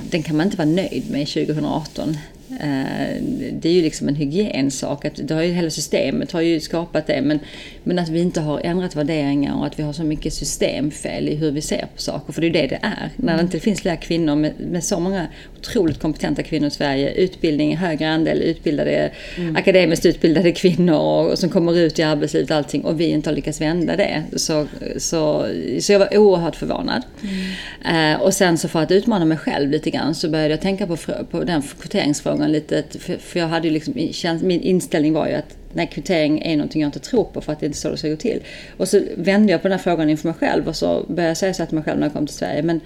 Den 0.10 0.24
kan 0.24 0.38
man 0.38 0.46
inte 0.46 0.58
vara 0.58 0.70
nöjd 0.70 1.12
med 1.12 1.28
2018. 1.28 2.18
Eh, 2.52 3.24
det 3.52 3.70
är 3.70 3.74
ju 3.74 3.82
liksom 3.82 4.08
en 4.08 4.16
hygiensak. 4.16 5.06
Det 5.16 5.34
har 5.34 5.42
ju, 5.42 5.52
hela 5.52 5.70
systemet 5.70 6.32
har 6.32 6.42
ju 6.42 6.60
skapat 6.60 7.08
det. 7.08 7.22
Men, 7.22 7.40
men 7.84 8.00
att 8.00 8.10
vi 8.10 8.20
inte 8.20 8.42
har 8.42 8.62
ändrat 8.64 8.96
värderingar 8.96 9.60
och 9.60 9.66
att 9.66 9.80
vi 9.80 9.84
har 9.84 9.94
så 9.94 10.04
mycket 10.04 10.34
systemfel 10.34 11.30
i 11.30 11.36
hur 11.36 11.52
vi 11.52 11.62
ser 11.62 11.86
på 11.96 12.02
saker. 12.02 12.34
För 12.34 12.42
det 12.42 12.48
är 12.48 12.50
ju 12.50 12.62
det 12.62 12.68
det 12.68 12.80
är. 12.82 13.10
När 13.16 13.36
det 13.36 13.42
inte 13.42 13.60
finns 13.60 13.82
fler 13.82 13.96
kvinnor 13.96 14.36
med, 14.36 14.54
med 14.60 14.84
så 14.84 15.00
många 15.00 15.28
otroligt 15.60 16.00
kompetenta 16.00 16.44
kvinnor 16.44 16.68
i 16.68 16.72
Sverige. 16.72 17.12
Utbildning, 17.12 17.78
högre 17.78 18.10
andel 18.10 18.42
utbildade, 18.42 19.12
mm. 19.38 19.56
akademiskt 19.56 20.06
utbildade 20.06 20.52
kvinnor 20.52 20.96
och, 20.96 21.40
som 21.40 21.50
kommer 21.50 21.78
ut 21.78 22.00
i 22.00 22.04
arbetslivet 22.04 22.52
och 22.52 22.58
allting. 22.58 22.86
Och 22.86 23.00
vi 23.00 23.06
inte 23.06 23.30
har 23.30 23.36
lyckats 23.36 23.62
vända 23.62 23.96
det. 23.96 24.24
Så, 24.36 24.68
så, 24.98 25.46
så 25.80 25.92
jag 25.92 26.00
var 26.00 26.18
oerhört 26.18 26.56
förvånad. 26.56 27.04
Mm. 27.22 28.16
Uh, 28.16 28.22
och 28.22 28.34
sen 28.34 28.58
så 28.58 28.68
för 28.68 28.82
att 28.82 28.92
utmana 28.92 29.26
mig 29.26 29.38
själv 29.38 29.72
lite 29.72 29.90
grann 29.90 30.16
så 30.16 30.30
började 30.30 30.50
jag 30.50 30.62
tänka 30.62 30.88
på, 30.88 30.98
på 31.32 31.44
den 31.44 31.62
kvoteringsfrågan 31.62 32.37
gången 32.38 32.52
lite, 32.52 32.84
för 33.20 33.40
jag 33.40 33.48
hade 33.48 33.68
ju 33.68 33.74
liksom, 33.74 33.94
min 34.42 34.62
inställning 34.62 35.14
var 35.14 35.28
ju 35.28 35.34
att 35.34 35.58
nej, 35.74 35.90
kvittering 35.94 36.42
är 36.42 36.58
någonting 36.58 36.82
jag 36.82 36.88
inte 36.88 37.00
tror 37.00 37.24
på 37.24 37.42
för 37.42 37.54
att 37.54 37.60
det 37.60 37.66
är 37.66 37.68
inte 37.68 37.80
så 37.80 37.90
det 37.90 37.98
ska 37.98 38.10
gå 38.10 38.16
till. 38.16 38.44
Och 38.78 38.88
så 38.88 39.02
vände 39.16 39.52
jag 39.52 39.62
på 39.62 39.68
den 39.68 39.78
här 39.78 39.84
frågan 39.84 40.10
inför 40.10 40.28
mig 40.28 40.38
själv 40.38 40.68
och 40.68 40.76
så 40.76 41.06
började 41.08 41.28
jag 41.28 41.38
säga 41.38 41.54
så 41.54 41.66
till 41.66 41.76
mig 41.76 41.84
själv 41.84 42.00
när 42.00 42.08
jag 42.08 42.14
kom 42.14 42.28
till 42.28 42.36
Sverige. 42.36 42.64
Men 42.64 42.82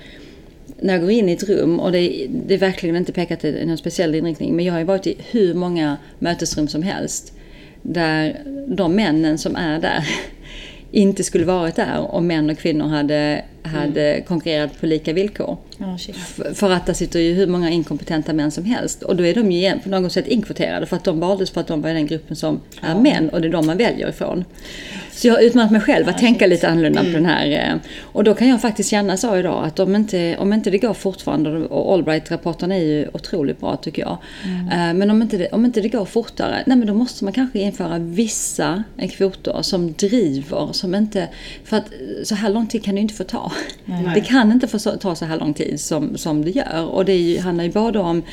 när 0.79 0.93
jag 0.93 1.01
går 1.01 1.11
in 1.11 1.29
i 1.29 1.31
ett 1.31 1.43
rum, 1.43 1.79
och 1.79 1.91
det, 1.91 2.27
det 2.47 2.53
är 2.53 2.57
verkligen 2.57 2.95
inte 2.95 3.11
pekat 3.11 3.45
i 3.45 3.65
någon 3.65 3.77
speciell 3.77 4.15
inriktning, 4.15 4.55
men 4.55 4.65
jag 4.65 4.73
har 4.73 4.79
ju 4.79 4.85
varit 4.85 5.07
i 5.07 5.17
hur 5.31 5.53
många 5.53 5.97
mötesrum 6.19 6.67
som 6.67 6.83
helst. 6.83 7.33
Där 7.81 8.43
de 8.67 8.95
männen 8.95 9.37
som 9.37 9.55
är 9.55 9.79
där 9.79 10.09
inte 10.91 11.23
skulle 11.23 11.45
varit 11.45 11.75
där 11.75 11.97
om 11.99 12.27
män 12.27 12.49
och 12.49 12.57
kvinnor 12.57 12.87
hade, 12.87 13.43
hade 13.63 14.13
mm. 14.13 14.23
konkurrerat 14.23 14.79
på 14.79 14.85
lika 14.85 15.13
villkor. 15.13 15.57
Oh, 15.79 15.97
för 16.53 16.71
att 16.71 16.85
där 16.85 16.93
sitter 16.93 17.19
ju 17.19 17.33
hur 17.33 17.47
många 17.47 17.69
inkompetenta 17.69 18.33
män 18.33 18.51
som 18.51 18.65
helst. 18.65 19.03
Och 19.03 19.15
då 19.15 19.25
är 19.25 19.35
de 19.35 19.51
ju 19.51 19.79
på 19.79 19.89
något 19.89 20.11
sätt 20.11 20.27
inkvoterade 20.27 20.85
för 20.85 20.95
att 20.95 21.03
de 21.03 21.19
valdes 21.19 21.51
för 21.51 21.61
att 21.61 21.67
de 21.67 21.81
var 21.81 21.89
i 21.89 21.93
den 21.93 22.07
gruppen 22.07 22.35
som 22.35 22.61
är 22.81 22.95
män 22.95 23.29
och 23.29 23.41
det 23.41 23.47
är 23.47 23.51
de 23.51 23.65
man 23.65 23.77
väljer 23.77 24.09
ifrån. 24.09 24.45
Så 25.11 25.27
jag 25.27 25.33
har 25.33 25.41
utmanat 25.41 25.71
mig 25.71 25.81
själv 25.81 26.09
att 26.09 26.17
tänka 26.17 26.47
lite 26.47 26.69
annorlunda 26.69 26.99
mm. 26.99 27.11
på 27.11 27.17
den 27.17 27.25
här. 27.25 27.51
Eh, 27.51 27.75
och 28.01 28.23
då 28.23 28.33
kan 28.33 28.47
jag 28.47 28.61
faktiskt 28.61 28.89
känna 28.89 29.17
så 29.17 29.37
idag 29.37 29.65
att 29.65 29.79
om 29.79 29.95
inte, 29.95 30.37
om 30.37 30.53
inte 30.53 30.69
det 30.69 30.77
går 30.77 30.93
fortfarande, 30.93 31.49
och 31.49 31.93
Allbright-rapporten 31.93 32.71
är 32.71 32.83
ju 32.83 33.07
otroligt 33.13 33.59
bra 33.59 33.75
tycker 33.75 34.01
jag. 34.01 34.17
Mm. 34.45 34.67
Eh, 34.67 34.93
men 34.93 35.09
om 35.09 35.21
inte, 35.21 35.37
det, 35.37 35.47
om 35.47 35.65
inte 35.65 35.81
det 35.81 35.89
går 35.89 36.05
fortare, 36.05 36.63
nej 36.65 36.77
men 36.77 36.87
då 36.87 36.93
måste 36.93 37.23
man 37.23 37.33
kanske 37.33 37.59
införa 37.59 37.99
vissa 37.99 38.83
kvoter 39.17 39.61
som 39.61 39.93
driver, 39.93 40.73
som 40.73 40.95
inte, 40.95 41.27
för 41.63 41.77
att 41.77 41.85
så 42.23 42.35
här 42.35 42.49
lång 42.49 42.67
tid 42.67 42.83
kan 42.83 42.95
det 42.95 42.99
ju 42.99 43.03
inte 43.03 43.13
få 43.15 43.23
ta. 43.23 43.50
Nej. 43.85 44.11
Det 44.15 44.21
kan 44.21 44.51
inte 44.51 44.67
få 44.67 44.79
ta 44.79 45.15
så 45.15 45.25
här 45.25 45.39
lång 45.39 45.53
tid 45.53 45.79
som, 45.79 46.17
som 46.17 46.45
det 46.45 46.51
gör. 46.51 46.85
Och 46.85 47.05
det 47.05 47.15
ju, 47.15 47.39
handlar 47.39 47.63
ju 47.63 47.71
både 47.71 47.99
om, 47.99 48.23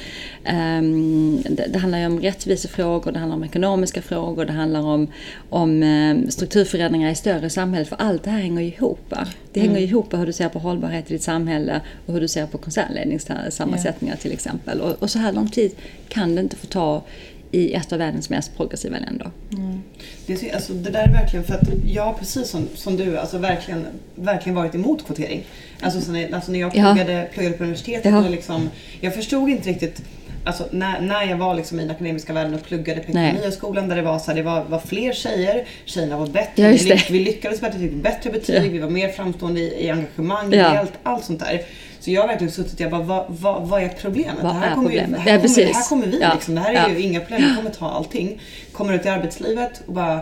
um, 0.52 1.42
det, 1.42 1.66
det, 1.72 1.78
handlar 1.78 1.98
ju 1.98 2.06
om 2.06 2.20
rättvisefrågor, 2.20 3.12
det 3.12 3.18
handlar 3.18 3.36
om 3.36 3.44
ekonomiska 3.44 4.02
frågor, 4.02 4.44
det 4.44 4.52
handlar 4.52 4.80
om, 4.80 5.08
om 5.50 5.82
um, 5.82 6.30
strukturförändringar 6.30 7.10
i 7.10 7.14
större 7.14 7.50
samhället. 7.50 7.88
För 7.88 7.96
allt 7.96 8.22
det 8.22 8.30
här 8.30 8.38
hänger 8.38 8.62
ju 8.62 8.68
ihop. 8.68 9.14
Det 9.52 9.60
hänger 9.60 9.76
mm. 9.76 9.84
ihop 9.84 10.12
med 10.12 10.18
hur 10.18 10.26
du 10.26 10.32
ser 10.32 10.48
på 10.48 10.58
hållbarhet 10.58 11.10
i 11.10 11.14
ditt 11.14 11.22
samhälle 11.22 11.80
och 12.06 12.12
hur 12.14 12.20
du 12.20 12.28
ser 12.28 12.46
på 12.46 12.58
koncernledningssammansättningar 12.58 14.14
yeah. 14.14 14.22
till 14.22 14.32
exempel. 14.32 14.80
Och, 14.80 15.02
och 15.02 15.10
så 15.10 15.18
här 15.18 15.32
lång 15.32 15.50
tid 15.50 15.72
kan 16.08 16.34
det 16.34 16.40
inte 16.40 16.56
få 16.56 16.66
ta 16.66 17.02
i 17.50 17.72
ett 17.74 17.92
av 17.92 17.98
världens 17.98 18.30
mest 18.30 18.56
progressiva 18.56 18.98
länder. 18.98 19.30
Mm. 19.52 19.82
Det, 20.26 20.52
alltså, 20.52 20.72
det 20.72 20.90
där 20.90 21.02
är 21.02 21.12
verkligen 21.12 21.44
för 21.44 21.54
att 21.54 21.68
jag 21.86 22.18
precis 22.18 22.48
som, 22.48 22.68
som 22.74 22.96
du 22.96 23.18
alltså 23.18 23.38
verkligen, 23.38 23.86
verkligen 24.14 24.56
varit 24.56 24.74
emot 24.74 25.06
kvotering. 25.06 25.44
Alltså, 25.80 26.00
så 26.00 26.12
när, 26.12 26.34
alltså 26.34 26.52
när 26.52 26.60
jag 26.60 26.72
pluggade, 26.72 27.12
ja. 27.12 27.24
pluggade 27.32 27.56
på 27.56 27.62
universitetet 27.62 28.12
ja. 28.12 28.24
och 28.24 28.30
liksom, 28.30 28.70
jag 29.00 29.14
förstod 29.14 29.48
inte 29.50 29.68
riktigt 29.68 30.02
Alltså 30.44 30.68
när, 30.70 31.00
när 31.00 31.24
jag 31.24 31.36
var 31.36 31.54
liksom 31.54 31.78
i 31.78 31.82
den 31.82 31.90
akademiska 31.90 32.32
världen 32.32 32.54
och 32.54 32.62
pluggade 32.62 33.00
på 33.00 33.10
Ekonomiaskolan 33.10 33.88
där 33.88 33.96
det 33.96 34.02
var 34.02 34.18
så 34.18 34.30
här, 34.30 34.34
det 34.34 34.42
var, 34.42 34.64
var 34.64 34.78
fler 34.78 35.12
tjejer, 35.12 35.64
tjejerna 35.84 36.16
var 36.16 36.26
bättre, 36.26 36.62
ja, 36.62 36.98
vi, 37.10 37.18
lyckades 37.18 37.60
bättre, 37.60 37.78
vi 37.78 37.88
fick 37.88 38.02
bättre 38.02 38.30
betyg, 38.30 38.72
vi 38.72 38.78
var 38.78 38.90
mer 38.90 39.08
framstående 39.08 39.60
i, 39.60 39.86
i 39.86 39.90
engagemang, 39.90 40.52
ja. 40.52 40.78
allt, 40.78 40.92
allt 41.02 41.24
sånt 41.24 41.40
där. 41.40 41.62
Så 42.08 42.12
jag 42.12 42.20
har 42.20 42.28
verkligen 42.28 42.52
suttit 42.52 42.74
och 42.74 42.80
jag 42.80 42.90
bara, 42.90 43.02
vad, 43.02 43.24
vad, 43.28 43.68
vad 43.68 43.82
är 43.82 43.88
problemet? 43.88 44.42
Vad 44.42 44.54
det 44.54 44.58
här 44.58 44.70
är 44.70 44.74
kommer 44.74 44.88
problemet? 44.88 45.20
Ju, 45.26 45.30
här, 45.30 45.38
kommer, 45.38 45.74
här 45.74 45.88
kommer 45.88 46.06
vi 46.06 46.20
ja. 46.20 46.34
liksom. 46.34 46.54
Det 46.54 46.60
här 46.60 46.70
är 46.70 46.74
ja. 46.74 46.88
ju 46.88 47.00
inga 47.00 47.20
problem. 47.20 47.48
Vi 47.48 47.56
kommer 47.56 47.70
ta 47.70 47.90
allting. 47.90 48.40
Kommer 48.72 48.92
ut 48.92 49.06
i 49.06 49.08
arbetslivet 49.08 49.82
och 49.86 49.92
bara, 49.92 50.20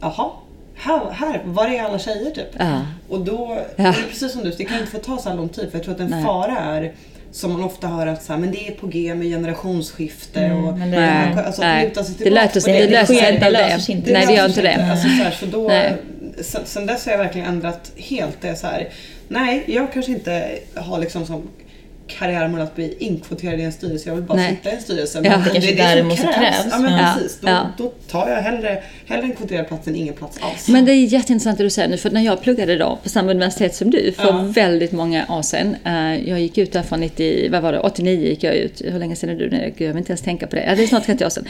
jaha. 0.00 0.30
Här, 0.74 1.10
här, 1.10 1.42
var 1.44 1.66
är 1.66 1.82
alla 1.82 1.98
tjejer 1.98 2.30
typ? 2.30 2.46
Ja. 2.58 2.86
Och 3.08 3.20
då, 3.20 3.58
ja. 3.76 3.82
det 3.82 3.88
är 3.88 4.08
precis 4.08 4.32
som 4.32 4.44
du 4.44 4.50
det 4.50 4.64
kan 4.64 4.78
inte 4.78 4.90
få 4.90 4.98
ta 4.98 5.18
så 5.18 5.28
här 5.28 5.36
lång 5.36 5.48
tid. 5.48 5.70
För 5.70 5.78
jag 5.78 5.84
tror 5.84 5.94
att 5.94 6.00
en 6.00 6.10
Nej. 6.10 6.24
fara 6.24 6.58
är 6.58 6.92
som 7.32 7.52
man 7.52 7.64
ofta 7.64 7.86
hör 7.86 8.06
att 8.06 8.22
så 8.22 8.32
här, 8.32 8.40
men 8.40 8.50
det 8.50 8.68
är 8.68 8.72
på 8.72 8.86
G 8.86 9.14
med 9.14 9.26
generationsskifte 9.26 10.40
mm, 10.40 10.64
och 10.64 10.78
men 10.78 10.90
det, 10.90 11.00
nej, 11.00 11.44
alltså. 11.46 11.62
Det 11.62 12.30
löser 12.30 12.60
sig, 12.60 12.72
det, 12.72 12.86
det, 12.86 12.90
löser 12.90 13.14
sig 13.14 13.94
inte 13.94 14.10
det. 14.10 14.12
Nej, 14.12 14.26
det 14.26 14.34
gör 14.34 14.46
inte 14.46 14.62
det. 14.62 14.90
Alltså, 14.90 15.08
så, 15.08 15.14
här, 15.14 15.30
så 15.30 15.46
då, 15.46 15.70
sen, 16.42 16.60
sen 16.64 16.86
dess 16.86 17.04
har 17.04 17.12
jag 17.12 17.18
verkligen 17.18 17.46
ändrat 17.46 17.92
helt 17.96 18.36
det 18.40 18.56
så 18.56 18.66
här. 18.66 18.88
Nej, 19.28 19.64
jag 19.66 19.92
kanske 19.92 20.12
inte 20.12 20.58
har 20.74 20.98
liksom 20.98 21.26
som 21.26 21.42
karriärmål 22.08 22.60
att 22.60 22.74
bli 22.74 22.96
inkvoterad 22.98 23.60
i 23.60 23.62
en 23.62 23.72
styrelse. 23.72 24.08
Jag 24.08 24.14
vill 24.14 24.24
bara 24.24 24.38
Nej. 24.38 24.56
sitta 24.56 24.70
i 24.70 24.74
en 24.74 24.82
styrelse. 24.82 25.20
Men 25.20 25.30
ja, 25.30 25.38
det, 25.52 25.60
det 25.60 25.80
är 25.80 25.96
det 25.96 26.16
som 26.16 26.26
krävs. 26.26 26.36
krävs. 26.36 26.66
Ja, 26.70 26.78
men 26.78 26.92
ja. 26.92 27.14
precis. 27.16 27.40
Då, 27.40 27.48
ja. 27.48 27.72
då 27.78 27.92
tar 28.10 28.28
jag 28.28 28.36
hellre, 28.36 28.82
hellre 29.06 29.26
en 29.26 29.32
kvoterad 29.32 29.68
plats 29.68 29.88
än 29.88 29.96
ingen 29.96 30.14
plats 30.14 30.38
alls. 30.40 30.68
Men 30.68 30.84
det 30.84 30.92
är 30.92 31.04
jätteintressant 31.04 31.58
det 31.58 31.64
du 31.64 31.70
säger 31.70 31.88
nu. 31.88 31.96
För 31.96 32.10
när 32.10 32.20
jag 32.20 32.40
pluggade 32.42 32.78
då 32.78 32.98
på 33.02 33.08
samma 33.08 33.30
universitet 33.30 33.74
som 33.74 33.90
du 33.90 34.12
för 34.12 34.24
ja. 34.24 34.44
väldigt 34.54 34.92
många 34.92 35.26
år 35.28 35.42
sedan. 35.42 35.76
Eh, 35.84 36.28
jag 36.28 36.40
gick 36.40 36.58
ut 36.58 36.72
där 36.72 36.82
från 36.82 37.00
90, 37.00 37.48
vad 37.50 37.62
var 37.62 37.72
det, 37.72 37.80
89 37.80 38.28
gick 38.28 38.44
jag 38.44 38.54
ut. 38.54 38.82
Hur 38.84 38.98
länge 38.98 39.16
sedan 39.16 39.30
är 39.30 39.34
du? 39.34 39.72
jag 39.76 39.88
vill 39.88 39.98
inte 39.98 40.10
ens 40.10 40.22
tänka 40.22 40.46
på 40.46 40.56
det. 40.56 40.64
Ja, 40.64 40.74
det 40.74 40.82
är 40.82 40.86
snart 40.86 41.06
30 41.06 41.24
år 41.26 41.30
sedan. 41.30 41.44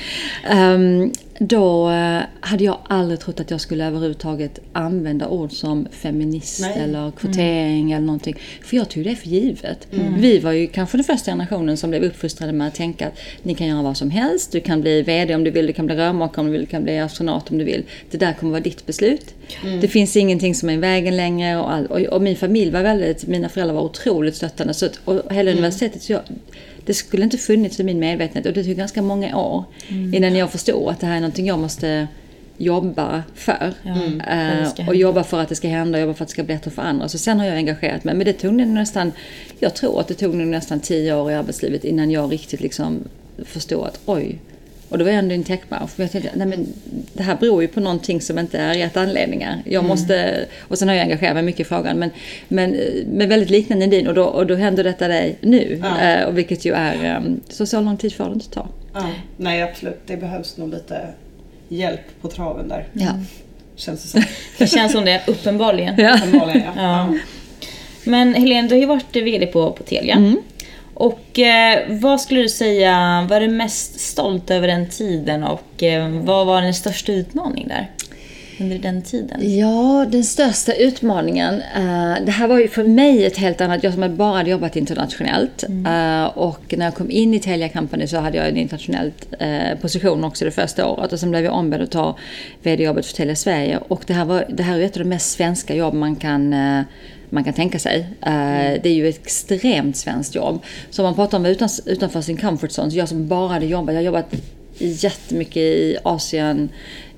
Då 1.38 1.90
eh, 1.90 2.20
hade 2.40 2.64
jag 2.64 2.78
aldrig 2.88 3.20
trott 3.20 3.40
att 3.40 3.50
jag 3.50 3.60
skulle 3.60 3.86
överhuvudtaget 3.86 4.58
använda 4.72 5.28
ord 5.28 5.52
som 5.52 5.86
feminist 5.90 6.60
Nej. 6.60 6.78
eller 6.78 7.10
kvotering 7.10 7.80
mm. 7.80 7.96
eller 7.96 8.06
någonting. 8.06 8.36
För 8.62 8.76
jag 8.76 8.88
tog 8.88 9.04
det 9.04 9.16
för 9.16 9.28
givet. 9.28 9.92
Mm. 9.92 10.20
Vi 10.20 10.38
var 10.38 10.52
ju 10.52 10.66
kanske 10.66 10.96
den 10.96 11.04
första 11.04 11.30
generationen 11.30 11.76
som 11.76 11.90
blev 11.90 12.02
uppfostrade 12.02 12.52
med 12.52 12.68
att 12.68 12.74
tänka 12.74 13.06
att 13.06 13.18
ni 13.42 13.54
kan 13.54 13.66
göra 13.66 13.82
vad 13.82 13.96
som 13.96 14.10
helst. 14.10 14.52
Du 14.52 14.60
kan 14.60 14.80
bli 14.80 15.02
VD 15.02 15.34
om 15.34 15.44
du 15.44 15.50
vill, 15.50 15.66
du 15.66 15.72
kan 15.72 15.86
bli 15.86 15.96
rörmokare 15.96 16.40
om 16.40 16.46
du 16.46 16.52
vill, 16.52 16.60
du 16.60 16.66
kan 16.66 16.82
bli 16.82 16.98
astronaut 16.98 17.50
om 17.50 17.58
du 17.58 17.64
vill. 17.64 17.84
Det 18.10 18.18
där 18.18 18.32
kommer 18.32 18.50
vara 18.50 18.62
ditt 18.62 18.86
beslut. 18.86 19.34
Mm. 19.62 19.80
Det 19.80 19.88
finns 19.88 20.16
ingenting 20.16 20.54
som 20.54 20.68
är 20.68 20.72
i 20.72 20.76
vägen 20.76 21.16
längre 21.16 21.56
och, 21.56 21.72
all, 21.72 21.86
och, 21.86 22.00
och, 22.00 22.22
min 22.22 22.36
familj 22.36 22.70
var 22.70 22.82
väldigt, 22.82 23.26
mina 23.26 23.48
föräldrar 23.48 23.74
var 23.74 23.82
otroligt 23.82 24.36
stöttande. 24.36 24.74
Så 24.74 24.86
att, 24.86 25.00
och 25.04 25.14
hela 25.14 25.50
mm. 25.50 25.58
universitetet, 25.58 26.02
så 26.02 26.12
jag, 26.12 26.22
det 26.86 26.94
skulle 26.94 27.24
inte 27.24 27.38
funnits 27.38 27.80
i 27.80 27.84
min 27.84 27.98
medvetenhet 27.98 28.46
och 28.46 28.52
det 28.52 28.64
tog 28.64 28.74
ganska 28.74 29.02
många 29.02 29.36
år 29.36 29.64
mm. 29.88 30.14
innan 30.14 30.36
jag 30.36 30.52
förstod 30.52 30.88
att 30.88 31.00
det 31.00 31.06
här 31.06 31.16
är 31.16 31.20
någonting 31.20 31.46
jag 31.46 31.58
måste 31.58 32.08
jobba 32.58 33.22
för. 33.34 33.74
Mm. 33.84 34.20
Uh, 34.20 34.88
och 34.88 34.96
jobba 34.96 35.24
för 35.24 35.40
att 35.40 35.48
det 35.48 35.54
ska 35.54 35.68
hända, 35.68 35.98
och 35.98 36.02
jobba 36.02 36.14
för 36.14 36.24
att 36.24 36.28
det 36.28 36.32
ska 36.32 36.42
bli 36.42 36.54
bättre 36.54 36.70
för 36.70 36.82
andra. 36.82 37.08
Så 37.08 37.18
sen 37.18 37.38
har 37.38 37.46
jag 37.46 37.56
engagerat 37.56 38.04
mig. 38.04 38.14
Men 38.14 38.24
det 38.24 38.32
tog 38.32 38.52
nästan, 38.52 39.12
jag 39.58 39.74
tror 39.74 40.00
att 40.00 40.08
det 40.08 40.14
tog 40.14 40.34
nästan 40.34 40.80
tio 40.80 41.14
år 41.14 41.30
i 41.30 41.34
arbetslivet 41.34 41.84
innan 41.84 42.10
jag 42.10 42.32
riktigt 42.32 42.60
liksom 42.60 43.04
förstod 43.44 43.86
att 43.86 44.00
oj, 44.06 44.38
och 44.88 44.98
då 44.98 45.04
var 45.04 45.10
jag 45.10 45.18
ändå 45.18 45.34
i 45.34 45.38
en 45.38 45.44
techbransch. 45.44 45.90
Jag 45.96 46.12
tänkte, 46.12 46.30
nej 46.34 46.46
men 46.46 46.66
det 47.12 47.22
här 47.22 47.36
beror 47.36 47.62
ju 47.62 47.68
på 47.68 47.80
någonting 47.80 48.20
som 48.20 48.38
inte 48.38 48.58
är 48.58 48.74
rätt 48.74 48.96
anledningar. 48.96 49.62
Jag 49.64 49.74
mm. 49.80 49.88
måste, 49.88 50.46
och 50.58 50.78
sen 50.78 50.88
har 50.88 50.94
jag 50.94 51.02
engagerat 51.02 51.34
mig 51.34 51.42
mycket 51.42 51.60
i 51.60 51.64
frågan. 51.64 51.98
Men, 51.98 52.10
men, 52.48 52.76
men 53.06 53.28
väldigt 53.28 53.50
liknande 53.50 53.86
din 53.86 54.06
och 54.08 54.14
då, 54.14 54.24
och 54.24 54.46
då 54.46 54.54
händer 54.54 54.84
detta 54.84 55.08
dig 55.08 55.36
nu. 55.40 55.80
Ja. 55.82 56.00
Eh, 56.00 56.24
och 56.24 56.38
vilket 56.38 56.64
ju 56.64 56.72
är, 56.74 57.16
um, 57.16 57.40
så 57.48 57.66
så 57.66 57.80
lång 57.80 57.96
tid 57.96 58.12
får 58.12 58.24
det 58.24 58.32
inte 58.32 58.50
ta. 58.50 58.68
Ja. 58.94 59.10
Nej 59.36 59.62
absolut, 59.62 60.00
det 60.06 60.16
behövs 60.16 60.56
nog 60.56 60.70
lite 60.70 61.06
hjälp 61.68 62.00
på 62.20 62.28
traven 62.28 62.68
där. 62.68 62.86
Ja. 62.92 63.10
Känns 63.76 64.02
det 64.02 64.08
som. 64.08 64.22
det 64.58 64.66
känns 64.66 64.92
som 64.92 65.04
det, 65.04 65.22
uppenbarligen. 65.26 65.94
Ja. 65.98 66.16
uppenbarligen 66.16 66.62
ja. 66.76 66.82
ja. 66.82 67.18
Men 68.04 68.34
Helene, 68.34 68.68
du 68.68 68.74
har 68.74 68.80
ju 68.80 68.86
varit 68.86 69.16
VD 69.16 69.46
på, 69.46 69.72
på 69.72 69.82
Telia. 69.82 70.14
Mm. 70.14 70.36
Och 70.98 71.38
eh, 71.38 71.84
vad 71.88 72.20
skulle 72.20 72.42
du 72.42 72.48
säga 72.48 73.26
var 73.30 73.40
du 73.40 73.48
mest 73.48 74.00
stolt 74.00 74.50
över 74.50 74.68
den 74.68 74.88
tiden 74.88 75.44
och 75.44 75.82
eh, 75.82 76.08
vad 76.08 76.46
var 76.46 76.62
den 76.62 76.74
största 76.74 77.12
utmaningen 77.12 77.68
där? 77.68 77.90
Under 78.60 78.78
den 78.78 79.02
tiden? 79.02 79.58
Ja, 79.58 80.06
den 80.08 80.24
största 80.24 80.72
utmaningen. 80.72 81.54
Uh, 81.54 82.24
det 82.24 82.32
här 82.32 82.48
var 82.48 82.58
ju 82.58 82.68
för 82.68 82.84
mig 82.84 83.26
ett 83.26 83.36
helt 83.36 83.60
annat... 83.60 83.82
Jag 83.82 83.94
som 83.94 84.16
bara 84.16 84.36
hade 84.36 84.50
jobbat 84.50 84.76
internationellt. 84.76 85.62
Mm. 85.62 86.22
Uh, 86.22 86.38
och 86.38 86.74
när 86.76 86.84
jag 86.84 86.94
kom 86.94 87.10
in 87.10 87.34
i 87.34 87.40
Telia 87.40 87.68
Company 87.68 88.06
så 88.06 88.16
hade 88.16 88.36
jag 88.36 88.48
en 88.48 88.56
internationell 88.56 89.12
uh, 89.42 89.80
position 89.80 90.24
också 90.24 90.44
det 90.44 90.50
första 90.50 90.86
året. 90.86 91.12
Och 91.12 91.20
sen 91.20 91.30
blev 91.30 91.44
jag 91.44 91.54
ombedd 91.54 91.80
att 91.80 91.90
ta 91.90 92.18
VD-jobbet 92.62 93.06
för 93.06 93.14
Telia 93.14 93.36
Sverige. 93.36 93.78
Och 93.88 94.02
det 94.06 94.12
här, 94.12 94.24
var, 94.24 94.44
det 94.48 94.62
här 94.62 94.78
är 94.78 94.82
ett 94.82 94.96
av 94.96 95.02
de 95.02 95.08
mest 95.08 95.30
svenska 95.30 95.74
jobb 95.74 95.94
man 95.94 96.16
kan 96.16 96.54
man 97.30 97.44
kan 97.44 97.54
tänka 97.54 97.78
sig. 97.78 98.06
Mm. 98.20 98.78
Det 98.82 98.88
är 98.88 98.94
ju 98.94 99.08
ett 99.08 99.20
extremt 99.22 99.96
svenskt 99.96 100.34
jobb. 100.34 100.62
Så 100.90 101.02
om 101.02 101.06
man 101.06 101.14
pratar 101.14 101.38
om 101.38 101.46
utan, 101.46 101.68
utanför 101.86 102.20
sin 102.20 102.36
comfort 102.36 102.70
zone, 102.70 102.90
så 102.90 102.96
jag 102.96 103.08
som 103.08 103.28
bara 103.28 103.48
hade 103.48 103.66
jobbat, 103.66 103.94
jag 103.94 104.00
har 104.00 104.04
jobbat 104.04 104.34
jättemycket 104.78 105.56
i 105.56 105.96
Asien, 106.02 106.68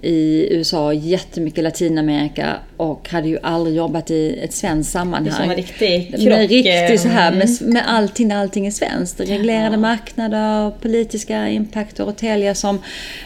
i 0.03 0.49
USA, 0.51 0.93
jättemycket 0.93 1.65
Latinamerika 1.65 2.57
och 2.77 3.09
hade 3.09 3.29
ju 3.29 3.39
aldrig 3.43 3.77
jobbat 3.77 4.11
i 4.11 4.41
ett 4.43 4.55
svenskt 4.55 4.93
sammanhang. 4.93 5.49
Det 5.49 5.55
är 5.55 5.57
riktig 5.57 6.11
krock. 6.11 6.25
Med 6.25 6.49
riktigt 6.49 7.01
så 7.01 7.09
här, 7.09 7.33
med, 7.33 7.49
mm. 7.61 7.73
med 7.73 7.89
allting 7.89 8.29
när 8.29 8.37
allting 8.37 8.67
är 8.67 8.71
svenskt. 8.71 9.21
Reglerade 9.21 9.75
ja. 9.75 9.81
marknader, 9.81 10.71
politiska 10.71 11.49
impacter 11.49 12.09
och 12.09 12.17
Telia 12.17 12.55
som 12.55 12.79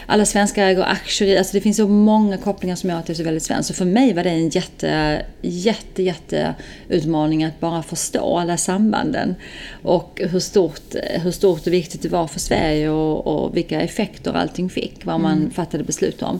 alla 0.05 0.25
svenskar 0.25 0.67
äger 0.67 0.83
aktier 0.83 1.29
i. 1.29 1.37
Alltså 1.37 1.53
det 1.53 1.61
finns 1.61 1.77
så 1.77 1.87
många 1.87 2.37
kopplingar 2.37 2.75
som 2.75 2.89
gör 2.89 2.97
att 2.97 3.05
det 3.05 3.13
är 3.13 3.15
så 3.15 3.23
väldigt 3.23 3.43
svenskt. 3.43 3.67
Så 3.67 3.73
för 3.73 3.85
mig 3.85 4.13
var 4.13 4.23
det 4.23 4.29
en 4.29 4.49
jätte, 4.49 5.21
jätte, 5.41 6.03
jätte 6.03 6.55
utmaning 6.89 7.43
att 7.43 7.59
bara 7.59 7.83
förstå 7.83 8.37
alla 8.37 8.57
sambanden. 8.57 9.35
Och 9.83 10.21
hur 10.31 10.39
stort, 10.39 10.95
hur 11.23 11.31
stort 11.31 11.67
och 11.67 11.73
viktigt 11.73 12.01
det 12.01 12.09
var 12.09 12.27
för 12.27 12.39
Sverige 12.39 12.89
och, 12.89 13.27
och 13.27 13.57
vilka 13.57 13.81
effekter 13.81 14.33
allting 14.33 14.69
fick. 14.69 15.05
Vad 15.05 15.19
man 15.19 15.37
mm. 15.37 15.51
fattade 15.51 15.83
beslut 15.83 16.21
om. 16.21 16.39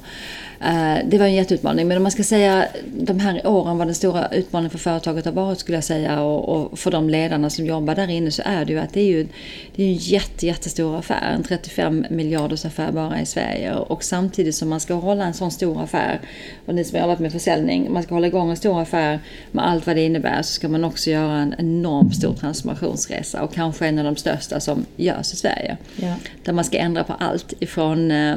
Eh, 0.62 0.98
det 1.06 1.18
var 1.18 1.26
en 1.26 1.34
jätteutmaning. 1.34 1.88
Men 1.88 1.98
om 1.98 2.04
man 2.04 2.12
ska 2.12 2.24
säga 2.24 2.66
de 2.86 3.20
här 3.20 3.48
åren 3.48 3.78
vad 3.78 3.88
den 3.88 3.96
stora 3.96 4.28
utmaningen 4.28 4.70
för 4.70 4.78
företaget 4.78 5.26
har 5.26 5.32
varit 5.32 5.60
skulle 5.60 5.78
jag 5.78 5.84
säga 5.84 6.22
och, 6.22 6.50
och, 6.50 6.80
för 6.80 6.92
de 6.92 7.10
ledarna 7.10 7.50
som 7.50 7.66
jobbar 7.66 7.96
där 7.96 8.10
inne 8.10 8.32
så 8.32 8.42
är 8.46 8.66
det 8.66 8.74
ju 8.74 8.80
att 8.80 8.94
det 8.94 9.00
är 9.00 9.06
ju 9.06 9.28
det 9.76 9.84
är 9.84 9.88
en 9.88 9.94
jätte, 9.94 10.46
jättestor 10.46 10.98
affär. 10.98 11.32
En 11.36 11.44
35 11.44 12.06
miljarders 12.10 12.66
affär 12.66 12.92
bara 12.92 13.22
i 13.22 13.26
Sverige. 13.26 13.76
Och 13.76 14.04
samtidigt 14.04 14.56
som 14.56 14.70
man 14.70 14.80
ska 14.80 14.94
hålla 14.94 15.26
en 15.26 15.34
sån 15.34 15.52
stor 15.52 15.84
affär 15.84 16.20
och 16.66 16.76
ni 16.76 16.84
som 16.84 16.96
har 16.96 17.08
jobbat 17.08 17.20
med 17.20 17.32
försäljning, 17.32 17.94
man 17.94 18.04
ska 18.04 18.16
hålla 18.16 18.28
igång 18.28 18.50
en 18.50 18.58
stor 18.58 18.82
affär 18.82 19.20
med 19.52 19.68
allt 19.68 19.88
vad 19.88 19.96
det 19.96 20.02
innebär 20.02 20.42
så 20.42 20.54
ska 20.54 20.68
man 20.68 20.84
också 20.84 21.10
göra 21.10 21.38
en 21.38 21.56
enormt 21.58 22.16
stor 22.16 22.34
transformationsresa 22.34 23.42
och 23.42 23.54
kanske 23.54 23.88
en 23.88 24.00
av 24.00 24.06
de 24.06 24.16
största 24.16 24.60
som 24.60 24.86
görs 24.96 25.34
i 25.34 25.36
Sverige. 25.36 25.78
Ja. 25.96 26.16
Där 26.44 26.54
man 26.54 26.66
ska 26.66 26.78
ändra 26.78 27.04
på 27.04 27.14
allt 27.14 27.54
ifrån 27.60 28.12
eh, 28.12 28.36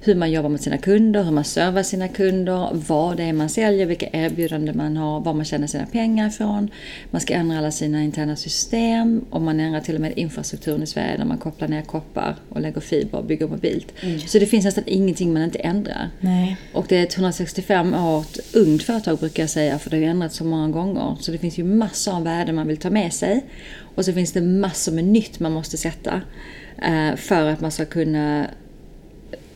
hur 0.00 0.14
man 0.14 0.30
jobbar 0.30 0.48
med 0.48 0.60
sina 0.60 0.78
kunder, 0.78 1.22
hur 1.22 1.32
man 1.32 1.44
servar 1.56 1.82
sina 1.82 2.08
kunder, 2.08 2.68
vad 2.72 3.16
det 3.16 3.22
är 3.22 3.32
man 3.32 3.48
säljer, 3.48 3.86
vilka 3.86 4.08
erbjudanden 4.12 4.76
man 4.76 4.96
har, 4.96 5.20
var 5.20 5.34
man 5.34 5.44
tjänar 5.44 5.66
sina 5.66 5.86
pengar 5.86 6.28
ifrån. 6.28 6.70
Man 7.10 7.20
ska 7.20 7.34
ändra 7.34 7.58
alla 7.58 7.70
sina 7.70 8.02
interna 8.02 8.36
system 8.36 9.24
och 9.30 9.42
man 9.42 9.60
ändrar 9.60 9.80
till 9.80 9.94
och 9.94 10.00
med 10.00 10.12
infrastrukturen 10.16 10.82
i 10.82 10.86
Sverige 10.86 11.16
där 11.16 11.24
man 11.24 11.38
kopplar 11.38 11.68
ner 11.68 11.82
koppar 11.82 12.36
och 12.48 12.60
lägger 12.60 12.80
fiber 12.80 13.18
och 13.18 13.24
bygger 13.24 13.48
mobilt. 13.48 13.92
Mm. 14.00 14.20
Så 14.20 14.38
det 14.38 14.46
finns 14.46 14.64
nästan 14.64 14.84
ingenting 14.86 15.32
man 15.32 15.42
inte 15.42 15.58
ändrar. 15.58 16.10
Nej. 16.20 16.56
Och 16.72 16.86
det 16.88 16.96
är 16.96 17.02
ett 17.02 17.16
165 17.16 17.94
år 17.94 18.24
ungt 18.52 18.82
företag 18.82 19.18
brukar 19.18 19.42
jag 19.42 19.50
säga 19.50 19.78
för 19.78 19.90
det 19.90 19.96
har 19.96 20.02
ju 20.02 20.10
ändrats 20.10 20.36
så 20.36 20.44
många 20.44 20.68
gånger. 20.68 21.16
Så 21.20 21.32
det 21.32 21.38
finns 21.38 21.58
ju 21.58 21.64
massor 21.64 22.16
av 22.16 22.24
värden 22.24 22.54
man 22.54 22.68
vill 22.68 22.76
ta 22.76 22.90
med 22.90 23.12
sig. 23.12 23.44
Och 23.94 24.04
så 24.04 24.12
finns 24.12 24.32
det 24.32 24.40
massor 24.40 24.92
med 24.92 25.04
nytt 25.04 25.40
man 25.40 25.52
måste 25.52 25.76
sätta 25.76 26.20
eh, 26.82 27.16
för 27.16 27.48
att 27.48 27.60
man 27.60 27.70
ska 27.70 27.84
kunna 27.84 28.46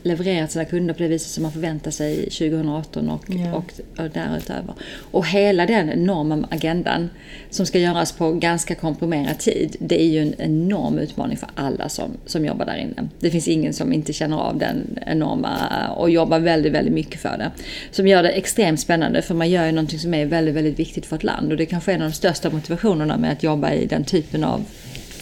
leverera 0.03 0.45
till 0.45 0.53
sina 0.53 0.65
kunder 0.65 0.93
på 0.93 1.03
det 1.03 1.07
viset 1.07 1.31
som 1.31 1.43
man 1.43 1.51
förväntar 1.51 1.91
sig 1.91 2.15
2018 2.15 3.09
och, 3.09 3.23
ja. 3.27 3.53
och, 3.53 3.71
och 4.03 4.09
därutöver. 4.09 4.73
Och 5.11 5.27
hela 5.27 5.65
den 5.65 5.89
enorma 5.89 6.47
agendan 6.51 7.09
som 7.49 7.65
ska 7.65 7.79
göras 7.79 8.11
på 8.11 8.31
ganska 8.33 8.75
komprimerad 8.75 9.39
tid, 9.39 9.75
det 9.79 10.01
är 10.01 10.07
ju 10.07 10.19
en 10.21 10.33
enorm 10.37 10.97
utmaning 10.97 11.37
för 11.37 11.49
alla 11.55 11.89
som, 11.89 12.11
som 12.25 12.45
jobbar 12.45 12.65
där 12.65 12.77
inne. 12.77 13.09
Det 13.19 13.29
finns 13.29 13.47
ingen 13.47 13.73
som 13.73 13.93
inte 13.93 14.13
känner 14.13 14.37
av 14.37 14.57
den 14.57 14.99
enorma 15.05 15.87
och 15.97 16.09
jobbar 16.09 16.39
väldigt, 16.39 16.73
väldigt 16.73 16.93
mycket 16.93 17.21
för 17.21 17.37
det. 17.37 17.51
Som 17.91 18.07
gör 18.07 18.23
det 18.23 18.29
extremt 18.29 18.79
spännande 18.79 19.21
för 19.21 19.35
man 19.35 19.49
gör 19.49 19.65
ju 19.65 19.71
någonting 19.71 19.99
som 19.99 20.13
är 20.13 20.25
väldigt, 20.25 20.55
väldigt 20.55 20.79
viktigt 20.79 21.05
för 21.05 21.15
ett 21.15 21.23
land 21.23 21.51
och 21.51 21.57
det 21.57 21.63
är 21.63 21.65
kanske 21.65 21.91
är 21.91 21.95
en 21.95 22.01
av 22.01 22.09
de 22.09 22.15
största 22.15 22.49
motivationerna 22.49 23.17
med 23.17 23.31
att 23.31 23.43
jobba 23.43 23.73
i 23.73 23.85
den 23.85 24.03
typen 24.03 24.43
av 24.43 24.65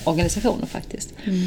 organisationer 0.03 0.65
faktiskt. 0.65 1.13
Mm. 1.25 1.39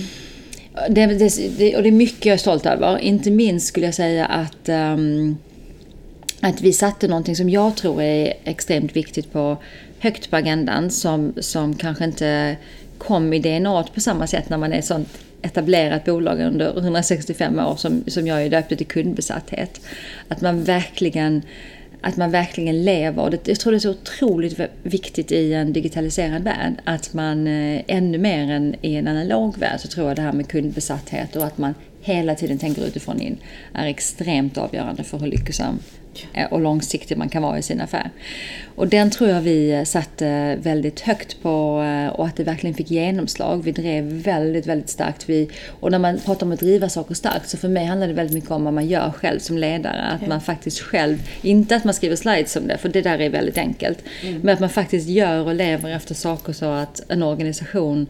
Det, 0.88 1.06
det, 1.06 1.58
det, 1.58 1.76
och 1.76 1.82
det 1.82 1.88
är 1.88 1.92
mycket 1.92 2.26
jag 2.26 2.34
är 2.34 2.38
stolt 2.38 2.66
över. 2.66 2.98
Inte 2.98 3.30
minst 3.30 3.66
skulle 3.66 3.86
jag 3.86 3.94
säga 3.94 4.26
att, 4.26 4.68
um, 4.68 5.38
att 6.40 6.60
vi 6.60 6.72
satte 6.72 7.08
någonting 7.08 7.36
som 7.36 7.50
jag 7.50 7.76
tror 7.76 8.02
är 8.02 8.34
extremt 8.44 8.96
viktigt 8.96 9.32
på 9.32 9.56
högt 9.98 10.30
på 10.30 10.36
agendan 10.36 10.90
som, 10.90 11.34
som 11.40 11.74
kanske 11.76 12.04
inte 12.04 12.56
kom 12.98 13.32
i 13.32 13.38
DNA 13.38 13.82
på 13.94 14.00
samma 14.00 14.26
sätt 14.26 14.48
när 14.48 14.58
man 14.58 14.72
är 14.72 14.78
ett 14.78 14.84
sånt 14.84 15.18
etablerat 15.42 16.04
bolag 16.04 16.40
under 16.40 16.78
165 16.78 17.58
år 17.58 17.76
som, 17.76 18.04
som 18.06 18.26
jag 18.26 18.42
är 18.42 18.50
döpte 18.50 18.76
till 18.76 18.86
kundbesatthet. 18.86 19.80
Att 20.28 20.40
man 20.40 20.64
verkligen 20.64 21.42
att 22.02 22.16
man 22.16 22.30
verkligen 22.30 22.84
lever. 22.84 23.30
Det, 23.30 23.48
jag 23.48 23.60
tror 23.60 23.72
det 23.72 23.76
är 23.76 23.80
så 23.80 23.90
otroligt 23.90 24.60
viktigt 24.82 25.32
i 25.32 25.52
en 25.52 25.72
digitaliserad 25.72 26.42
värld 26.42 26.74
att 26.84 27.14
man 27.14 27.46
eh, 27.46 27.82
ännu 27.86 28.18
mer 28.18 28.50
än 28.50 28.74
i 28.80 28.94
en 28.94 29.08
analog 29.08 29.58
värld 29.58 29.80
så 29.80 29.88
tror 29.88 30.08
jag 30.08 30.16
det 30.16 30.22
här 30.22 30.32
med 30.32 30.48
kundbesatthet 30.48 31.36
och 31.36 31.44
att 31.44 31.58
man 31.58 31.74
hela 32.02 32.34
tiden 32.34 32.58
tänker 32.58 32.86
utifrån 32.86 33.20
in 33.20 33.38
är 33.74 33.86
extremt 33.86 34.58
avgörande 34.58 35.04
för 35.04 35.18
hur 35.18 35.26
lyckosam 35.26 35.78
Eh, 36.32 36.46
och 36.52 36.60
långsiktig 36.60 37.16
man 37.16 37.28
kan 37.28 37.42
vara 37.42 37.58
i 37.58 37.62
sin 37.62 37.80
affär. 37.80 38.10
Och 38.74 38.88
den 38.88 39.10
tror 39.10 39.30
jag 39.30 39.40
vi 39.40 39.70
eh, 39.72 39.84
satte 39.84 40.56
väldigt 40.62 41.00
högt 41.00 41.42
på 41.42 41.82
eh, 41.82 42.14
och 42.14 42.26
att 42.26 42.36
det 42.36 42.44
verkligen 42.44 42.74
fick 42.74 42.90
genomslag. 42.90 43.64
Vi 43.64 43.72
drev 43.72 44.04
väldigt, 44.04 44.66
väldigt 44.66 44.90
starkt. 44.90 45.28
Vi, 45.28 45.48
och 45.80 45.90
när 45.90 45.98
man 45.98 46.18
pratar 46.18 46.46
om 46.46 46.52
att 46.52 46.60
driva 46.60 46.88
saker 46.88 47.14
starkt 47.14 47.48
så 47.48 47.56
för 47.56 47.68
mig 47.68 47.84
handlar 47.84 48.08
det 48.08 48.14
väldigt 48.14 48.34
mycket 48.34 48.50
om 48.50 48.64
vad 48.64 48.74
man 48.74 48.86
gör 48.86 49.10
själv 49.10 49.38
som 49.38 49.58
ledare. 49.58 50.02
Att 50.02 50.26
man 50.26 50.40
faktiskt 50.40 50.80
själv, 50.80 51.18
inte 51.42 51.76
att 51.76 51.84
man 51.84 51.94
skriver 51.94 52.16
slides 52.16 52.56
om 52.56 52.66
det, 52.66 52.78
för 52.78 52.88
det 52.88 53.02
där 53.02 53.18
är 53.18 53.30
väldigt 53.30 53.58
enkelt. 53.58 53.98
Mm. 54.22 54.40
Men 54.40 54.54
att 54.54 54.60
man 54.60 54.70
faktiskt 54.70 55.08
gör 55.08 55.46
och 55.46 55.54
lever 55.54 55.90
efter 55.96 56.14
saker 56.14 56.52
så 56.52 56.66
att 56.66 57.02
en 57.08 57.22
organisation 57.22 58.06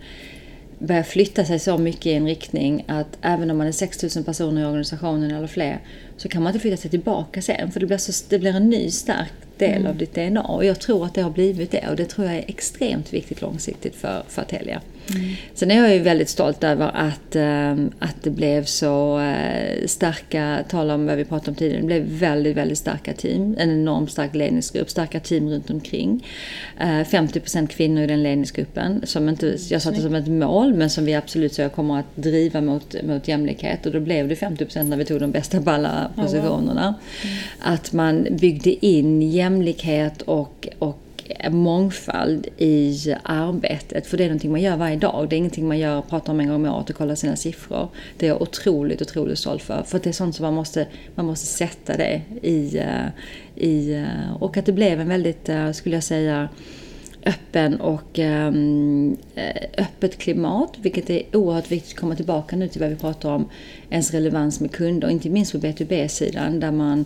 börjar 0.87 1.03
flytta 1.03 1.45
sig 1.45 1.59
så 1.59 1.79
mycket 1.79 2.07
i 2.07 2.12
en 2.12 2.27
riktning 2.27 2.85
att 2.88 3.18
även 3.23 3.51
om 3.51 3.59
man 3.59 3.66
är 3.66 3.73
6000 3.73 4.25
personer 4.25 4.62
i 4.62 4.64
organisationen 4.64 5.31
eller 5.31 5.47
fler 5.47 5.81
så 6.16 6.29
kan 6.29 6.42
man 6.42 6.51
inte 6.51 6.61
flytta 6.61 6.77
sig 6.77 6.90
tillbaka 6.90 7.42
sen 7.42 7.73
för 7.73 7.81
det 7.81 7.87
blir, 7.87 7.99
så, 7.99 8.25
det 8.29 8.38
blir 8.38 8.57
en 8.57 8.71
ny 8.71 8.90
stark 8.90 9.33
del 9.59 9.77
mm. 9.77 9.87
av 9.87 9.97
ditt 9.97 10.14
DNA. 10.14 10.42
Och 10.42 10.64
jag 10.64 10.81
tror 10.81 11.05
att 11.05 11.14
det 11.14 11.23
har 11.23 11.31
blivit 11.31 11.71
det 11.71 11.88
och 11.88 11.97
det 11.97 12.05
tror 12.05 12.27
jag 12.27 12.37
är 12.37 12.45
extremt 12.47 13.12
viktigt 13.12 13.40
långsiktigt 13.40 13.95
för, 13.95 14.23
för 14.29 14.45
Telia. 14.45 14.81
Mm. 15.11 15.35
Sen 15.55 15.71
är 15.71 15.77
jag 15.77 15.95
ju 15.95 15.99
väldigt 15.99 16.29
stolt 16.29 16.65
över 16.65 16.91
att, 16.95 17.37
ehm, 17.37 17.91
att 17.99 18.23
det 18.23 18.31
blev 18.31 18.65
så 18.65 19.21
eh, 19.21 19.87
starka, 19.87 20.65
tala 20.69 20.95
om 20.95 21.07
vad 21.07 21.17
vi 21.17 21.25
pratade 21.25 21.51
om 21.51 21.55
tidigare, 21.55 21.81
det 21.81 21.87
blev 21.87 22.03
väldigt, 22.03 22.57
väldigt 22.57 22.79
starka 22.79 23.12
team. 23.12 23.57
En 23.59 23.71
enormt 23.71 24.11
stark 24.11 24.35
ledningsgrupp, 24.35 24.91
starka 24.91 25.21
team 25.21 25.49
runt 25.49 25.71
omkring. 25.71 26.27
50% 26.79 27.62
eh, 27.62 27.67
kvinnor 27.67 28.03
i 28.03 28.07
den 28.07 28.23
ledningsgruppen, 28.23 29.01
som 29.05 29.29
inte, 29.29 29.57
jag 29.69 29.83
satte 29.83 30.01
som 30.01 30.15
ett 30.15 30.29
mål, 30.29 30.75
men 30.75 30.91
som 30.91 31.05
vi 31.05 31.15
absolut 31.15 31.55
så 31.55 31.62
jag 31.62 31.73
kommer 31.73 31.99
att 31.99 32.17
driva 32.17 32.61
mot, 32.61 32.95
mot 33.03 33.29
jämlikhet. 33.29 33.87
Och 33.87 33.93
då 33.93 34.01
blev 34.01 34.29
det 34.29 34.35
50% 34.35 34.83
när 34.83 34.97
vi 34.97 35.05
tog 35.05 35.21
de 35.21 35.31
bästa 35.31 35.61
på 35.61 35.71
alla 35.71 36.11
positionerna. 36.17 36.95
Mm. 37.25 37.37
Att 37.61 37.93
man 37.93 38.27
byggde 38.31 38.87
in 38.87 39.23
jämlikhet 39.23 40.23
och, 40.23 40.69
och 40.79 41.02
mångfald 41.51 42.47
i 42.57 43.14
arbetet. 43.23 44.07
För 44.07 44.16
det 44.16 44.25
är 44.25 44.29
någonting 44.29 44.51
man 44.51 44.61
gör 44.61 44.77
varje 44.77 44.97
dag. 44.97 45.27
Det 45.29 45.37
är 45.37 45.38
ingenting 45.38 45.68
man 45.68 45.79
gör, 45.79 46.03
pratar 46.03 46.33
om 46.33 46.40
en 46.40 46.49
gång 46.49 46.66
om 46.66 46.75
året 46.75 46.90
och 46.90 46.97
kollar 46.97 47.14
sina 47.14 47.37
siffror. 47.37 47.88
Det 48.18 48.27
är 48.27 48.31
jag 48.31 48.42
otroligt, 48.42 49.03
otroligt 49.03 49.38
stolt 49.38 49.62
för. 49.62 49.83
För 49.83 49.99
det 49.99 50.11
är 50.11 50.12
sånt 50.12 50.37
som 50.37 50.45
man 50.45 50.55
måste, 50.55 50.87
man 51.14 51.27
måste 51.27 51.47
sätta 51.47 51.97
det 51.97 52.23
i, 52.42 52.79
eh, 52.79 53.07
i... 53.57 53.95
Eh, 53.95 54.42
och 54.42 54.57
att 54.57 54.66
det 54.66 54.73
blev 54.73 55.01
en 55.01 55.09
väldigt, 55.09 55.49
eh, 55.49 55.73
skulle 55.73 55.97
jag 55.97 56.05
säga, 56.05 56.49
öppen 57.26 57.80
och 57.80 58.18
ehm, 58.18 59.16
eh, 59.35 59.62
öppet 59.78 60.18
klimat, 60.18 60.74
vilket 60.82 61.11
är 61.11 61.22
oerhört 61.37 61.70
viktigt 61.70 61.92
att 61.92 62.00
komma 62.00 62.16
tillbaka 62.16 62.56
nu 62.56 62.68
till 62.68 62.80
vad 62.80 62.90
vi 62.90 62.96
pratar 62.96 63.30
om, 63.30 63.48
ens 63.90 64.11
relevans 64.11 64.61
med 64.61 64.72
kunder, 64.72 65.11
inte 65.11 65.30
minst 65.30 65.52
på 65.52 65.58
B2B-sidan 65.58 66.61
där 66.61 66.70
man 66.70 67.04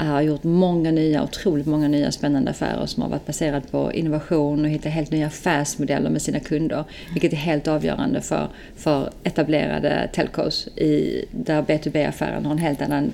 eh, 0.00 0.06
har 0.06 0.22
gjort 0.22 0.44
många 0.44 0.90
nya, 0.90 1.24
otroligt 1.24 1.66
många 1.66 1.88
nya 1.88 2.12
spännande 2.12 2.50
affärer 2.50 2.86
som 2.86 3.02
har 3.02 3.10
varit 3.10 3.26
baserade 3.26 3.66
på 3.70 3.92
innovation 3.92 4.64
och 4.64 4.70
hittat 4.70 4.92
helt 4.92 5.10
nya 5.10 5.26
affärsmodeller 5.26 6.10
med 6.10 6.22
sina 6.22 6.40
kunder, 6.40 6.84
vilket 7.12 7.32
är 7.32 7.36
helt 7.36 7.68
avgörande 7.68 8.20
för, 8.20 8.48
för 8.76 9.10
etablerade 9.22 10.10
telcos 10.12 10.68
i, 10.68 11.24
där 11.30 11.62
B2B-affären 11.62 12.44
har 12.44 12.52
en 12.52 12.58
helt 12.58 12.82
annan 12.82 13.12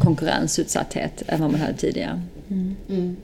konkurrensutsatthet 0.00 1.22
än 1.26 1.40
vad 1.40 1.50
man 1.50 1.60
hade 1.60 1.74
tidigare. 1.74 2.22
Mm. 2.50 2.76
Mm. 2.88 3.16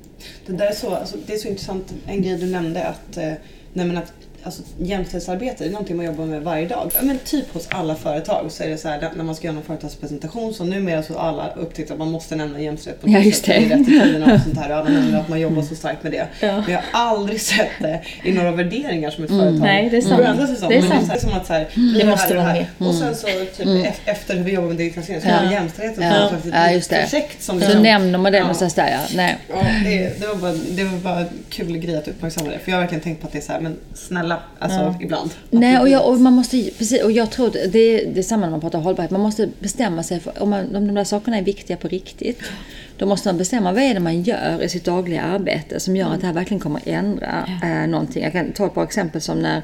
Det 0.47 0.53
där 0.53 0.67
är 0.67 0.75
så, 0.75 0.95
alltså, 0.95 1.17
det 1.27 1.35
är 1.35 1.39
så 1.39 1.49
intressant, 1.49 1.95
en 2.07 2.23
grej 2.23 2.39
du 2.39 2.47
nämnde 2.47 2.85
att, 2.85 3.17
eh, 3.17 3.33
nej, 3.73 3.97
att 3.97 4.13
alltså, 4.45 4.63
jämställdhetsarbete 4.79 5.65
är 5.65 5.71
någonting 5.71 5.97
man 5.97 6.07
jobbar 6.07 6.25
med 6.25 6.43
varje 6.43 6.67
dag. 6.69 6.91
Ja, 6.95 7.01
Men 7.03 7.19
typ 7.19 7.55
hos 7.55 7.67
alla 7.71 7.95
företag 7.95 8.47
så 8.53 8.63
är 8.65 8.69
det 8.69 8.79
så 8.79 8.89
här 8.89 9.11
när 9.17 9.25
man 9.25 9.35
ska 9.35 9.47
göra 9.47 9.55
någon 9.55 9.65
företagspresentation 9.65 10.55
så 10.55 10.65
numera 10.65 11.03
så 11.03 11.15
har 11.15 11.29
alla 11.29 11.51
upptäckt 11.57 11.91
att 11.91 11.99
man 11.99 12.11
måste 12.11 12.37
nämna 12.37 12.61
jämställdhet 12.61 13.03
på 13.03 13.09
Ja, 13.09 13.17
något 13.17 13.27
just 13.27 13.45
sätt. 13.45 13.47
det. 13.69 13.75
är 13.75 13.79
rätt 13.79 13.89
i 13.89 14.01
tiderna 14.01 14.35
och 14.35 14.41
sånt 14.45 14.59
här 14.59 14.71
och 14.71 14.77
alla 14.77 14.91
nämner 14.91 15.21
att 15.21 15.29
man 15.29 15.41
jobbar 15.41 15.63
så 15.63 15.75
starkt 15.75 16.03
med 16.03 16.13
det. 16.13 16.27
Ja. 16.41 16.61
Men 16.61 16.71
jag 16.73 16.81
har 16.93 17.09
aldrig 17.09 17.41
sett 17.41 17.69
det 17.81 18.01
i 18.25 18.33
några 18.33 18.51
värderingar 18.51 19.11
som 19.11 19.25
ett 19.25 19.31
företag 19.31 19.61
Nej, 19.61 19.91
det 19.91 19.97
är 19.97 20.01
sant. 20.01 20.49
sig 20.49 20.57
som. 20.57 20.69
Det 20.69 20.77
är 20.77 20.81
Men 20.81 20.91
sant. 20.91 21.07
så 21.07 21.13
här, 21.13 21.19
som 21.19 21.33
att 21.33 21.47
så 21.47 21.53
här, 21.53 21.69
Det 21.75 22.05
här 22.05 22.11
måste 22.11 22.35
är 22.35 22.37
vara 22.39 22.53
med. 22.53 22.67
Och 22.79 22.95
sen 22.95 23.15
så 23.15 23.27
typ 23.27 23.67
ef- 23.67 23.93
efter 24.05 24.35
hur 24.37 24.45
vi 24.45 24.53
jobbar 24.53 24.69
med 24.69 24.77
digitalisering 24.77 25.21
så 25.21 25.29
Ja. 25.29 25.35
har 25.35 25.47
vi 25.47 25.53
jämställdheten 25.55 26.05
Ja. 26.05 26.29
som 26.29 26.37
ett 26.39 26.45
Ja, 26.55 26.71
just 26.71 26.91
det. 26.91 26.97
projekt 27.11 27.43
som 27.43 27.61
Så 27.61 27.65
liksom- 27.67 27.83
nämner 27.83 28.19
man 28.19 28.33
det 28.33 28.39
Ja. 28.39 28.45
någonstans 28.45 28.75
där 28.75 28.89
ja. 28.91 28.99
Nej. 29.17 29.37
Ja, 29.49 29.55
det, 29.85 30.21
det, 30.21 30.27
var 30.27 30.35
bara, 30.35 30.53
det 30.71 30.85
var 30.85 30.99
bara 30.99 31.19
en 31.21 31.29
kul 31.51 31.79
grej 31.79 31.97
att 31.97 32.09
uppmärksamma 32.09 32.51
det. 32.51 32.59
För 32.59 32.71
jag 32.71 32.77
har 32.77 32.83
verkligen 32.83 33.03
tänkt 33.03 33.21
på 33.21 33.27
att 33.27 33.33
det 33.33 33.39
är 33.39 33.43
så 33.43 33.53
här, 33.53 33.61
men 33.61 33.77
snälla, 33.95 34.34
alltså 34.59 34.79
Ja. 34.79 34.95
ibland. 35.01 35.31
Nej, 35.51 35.73
det 35.75 35.81
och, 35.81 35.89
jag, 35.89 36.09
och 36.09 36.21
man 36.21 36.33
måste 36.33 36.71
precis, 36.79 37.03
och 37.03 37.13
jag 37.13 37.31
tror 37.31 37.47
att 37.47 37.53
det, 37.53 37.79
är- 37.79 38.07
det 38.15 38.21
är 38.21 38.23
samma 38.23 38.43
när 38.47 38.51
man 38.51 38.61
pratar 38.61 38.79
hållbarhet. 38.79 39.11
Man 39.11 39.21
måste 39.21 39.49
bestämma 39.59 40.03
sig 40.03 40.21
för 40.21 40.43
om, 40.43 40.51
man, 40.51 40.77
om 40.77 40.87
de 40.87 40.95
där 40.95 41.05
sakerna 41.05 41.39
är 41.39 41.43
viktiga 41.43 41.77
på 41.77 41.89
riktigt. 41.89 42.43
Då 42.97 43.07
måste 43.07 43.29
man 43.29 43.39
bestämma 43.39 43.73
vad 43.73 43.83
är 43.83 43.95
det 43.95 44.01
man 44.01 44.23
gör 44.23 44.63
i 44.63 44.69
sitt 44.69 44.85
dagliga 44.85 45.23
arbete 45.23 45.81
som 45.81 45.97
gör 45.97 46.15
att 46.15 46.21
det 46.21 46.27
här 46.27 46.35
verkligen 46.35 46.61
kommer 46.61 46.79
att 46.81 46.87
ändra 46.87 47.49
eh, 47.63 47.89
någonting. 47.89 48.23
Jag 48.23 48.33
kan 48.33 48.53
ta 48.53 48.67
ett 48.67 48.75
par 48.75 48.85
exempel 48.85 49.21
som 49.21 49.39
när 49.39 49.63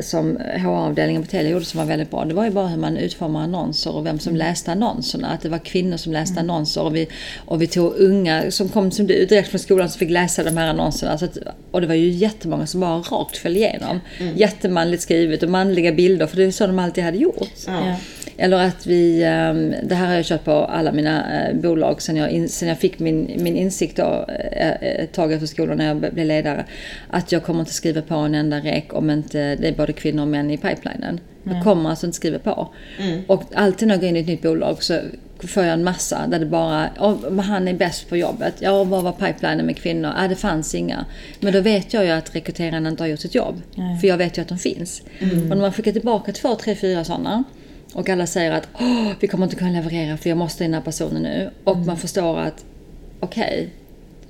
som 0.00 0.36
HR-avdelningen 0.36 1.22
på 1.22 1.28
Telia 1.28 1.50
gjorde 1.50 1.64
som 1.64 1.78
var 1.78 1.86
väldigt 1.86 2.10
bra. 2.10 2.24
Det 2.24 2.34
var 2.34 2.44
ju 2.44 2.50
bara 2.50 2.66
hur 2.66 2.78
man 2.78 2.96
utformar 2.96 3.42
annonser 3.42 3.96
och 3.96 4.06
vem 4.06 4.18
som 4.18 4.36
läste 4.36 4.72
annonserna. 4.72 5.28
Att 5.28 5.40
det 5.40 5.48
var 5.48 5.58
kvinnor 5.58 5.96
som 5.96 6.12
läste 6.12 6.40
annonser 6.40 6.82
och 6.82 6.96
vi, 6.96 7.08
och 7.46 7.62
vi 7.62 7.66
tog 7.66 7.94
unga 7.96 8.50
som 8.50 8.68
kom 8.68 8.90
som 8.90 9.06
du 9.06 9.26
direkt 9.26 9.48
från 9.48 9.60
skolan 9.60 9.88
som 9.88 9.98
fick 9.98 10.10
läsa 10.10 10.44
de 10.44 10.56
här 10.56 10.68
annonserna. 10.68 11.18
Så 11.18 11.24
att, 11.24 11.38
och 11.70 11.80
det 11.80 11.86
var 11.86 11.94
ju 11.94 12.08
jättemånga 12.08 12.66
som 12.66 12.80
bara 12.80 12.98
rakt 12.98 13.36
föll 13.36 13.56
igenom. 13.56 14.00
Jättemanligt 14.34 15.02
skrivet 15.02 15.42
och 15.42 15.50
manliga 15.50 15.92
bilder 15.92 16.26
för 16.26 16.36
det 16.36 16.44
är 16.44 16.50
så 16.50 16.66
de 16.66 16.78
alltid 16.78 17.04
hade 17.04 17.18
gjort. 17.18 17.48
Ja. 17.66 17.96
Eller 18.36 18.56
att 18.56 18.86
vi, 18.86 19.22
ehm, 19.22 19.74
det 19.82 19.94
här 19.94 20.06
har 20.06 20.14
jag 20.14 20.24
kört 20.24 20.44
på 20.44 20.52
alla 20.52 20.92
mina 20.92 21.48
eh, 21.48 21.56
bolag 21.56 22.02
sen 22.02 22.16
jag, 22.16 22.50
sen 22.50 22.68
jag 22.68 22.78
fick 22.78 22.98
min, 22.98 23.30
min 23.36 23.56
insikt 23.56 23.96
då, 23.96 24.26
eh, 24.52 24.70
ett 24.82 25.12
tag 25.12 25.32
efter 25.32 25.46
skolan 25.46 25.78
när 25.78 25.86
jag 25.86 25.96
blev 25.96 26.26
ledare. 26.26 26.64
Att 27.10 27.32
jag 27.32 27.42
kommer 27.42 27.60
inte 27.60 27.72
skriva 27.72 28.02
på 28.02 28.14
en 28.14 28.34
enda 28.34 28.56
rek 28.56 28.94
om 28.94 29.10
inte 29.10 29.51
det 29.56 29.68
är 29.68 29.72
både 29.72 29.92
kvinnor 29.92 30.22
och 30.22 30.28
män 30.28 30.50
i 30.50 30.56
pipelinen. 30.56 31.20
Jag 31.44 31.64
kommer 31.64 31.90
alltså 31.90 32.06
inte 32.06 32.16
skriva 32.16 32.38
på. 32.38 32.68
Och 33.26 33.42
alltid 33.54 33.88
när 33.88 33.94
jag 33.94 34.00
går 34.00 34.08
in 34.08 34.16
i 34.16 34.20
ett 34.20 34.26
nytt 34.26 34.42
bolag 34.42 34.82
så 34.82 35.00
får 35.38 35.64
jag 35.64 35.72
en 35.72 35.84
massa 35.84 36.26
där 36.26 36.38
det 36.38 36.46
bara, 36.46 36.90
"Åh, 37.00 37.16
men 37.30 37.38
han 37.44 37.68
är 37.68 37.74
bäst 37.74 38.08
på 38.08 38.16
jobbet. 38.16 38.54
Ja, 38.58 38.84
vad 38.84 39.02
var 39.04 39.12
pipelinen 39.12 39.66
med 39.66 39.76
kvinnor? 39.76 40.12
Ja, 40.18 40.28
det 40.28 40.36
fanns 40.36 40.74
inga. 40.74 41.04
Men 41.40 41.52
då 41.52 41.60
vet 41.60 41.94
jag 41.94 42.04
ju 42.04 42.10
att 42.10 42.34
rekryterarna 42.36 42.88
inte 42.88 43.02
har 43.02 43.08
gjort 43.08 43.20
sitt 43.20 43.34
jobb. 43.34 43.62
För 44.00 44.08
jag 44.08 44.16
vet 44.18 44.38
ju 44.38 44.42
att 44.42 44.48
de 44.48 44.58
finns. 44.58 45.02
Och 45.20 45.48
när 45.48 45.56
man 45.56 45.72
skickar 45.72 45.92
tillbaka 45.92 46.32
två, 46.32 46.54
tre, 46.54 46.74
fyra 46.74 47.04
sådana 47.04 47.44
och 47.94 48.08
alla 48.08 48.26
säger 48.26 48.52
att 48.52 48.68
Åh, 48.80 49.08
vi 49.20 49.28
kommer 49.28 49.44
inte 49.46 49.56
kunna 49.56 49.70
leverera 49.70 50.16
för 50.16 50.28
jag 50.28 50.38
måste 50.38 50.64
in 50.64 50.70
den 50.70 50.80
här 50.80 50.84
personen 50.84 51.22
nu. 51.22 51.50
Och 51.64 51.76
man 51.78 51.96
förstår 51.96 52.38
att 52.38 52.64
okej, 53.20 53.68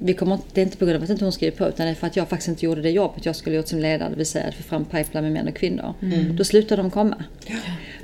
vi 0.05 0.15
kommer 0.15 0.35
inte, 0.35 0.47
det 0.53 0.61
är 0.61 0.65
inte 0.65 0.77
på 0.77 0.85
grund 0.85 0.97
av 0.97 1.03
att 1.03 1.11
inte 1.11 1.25
hon 1.25 1.33
skriver 1.33 1.57
på 1.57 1.69
utan 1.69 1.87
det 1.87 1.93
är 1.93 1.95
för 1.95 2.07
att 2.07 2.17
jag 2.17 2.29
faktiskt 2.29 2.49
inte 2.49 2.65
gjorde 2.65 2.83
det 2.83 2.91
jobbet 2.91 3.27
jag 3.27 3.37
skulle 3.37 3.57
gjort 3.57 3.69
som 3.69 3.79
ledare, 3.79 4.11
det 4.11 4.17
vill 4.17 4.27
säga 4.27 4.49
att 4.49 4.55
få 4.55 4.63
fram 4.63 4.85
pipeline 4.85 5.25
med 5.25 5.33
män 5.33 5.49
och 5.49 5.55
kvinnor. 5.55 5.95
Då 6.31 6.45
slutar 6.45 6.77
de 6.77 6.91
komma. 6.91 7.25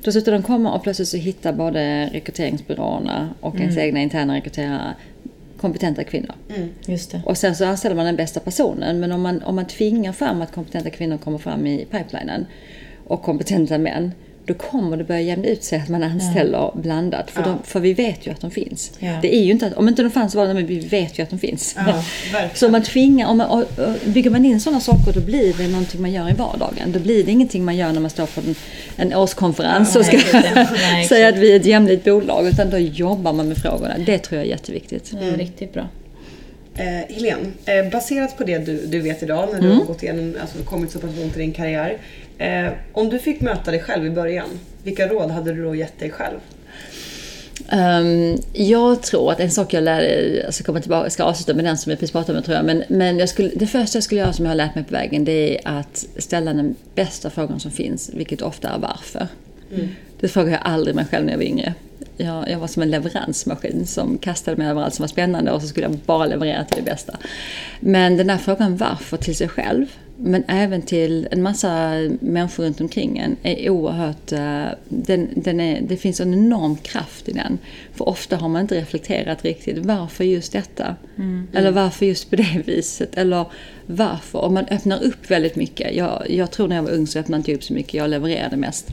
Då 0.03 0.13
slutar 0.13 0.33
de 0.33 0.43
komma 0.43 0.75
och 0.75 0.83
plötsligt 0.83 1.09
så 1.09 1.17
hittar 1.17 1.53
både 1.53 2.07
rekryteringsbyråerna 2.07 3.29
och 3.41 3.57
ens 3.57 3.77
egna 3.77 4.01
interna 4.01 4.37
rekryterare 4.37 4.95
kompetenta 5.61 6.05
kvinnor. 6.05 6.35
Just 6.87 7.11
det. 7.11 7.23
Och 7.25 7.37
sen 7.37 7.57
så 7.57 7.65
anställer 7.65 7.97
man 7.97 8.07
den 8.07 8.17
bästa 8.17 8.41
personen. 8.41 9.01
Men 9.01 9.13
om 9.13 9.23
man, 9.23 9.43
om 9.43 9.55
man 9.55 9.67
tvingar 9.67 10.13
fram 10.13 10.43
att 10.43 10.53
kompetenta 10.53 10.91
kvinnor 10.91 11.19
kommer 11.19 11.39
fram 11.39 11.67
i 11.67 11.87
pipelinen 11.91 12.47
och 13.05 13.23
kompetenta 13.23 13.79
män. 13.79 14.13
Då 14.49 14.55
kommer 14.55 14.97
det 14.97 15.05
börja 15.05 15.21
jämna 15.21 15.47
ut 15.47 15.65
sig 15.65 15.79
att 15.81 15.89
man 15.89 16.03
anställer 16.03 16.71
blandat. 16.75 17.31
För, 17.31 17.41
Ja. 17.41 17.47
de, 17.47 17.59
för 17.65 17.81
vi 17.81 17.95
vet 17.95 18.27
ju 18.27 18.31
att 18.31 18.41
de 18.41 18.51
finns. 18.51 18.93
Ja. 18.99 19.19
Det 19.23 19.37
är 19.37 19.43
ju 19.45 19.51
inte 19.53 19.67
att, 19.67 19.73
om 19.75 19.89
inte 19.89 20.03
de 20.03 20.11
fanns 20.11 20.35
var 20.35 20.47
det, 20.47 20.55
men 20.55 20.67
vi 20.67 20.79
vet 20.79 21.19
ju 21.19 21.23
att 21.23 21.31
de 21.31 21.39
finns. 21.39 21.77
Ja. 21.87 22.03
Så 22.55 22.67
om 22.67 22.73
man 22.73 22.83
tvingar, 22.83 23.29
om 23.29 23.39
man, 23.39 23.47
och, 23.51 23.59
och, 23.61 23.95
bygger 24.05 24.31
man 24.31 24.45
in 24.45 24.61
sådana 24.61 24.81
saker 24.81 25.13
då 25.15 25.21
blir 25.21 25.55
det 25.59 25.69
någonting 25.69 26.01
man 26.03 26.13
gör 26.13 26.31
i 26.31 26.33
vardagen. 26.33 26.93
Då 26.93 26.99
blir 26.99 27.25
det 27.25 27.33
ingenting 27.33 27.65
man 27.65 27.77
gör 27.77 27.93
när 27.93 28.01
man 28.01 28.11
står 28.11 28.27
på 28.27 28.41
en, 28.41 28.55
en 28.97 29.15
årskonferens 29.15 29.97
och 29.97 30.05
ska 30.05 30.19
säga 31.09 31.29
att 31.29 31.37
vi 31.39 31.53
är 31.53 31.57
ett 31.61 31.67
jämlikt 31.67 32.05
bolag. 32.05 32.47
Utan 32.49 32.71
då 32.71 32.79
jobbar 32.79 33.33
man 33.33 33.49
med 33.49 33.57
frågorna. 33.57 33.95
Det 34.07 34.19
tror 34.19 34.39
jag 34.39 34.47
är 34.47 34.51
jätteviktigt. 34.51 35.13
Är 35.13 35.37
riktigt 35.37 35.73
bra. 35.73 35.89
Eh, 36.77 37.15
Helene, 37.17 37.47
eh, 37.65 37.91
baserat 37.93 38.37
på 38.39 38.45
det 38.45 38.59
du, 38.59 38.87
du 38.87 39.01
vet 39.01 39.23
idag 39.23 39.49
när 39.53 39.61
du 39.61 39.67
Mm. 39.67 39.79
har 39.79 39.85
gått 39.87 40.03
igenom, 40.03 40.35
alltså, 40.41 40.59
kommit 40.59 40.91
så 40.91 40.99
pass 40.99 41.11
långt 41.21 41.37
i 41.37 41.41
din 41.41 41.53
karriär. 41.53 41.97
Eh, 42.38 42.72
om 42.92 43.09
du 43.09 43.18
fick 43.18 43.40
möta 43.40 43.70
dig 43.70 43.81
själv 43.81 44.07
i 44.07 44.11
början, 44.11 44.48
vilka 44.83 45.09
råd 45.09 45.31
hade 45.31 45.53
du 45.53 45.64
då 45.64 45.74
gett 45.74 45.98
dig 45.98 46.11
själv? 46.11 46.38
Ehm, 47.68 48.38
jag 48.53 49.03
tror 49.03 49.33
att 49.33 49.40
en 49.40 49.51
sak 49.51 49.72
jag 49.72 49.85
lärde, 49.85 50.40
jag 50.44 50.55
ska 50.55 50.64
komma 50.64 50.81
tillbaka, 50.81 51.05
jag 51.05 51.12
ska 51.12 51.24
avsluta 51.24 51.55
med 51.55 51.64
den 51.64 51.79
som 51.79 51.90
vi 51.90 51.96
precis 51.96 52.12
pratade 52.12 52.38
om 52.38 52.44
tror 52.44 52.57
jag, 52.57 52.64
men, 52.64 52.85
men 52.88 53.18
jag 53.18 53.29
skulle, 53.29 53.51
det 53.55 53.66
första 53.66 53.96
jag 53.96 54.05
skulle 54.05 54.20
göra 54.20 54.33
som 54.33 54.44
jag 54.44 54.51
har 54.51 54.57
lärt 54.57 54.74
mig 54.74 54.85
på 54.85 54.92
vägen 54.92 55.24
det 55.24 55.59
är 55.59 55.79
att 55.79 56.07
ställa 56.16 56.53
den 56.53 56.74
bästa 56.94 57.31
frågan 57.31 57.61
som 57.61 57.70
finns, 57.70 58.11
vilket 58.14 58.42
ofta 58.42 58.68
är 58.68 58.79
varför. 58.79 59.27
Det 60.20 60.29
frågar 60.29 60.53
jag 60.53 60.61
aldrig 60.64 60.96
mig 60.96 61.05
själv 61.05 61.24
när 61.24 61.33
jag 61.33 61.38
var 61.38 61.44
yngre. 61.44 61.74
Jag, 62.16 62.51
jag 62.51 62.59
var 62.59 62.66
som 62.66 62.83
en 62.83 62.90
leveransmaskin 62.90 63.87
som 63.87 64.18
kastade 64.18 64.57
mig 64.57 64.68
överallt 64.68 64.94
som 64.94 65.03
var 65.03 65.09
spännande 65.09 65.53
och 65.53 65.62
så 65.62 65.68
skulle 65.68 65.87
jag 65.87 65.96
bara 66.07 66.27
leverera 66.27 66.64
till 66.64 66.85
det 66.85 66.90
bästa. 66.90 67.16
Men 67.81 68.16
den 68.16 68.31
här 68.31 68.38
frågan 68.38 68.77
varför 68.77 69.16
till 69.16 69.37
sig 69.37 69.48
själv, 69.48 69.87
men 70.20 70.44
även 70.48 70.83
till 70.83 71.28
en 71.31 71.42
massa 71.42 71.92
människor 72.20 72.64
runt 72.64 72.81
omkring 72.81 73.18
en, 73.18 73.37
är 73.42 73.70
oerhört... 73.70 74.33
eh, 74.33 74.66
Den, 74.88 75.28
den 75.37 75.61
är, 75.61 75.81
det 75.81 75.96
finns 75.96 76.20
en 76.20 76.35
enorm 76.35 76.76
kraft 76.76 77.28
i 77.28 77.33
den. 77.33 77.59
För 77.94 78.09
ofta 78.09 78.37
har 78.37 78.48
man 78.48 78.62
inte 78.62 78.74
reflekterat 78.81 79.44
riktigt. 79.44 79.78
Varför 79.78 80.24
just 80.24 80.52
detta? 80.52 80.96
Eller 81.52 81.70
varför 81.70 82.07
just 82.07 82.31
på 82.31 82.37
det 82.37 82.62
viset? 82.66 83.16
Eller 83.16 83.46
varför? 83.90 84.38
Och 84.38 84.53
man 84.53 84.64
öppnar 84.70 85.03
upp 85.03 85.31
väldigt 85.31 85.57
mycket. 85.57 85.94
Jag, 85.94 86.27
jag 86.29 86.51
tror 86.51 86.68
när 86.68 86.77
jag 86.77 86.83
var 86.83 86.90
ung 86.90 87.07
så 87.07 87.18
öppnade 87.18 87.38
jag 87.38 87.40
inte 87.40 87.55
upp 87.55 87.64
så 87.64 87.72
mycket. 87.72 87.94
Jag 87.94 88.11
levererade 88.11 88.57
mest. 88.57 88.88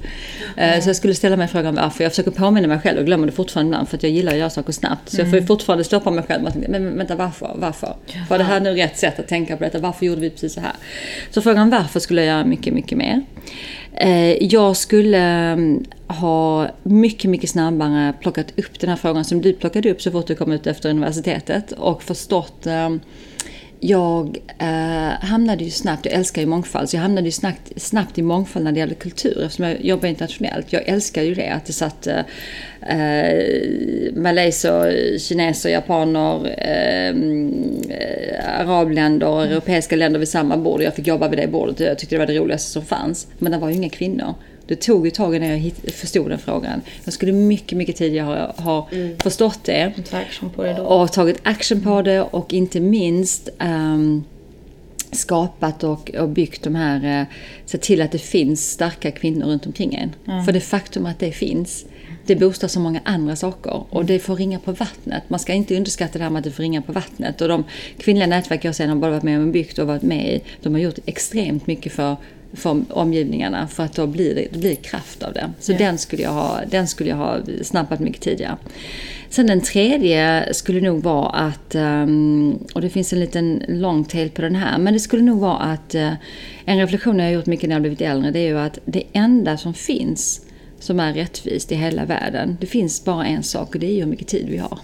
Eh, 0.58 0.80
Så 0.82 0.90
jag 0.90 0.96
skulle 0.96 1.16
ställa 1.16 1.38
mig 1.38 1.48
frågan 1.48 1.76
varför. 1.76 2.04
Jag 2.04 2.12
försöker 2.12 2.32
påminna 2.32 2.68
mig 2.68 2.80
själv 2.80 3.00
och 3.00 3.06
glömmer 3.06 3.26
det 3.26 3.32
fortfarande 3.32 3.70
ibland 3.70 3.90
för 3.90 3.98
att 3.98 4.04
jag 4.04 4.12
gillar 4.12 4.32
att 4.32 4.38
göra 4.38 4.50
saker 4.50 4.74
snabbt. 4.74 5.10
Så 5.10 5.22
jag 5.22 5.30
får 5.30 5.40
ju 5.40 5.46
fortfarande 5.46 5.84
stoppa 5.84 6.12
mig 6.12 6.24
själv 6.24 6.46
och 6.46 6.54
tänka, 6.54 6.70
men 6.72 6.98
vänta 6.98 7.16
varför? 7.16 7.52
Varför? 7.56 7.96
Var 8.30 8.38
det 8.38 8.44
här 8.44 8.60
nu 8.60 8.74
rätt 8.74 8.98
sätt 8.98 9.20
att 9.20 9.28
tänka 9.28 9.58
på 9.58 9.64
detta? 9.64 9.80
Varför 9.80 10.06
gjorde 10.06 10.22
vi 10.22 10.30
precis 10.30 10.54
så 10.54 10.60
här? 10.60 10.74
Så 11.32 11.42
frågan 11.42 11.70
varför 11.70 12.00
skulle 12.00 12.22
jag 12.26 12.36
göra 12.36 12.46
mycket, 12.46 12.74
mycket 12.74 12.98
mer. 12.98 13.22
Eh, 13.94 14.44
Jag 14.44 14.76
skulle 14.78 15.18
mm, 15.18 15.84
ha 16.08 16.68
mycket, 16.84 17.30
mycket 17.32 17.50
snabbare 17.50 18.14
plockat 18.22 18.48
upp 18.60 18.80
den 18.80 18.90
här 18.90 18.98
frågan 18.98 19.26
som 19.26 19.42
du 19.42 19.54
plockade 19.54 19.92
upp 19.92 20.02
så 20.02 20.12
fort 20.12 20.28
du 20.28 20.36
kom 20.36 20.52
ut 20.52 20.68
efter 20.68 20.90
universitetet 20.90 21.72
och 21.72 22.04
förstått 22.04 22.68
eh, 22.68 22.90
jag 23.88 24.38
eh, 24.58 25.28
hamnade 25.28 25.64
ju 25.64 25.70
snabbt, 25.70 26.06
jag 26.06 26.14
älskar 26.14 26.42
ju 26.42 26.48
mångfald, 26.48 26.90
så 26.90 26.96
jag 26.96 27.02
hamnade 27.02 27.28
ju 27.28 27.32
snabbt, 27.32 27.72
snabbt 27.82 28.18
i 28.18 28.22
mångfald 28.22 28.66
när 28.66 28.72
det 28.72 28.80
gäller 28.80 28.96
kultur 28.96 29.44
eftersom 29.44 29.66
jag 29.66 29.86
jobbar 29.86 30.08
internationellt. 30.08 30.74
Jag 30.74 30.88
älskar 30.88 31.22
ju 31.22 31.34
det, 31.34 31.50
att 31.50 31.66
det 31.66 31.74
satt 31.74 32.08
eh, 32.08 32.20
eh, 32.82 34.14
malayser, 34.16 35.18
kineser, 35.18 35.70
japaner, 35.70 36.56
eh, 36.58 37.10
eh, 37.98 38.60
arabländer 38.60 39.28
och 39.28 39.44
europeiska 39.44 39.96
länder 39.96 40.20
vid 40.20 40.30
samma 40.30 40.58
bord. 40.58 40.82
Jag 40.82 40.96
fick 40.96 41.08
jobba 41.08 41.28
vid 41.28 41.40
det 41.40 41.48
bordet 41.48 41.80
och 41.80 41.86
jag 41.86 42.00
tyckte 42.00 42.16
det 42.16 42.20
var 42.20 42.28
det 42.28 42.40
roligaste 42.40 42.72
som 42.72 42.86
fanns. 42.86 43.28
Men 43.38 43.52
det 43.52 43.58
var 43.58 43.70
ju 43.70 43.76
inga 43.76 43.90
kvinnor. 43.90 44.34
Det 44.68 44.76
tog 44.76 45.06
ju 45.06 45.12
tag 45.12 45.36
innan 45.36 45.50
jag 45.50 45.58
hit- 45.58 45.94
förstod 45.96 46.30
den 46.30 46.40
frågan. 46.40 46.82
Jag 47.04 47.14
skulle 47.14 47.32
mycket, 47.32 47.78
mycket 47.78 47.96
tidigare 47.96 48.54
ha, 48.58 48.64
ha 48.64 48.90
förstått 49.24 49.60
det 49.64 49.94
det 50.64 50.74
och 50.82 51.12
tagit 51.12 51.40
action 51.44 51.82
på 51.82 52.02
det 52.02 52.22
och 52.22 52.54
inte 52.54 52.80
minst 52.80 53.50
ehm, 53.60 54.24
skapat 55.12 55.84
och, 55.84 56.12
och 56.20 56.30
byggt 56.30 56.64
de 56.64 56.76
här, 56.76 57.22
eh, 57.22 57.28
sett 57.66 57.82
till 57.82 58.02
att 58.02 58.12
det 58.12 58.20
finns 58.20 58.72
starka 58.72 59.12
kvinnor 59.12 59.46
runt 59.46 59.66
omkring 59.66 59.94
en. 59.96 60.16
För 60.46 60.52
det 60.52 60.60
faktum 60.62 61.06
att 61.06 61.20
det 61.20 61.32
finns, 61.32 61.86
det 62.26 62.36
boostar 62.36 62.68
så 62.68 62.80
många 62.80 63.00
andra 63.06 63.36
saker 63.36 63.84
och 63.90 64.06
det 64.06 64.20
får 64.20 64.36
ringa 64.36 64.60
på 64.60 64.72
vattnet. 64.72 65.24
Man 65.28 65.40
ska 65.40 65.54
inte 65.54 65.78
underskatta 65.78 66.18
det 66.18 66.24
här 66.24 66.32
med 66.32 66.40
att 66.40 66.44
det 66.44 66.52
får 66.52 66.64
ringa 66.64 66.82
på 66.82 66.92
vattnet. 66.92 67.42
Och 67.42 67.48
de 67.48 67.64
kvinnliga 67.98 68.28
nätverk 68.28 68.66
jag 68.66 68.76
sen 68.76 68.90
har 68.90 68.96
både 68.96 69.12
varit 69.12 69.24
med 69.24 69.40
och 69.42 69.48
byggt 69.48 69.80
och 69.80 69.88
varit 69.88 70.02
med 70.02 70.34
i, 70.36 70.42
de 70.62 70.74
har 70.74 70.80
gjort 70.82 71.00
extremt 71.06 71.68
mycket 71.68 71.94
för 71.94 72.16
för 72.56 72.84
omgivningarna 72.90 73.68
för 73.68 73.84
att 73.84 73.94
då 73.96 74.08
blir 74.08 74.36
det, 74.36 74.48
det 74.52 74.60
blir 74.60 74.76
kraft 74.76 75.24
av 75.24 75.34
det. 75.34 75.52
Så 75.60 75.72
Ja. 75.72 75.78
den, 75.78 75.98
skulle 75.98 76.24
jag 76.24 76.32
ha, 76.32 76.60
den 76.72 76.88
skulle 76.88 77.10
jag 77.10 77.18
ha 77.18 77.38
snappat 77.64 78.00
mycket 78.00 78.22
tidigare. 78.22 78.58
Sen 79.30 79.48
den 79.48 79.62
tredje 79.62 80.54
skulle 80.54 80.82
nog 80.82 81.04
vara 81.04 81.30
att, 81.30 81.76
ehm, 81.76 82.60
och 82.74 82.82
det 82.82 82.90
finns 82.90 83.14
en 83.14 83.20
liten 83.20 83.64
long 83.68 84.06
tail 84.06 84.30
på 84.30 84.42
den 84.42 84.56
här, 84.56 84.78
men 84.78 84.94
det 84.94 85.00
skulle 85.00 85.24
nog 85.24 85.40
vara 85.40 85.58
att 85.58 85.96
eh, 85.96 86.12
en 86.66 86.78
reflektion 86.80 87.20
jag 87.20 87.26
har 87.26 87.32
gjort 87.32 87.46
mycket 87.46 87.70
när 87.70 87.76
jag 87.76 87.82
blivit 87.82 88.02
äldre, 88.02 88.32
det 88.32 88.40
är 88.40 88.48
ju 88.48 88.60
att 88.60 88.80
det 88.86 89.04
enda 89.14 89.58
som 89.58 89.74
finns 89.74 90.42
som 90.80 91.00
är 91.00 91.14
rättvist 91.14 91.72
i 91.72 91.76
hela 91.76 92.06
världen, 92.06 92.58
det 92.62 92.68
finns 92.68 93.04
bara 93.06 93.26
en 93.26 93.44
sak 93.44 93.76
och 93.76 93.80
det 93.82 93.88
är 93.88 93.92
ju 93.94 94.00
hur 94.00 94.06
mycket 94.10 94.28
tid 94.28 94.46
vi 94.50 94.58
har. 94.58 94.80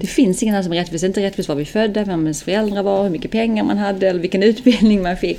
Det 0.00 0.06
finns 0.06 0.42
ingen 0.42 0.54
annan 0.54 0.64
som 0.64 0.72
är 0.72 0.76
rättvis. 0.76 1.00
Det 1.00 1.04
är 1.04 1.08
inte 1.08 1.22
rättvist 1.22 1.48
var 1.48 1.56
vi 1.56 1.64
födda, 1.64 2.04
vem 2.04 2.20
ens 2.20 2.42
föräldrar 2.42 2.82
var, 2.82 3.02
hur 3.02 3.10
mycket 3.10 3.30
pengar 3.30 3.64
man 3.64 3.78
hade 3.78 4.08
eller 4.08 4.20
vilken 4.20 4.42
utbildning 4.42 5.02
man 5.02 5.16
fick 5.16 5.38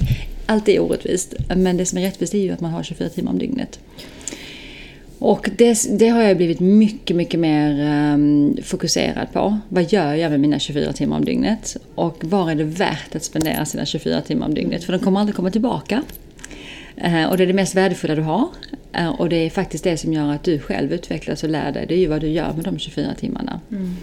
allt 0.52 0.70
är 0.70 0.80
orättvist. 0.80 1.34
Men 1.56 1.78
det 1.78 1.86
som 1.86 1.97
är 1.97 2.02
rättvist 2.02 2.34
är 2.34 2.39
ju 2.39 2.52
att 2.52 2.62
man 2.62 2.72
har 2.72 2.84
24 2.84 3.10
timmar 3.10 3.32
om 3.32 3.39
dygnet. 3.39 3.80
Och 5.20 5.49
det, 5.58 5.99
det 5.99 6.10
har 6.10 6.22
jag 6.22 6.38
blivit 6.38 6.60
mycket, 6.60 7.16
mycket 7.16 7.39
mer 7.39 7.70
um, 8.14 8.58
fokuserad 8.64 9.34
på. 9.34 9.58
Vad 9.70 9.93
gör 9.93 10.14
jag 10.14 10.32
med 10.32 10.39
mina 10.39 10.60
24 10.60 10.93
timmar 10.93 11.18
om 11.18 11.26
dygnet? 11.26 11.78
Och 11.95 12.26
var 12.26 12.52
är 12.52 12.56
det 12.56 12.64
värt 12.64 13.16
att 13.16 13.24
spendera 13.24 13.66
sina 13.66 13.86
24 13.86 14.22
timmar 14.22 14.47
om 14.47 14.54
dygnet? 14.54 14.84
För 14.84 14.93
de 14.93 14.99
kommer 14.99 15.20
aldrig 15.20 15.36
komma 15.36 15.52
tillbaka. 15.52 16.04
Uh, 17.06 17.26
och 17.26 17.38
det 17.38 17.43
är 17.43 17.47
det 17.47 17.54
mest 17.54 17.76
värdefulla 17.76 18.16
du 18.16 18.22
har. 18.22 18.47
Uh, 18.99 19.10
och 19.10 19.30
det 19.30 19.36
är 19.36 19.49
faktiskt 19.49 19.84
det 19.84 19.97
som 19.97 20.14
gör 20.14 20.32
att 20.32 20.43
du 20.43 20.60
själv 20.60 20.93
utvecklas 20.93 21.43
och 21.43 21.49
lär 21.49 21.72
dig. 21.72 21.86
Det 21.88 21.93
är 21.93 21.99
ju 21.99 22.08
vad 22.08 22.22
du 22.22 22.28
gör 22.28 22.54
med 22.54 22.64
de 22.64 22.80
24 22.80 23.14
timmarna. 23.20 23.60
Mm. 23.72 23.95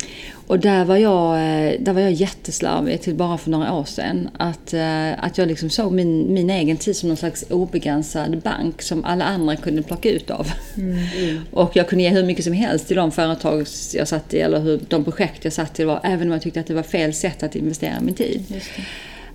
Och 0.48 0.58
där 0.58 0.84
var, 0.84 0.96
jag, 0.96 1.34
eh, 1.34 1.80
där 1.80 1.92
var 1.92 2.00
jag 2.00 2.12
jätteslarvig 2.12 3.00
till 3.00 3.14
bara 3.14 3.38
för 3.38 3.50
några 3.50 3.72
år 3.72 3.84
sedan. 3.84 4.28
Att, 4.36 4.74
eh, 4.74 5.24
att 5.24 5.38
jag 5.38 5.48
liksom 5.48 5.70
såg 5.70 5.92
min, 5.92 6.34
min 6.34 6.50
egen 6.50 6.76
tid 6.76 6.96
som 6.96 7.08
någon 7.08 7.16
slags 7.16 7.44
obegränsad 7.50 8.38
bank 8.38 8.82
som 8.82 9.04
alla 9.04 9.24
andra 9.24 9.56
kunde 9.56 9.82
plocka 9.82 10.10
ut 10.10 10.30
av. 10.30 10.50
Mm. 10.76 11.40
Och 11.50 11.76
jag 11.76 11.88
kunde 11.88 12.02
ge 12.04 12.10
hur 12.10 12.24
mycket 12.24 12.44
som 12.44 12.52
helst 12.52 12.86
till 12.86 12.96
de 12.96 13.12
företag 13.12 13.66
jag 13.94 14.08
satt 14.08 14.34
i 14.34 14.40
eller 14.40 14.60
hur, 14.60 14.80
de 14.88 15.04
projekt 15.04 15.44
jag 15.44 15.52
satt 15.52 15.80
i. 15.80 15.84
Var, 15.84 16.00
även 16.02 16.26
om 16.26 16.32
jag 16.32 16.42
tyckte 16.42 16.60
att 16.60 16.66
det 16.66 16.74
var 16.74 16.82
fel 16.82 17.14
sätt 17.14 17.42
att 17.42 17.56
investera 17.56 18.00
min 18.00 18.14
tid. 18.14 18.62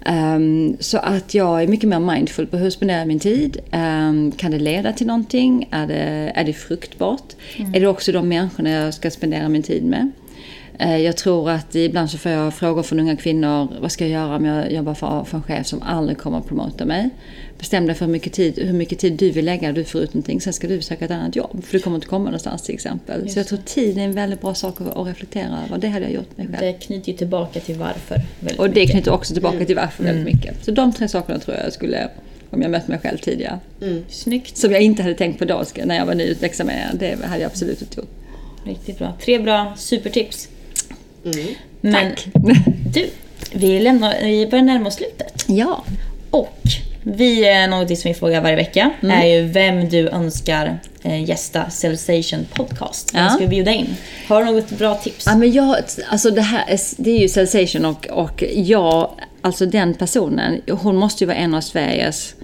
Um, 0.10 0.78
så 0.80 0.98
att 0.98 1.34
jag 1.34 1.64
är 1.64 1.68
mycket 1.68 1.90
mer 1.90 2.00
mindful 2.00 2.48
på 2.48 2.58
hur 2.58 2.64
jag 2.64 2.74
spenderar 2.74 3.06
min 3.06 3.20
tid. 3.20 3.58
Um, 3.72 4.32
kan 4.32 4.52
det 4.52 4.60
leda 4.60 4.94
till 4.94 5.08
någonting? 5.08 5.68
Är 5.72 5.88
det, 5.88 6.32
är 6.36 6.44
det 6.44 6.54
fruktbart? 6.54 7.34
Mm. 7.58 7.76
Är 7.76 7.80
det 7.80 7.88
också 7.88 8.12
de 8.12 8.30
människorna 8.30 8.70
jag 8.70 8.94
ska 8.94 9.12
spendera 9.12 9.50
min 9.50 9.64
tid 9.64 9.84
med? 9.84 10.12
Eh, 10.80 10.98
jag 10.98 11.18
tror 11.18 11.50
att 11.50 11.76
ibland 11.76 12.10
så 12.10 12.18
får 12.18 12.32
jag 12.32 12.54
frågor 12.54 12.84
från 12.84 13.00
unga 13.00 13.16
kvinnor. 13.16 13.68
Vad 13.82 13.92
ska 13.92 14.08
jag 14.08 14.12
göra 14.22 14.36
om 14.36 14.46
jag 14.46 14.72
jobbar 14.72 14.94
för, 14.94 15.24
för 15.24 15.38
en 15.38 15.44
chef 15.44 15.68
som 15.68 15.82
aldrig 15.82 16.18
kommer 16.18 16.38
att 16.38 16.48
promota 16.48 16.86
mig? 16.86 17.10
Bestäm 17.64 17.86
dig 17.86 17.96
för 17.96 18.06
hur 18.06 18.12
mycket, 18.12 18.34
tid, 18.34 18.60
hur 18.60 18.74
mycket 18.74 19.00
tid 19.00 19.14
du 19.14 19.32
vill 19.32 19.46
lägga. 19.46 19.72
Du 19.72 19.84
får 19.84 20.02
ut 20.02 20.14
någonting. 20.14 20.42
Sen 20.42 20.54
ska 20.54 20.68
du 20.68 20.82
söka 20.82 21.06
ett 21.06 21.12
annat 21.12 21.36
jobb. 21.36 21.64
För 21.66 21.74
du 21.74 21.80
kommer 21.80 21.96
inte 21.96 22.08
komma 22.08 22.26
någonstans 22.26 22.62
till 22.62 22.76
exempel. 22.76 23.22
Just 23.22 23.34
så 23.34 23.40
jag 23.40 23.48
tror 23.48 23.60
tid 23.66 23.98
är 23.98 24.02
en 24.02 24.14
väldigt 24.14 24.42
bra 24.42 24.54
sak 24.54 24.82
att 24.82 25.08
reflektera 25.08 25.60
över. 25.66 25.78
Det 25.78 25.88
hade 25.88 26.06
jag 26.06 26.14
gjort 26.14 26.38
mig 26.38 26.48
själv. 26.48 26.60
Det 26.60 26.74
knyter 26.74 27.12
ju 27.12 27.18
tillbaka 27.18 27.60
till 27.60 27.76
varför. 27.76 28.22
Och 28.58 28.70
det 28.70 28.88
knyter 28.88 29.12
också 29.12 29.34
tillbaka 29.34 29.66
till 29.66 29.76
varför 29.76 30.04
mm. 30.04 30.16
väldigt 30.16 30.36
mycket. 30.36 30.66
Så 30.66 30.72
de 30.72 30.94
tre 30.94 31.08
sakerna 31.08 31.40
tror 31.40 31.58
jag 31.58 31.74
skulle 31.74 32.10
om 32.50 32.62
jag 32.62 32.72
mött 32.72 32.88
mig 32.88 33.00
själv 33.00 33.18
tidigare. 33.18 33.60
Mm. 33.82 34.04
Snyggt. 34.10 34.58
Som 34.58 34.72
jag 34.72 34.82
inte 34.82 35.04
hade 35.04 35.16
tänkt 35.16 35.40
på 35.40 35.46
då 35.46 35.64
när 35.86 35.96
jag 35.96 36.06
var 36.06 36.16
nyutexaminerad. 36.16 36.98
Det 37.00 37.26
hade 37.26 37.42
jag 37.42 37.50
absolut 37.50 37.82
inte 37.82 38.00
gjort. 38.00 38.12
Riktigt 38.66 38.98
bra. 38.98 39.14
Tre 39.22 39.40
bra 39.40 39.74
supertips. 39.78 40.50
Mm. 41.26 41.48
Men 41.82 41.94
Tack. 41.94 42.28
du, 42.94 43.10
vi, 43.54 43.80
lämnar, 43.80 44.16
vi 44.22 44.48
börjar 44.48 44.66
närma 44.66 44.88
oss 44.88 44.96
slutet. 44.96 45.46
Ja. 45.48 45.84
Och 46.30 46.60
vi, 47.04 47.62
eh, 47.64 47.70
något 47.70 47.98
som 47.98 48.10
vi 48.10 48.14
frågar 48.14 48.42
varje 48.42 48.56
vecka 48.56 48.92
mm. 49.02 49.22
är 49.22 49.26
ju 49.26 49.48
vem 49.48 49.90
du 49.90 50.10
önskar 50.10 50.80
eh, 51.04 51.24
gästa 51.24 51.70
Sensation 51.70 52.46
Podcast. 52.54 53.16
Vem 53.16 53.24
ja. 53.24 53.30
ska 53.30 53.40
vi 53.40 53.48
bjuda 53.48 53.72
in? 53.72 53.96
Har 54.28 54.46
du 54.46 54.52
något 54.52 54.70
bra 54.70 54.96
tips? 54.96 55.26
Ja, 55.26 55.36
men 55.36 55.52
jag, 55.52 55.76
alltså 56.10 56.32
det, 56.32 56.42
här 56.42 56.64
är, 56.68 56.80
det 56.98 57.12
är 57.12 57.20
ju 57.20 57.30
Sensation 57.30 57.86
och, 57.86 58.08
och 58.08 58.44
jag, 58.54 59.10
alltså 59.42 59.66
den 59.66 59.94
personen, 59.94 60.62
hon 60.70 60.96
måste 60.96 61.24
ju 61.24 61.28
vara 61.28 61.38
en 61.38 61.54
av 61.54 61.62
Sveriges 61.62 62.36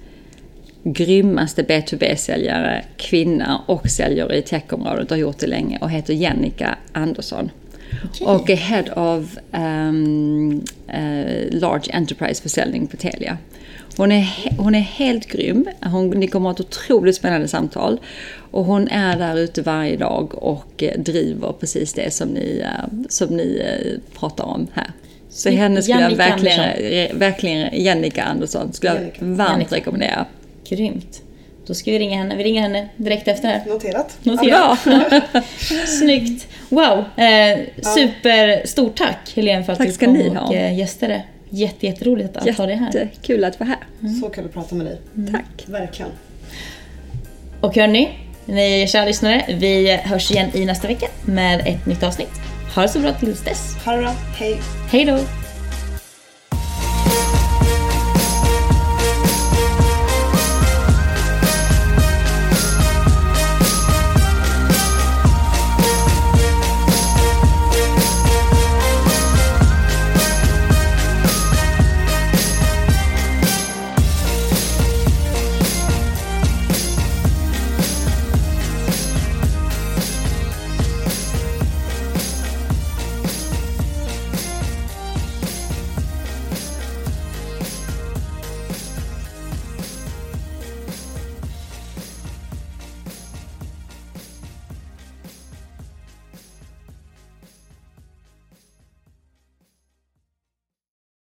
grymmaste 0.84 1.64
B2B-säljare, 1.64 2.84
kvinna 2.98 3.62
och 3.66 3.90
säljare 3.90 4.38
i 4.38 4.42
techområdet 4.42 5.12
och 5.12 5.18
har 5.18 5.22
gjort 5.22 5.40
det 5.40 5.48
länge 5.48 5.78
och 5.82 5.92
heter 5.92 6.14
Jennica 6.14 6.78
Andersson. 6.92 7.52
Okay. 8.04 8.28
Och 8.28 8.50
är 8.50 8.56
Head 8.56 8.94
of 8.96 9.38
um, 9.52 10.52
uh, 10.88 11.60
Large 11.60 11.92
Enterprise-försäljning 11.94 12.88
på 12.88 12.98
Telia. 12.98 13.38
Hon 14.00 14.12
är, 14.12 14.28
hon 14.58 14.76
är 14.76 14.80
helt 14.80 15.28
grym. 15.28 15.70
Hon, 15.82 16.10
ni 16.10 16.28
kommer 16.28 16.50
att 16.50 16.58
ha 16.58 16.64
ett 16.64 16.70
otroligt 16.70 17.16
spännande 17.16 17.48
samtal. 17.48 18.00
Och 18.52 18.66
hon 18.66 18.88
är 18.88 19.18
där 19.18 19.38
ute 19.38 19.62
varje 19.62 19.98
dag 19.98 20.44
och 20.44 20.84
eh, 20.84 21.00
driver 21.00 21.54
precis 21.60 21.94
det 21.94 22.14
som 22.14 22.30
ni, 22.30 22.62
uh, 22.62 23.04
som 23.10 23.28
ni 23.38 23.44
uh, 23.44 24.20
pratar 24.20 24.44
om 24.44 24.68
här. 24.74 24.92
Så 25.30 25.50
henne 25.50 25.82
skulle 25.82 26.02
jag 26.02 26.16
verkligen, 26.16 27.20
verkligen 27.20 27.84
Jennica 27.84 28.24
Andersson 28.24 28.74
skulle 28.74 28.94
jag 28.94 29.28
varmt 29.28 29.50
Jannica. 29.50 29.76
rekommendera. 29.76 30.26
Grymt. 30.70 31.22
Då 31.66 31.74
ska 31.74 31.92
vi 31.92 32.00
ringa 32.00 32.18
henne. 32.18 32.36
Vi 32.36 32.44
ringer 32.44 32.62
henne 32.62 32.90
direkt 32.98 33.28
efter 33.28 33.48
det 33.48 33.54
här. 33.54 33.66
Noterat. 33.66 34.18
Noterat. 34.24 34.80
Ja. 34.86 35.42
Snyggt. 36.00 36.48
Wow. 36.70 37.04
Eh, 37.16 37.60
super, 37.96 38.68
stort 38.68 38.98
tack 38.98 39.34
Helene 39.36 39.64
för 39.64 39.74
att 39.74 39.80
tack 39.80 40.00
du 40.00 40.06
kom 40.06 40.14
ni 40.14 40.30
och 40.30 40.56
eh, 40.56 40.78
gästade. 40.78 41.24
Jätte, 41.50 41.86
jätteroligt 41.86 42.38
att 42.38 42.46
Jätte, 42.46 42.62
ha 42.62 42.68
dig 42.68 42.76
här. 42.76 42.94
Jättekul 42.94 43.44
att 43.44 43.60
vara 43.60 43.70
här. 43.70 43.80
Mm. 44.02 44.22
Så 44.22 44.30
kul 44.30 44.46
att 44.46 44.54
prata 44.54 44.76
med 44.76 44.86
dig. 44.86 45.02
Mm. 45.18 45.32
Tack. 45.32 45.66
Verkligen. 45.66 46.12
Och 47.62 47.76
hörni, 47.76 48.10
ni 48.46 48.88
kära 48.88 49.06
lyssnare, 49.06 49.46
vi 49.60 49.98
hörs 50.04 50.32
igen 50.32 50.50
i 50.54 50.66
nästa 50.66 50.88
vecka 50.88 51.08
med 51.26 51.62
ett 51.66 51.86
nytt 51.86 52.04
avsnitt. 52.04 52.32
Ha 52.76 52.82
det 52.82 52.90
så 52.90 53.00
bra 53.00 53.14
tills 53.14 53.42
dess. 53.42 53.76
Ha 53.86 53.92
det 53.92 54.02
bra. 54.02 54.12
Hej. 54.38 54.58
Hej 54.92 55.06
då. 55.06 55.20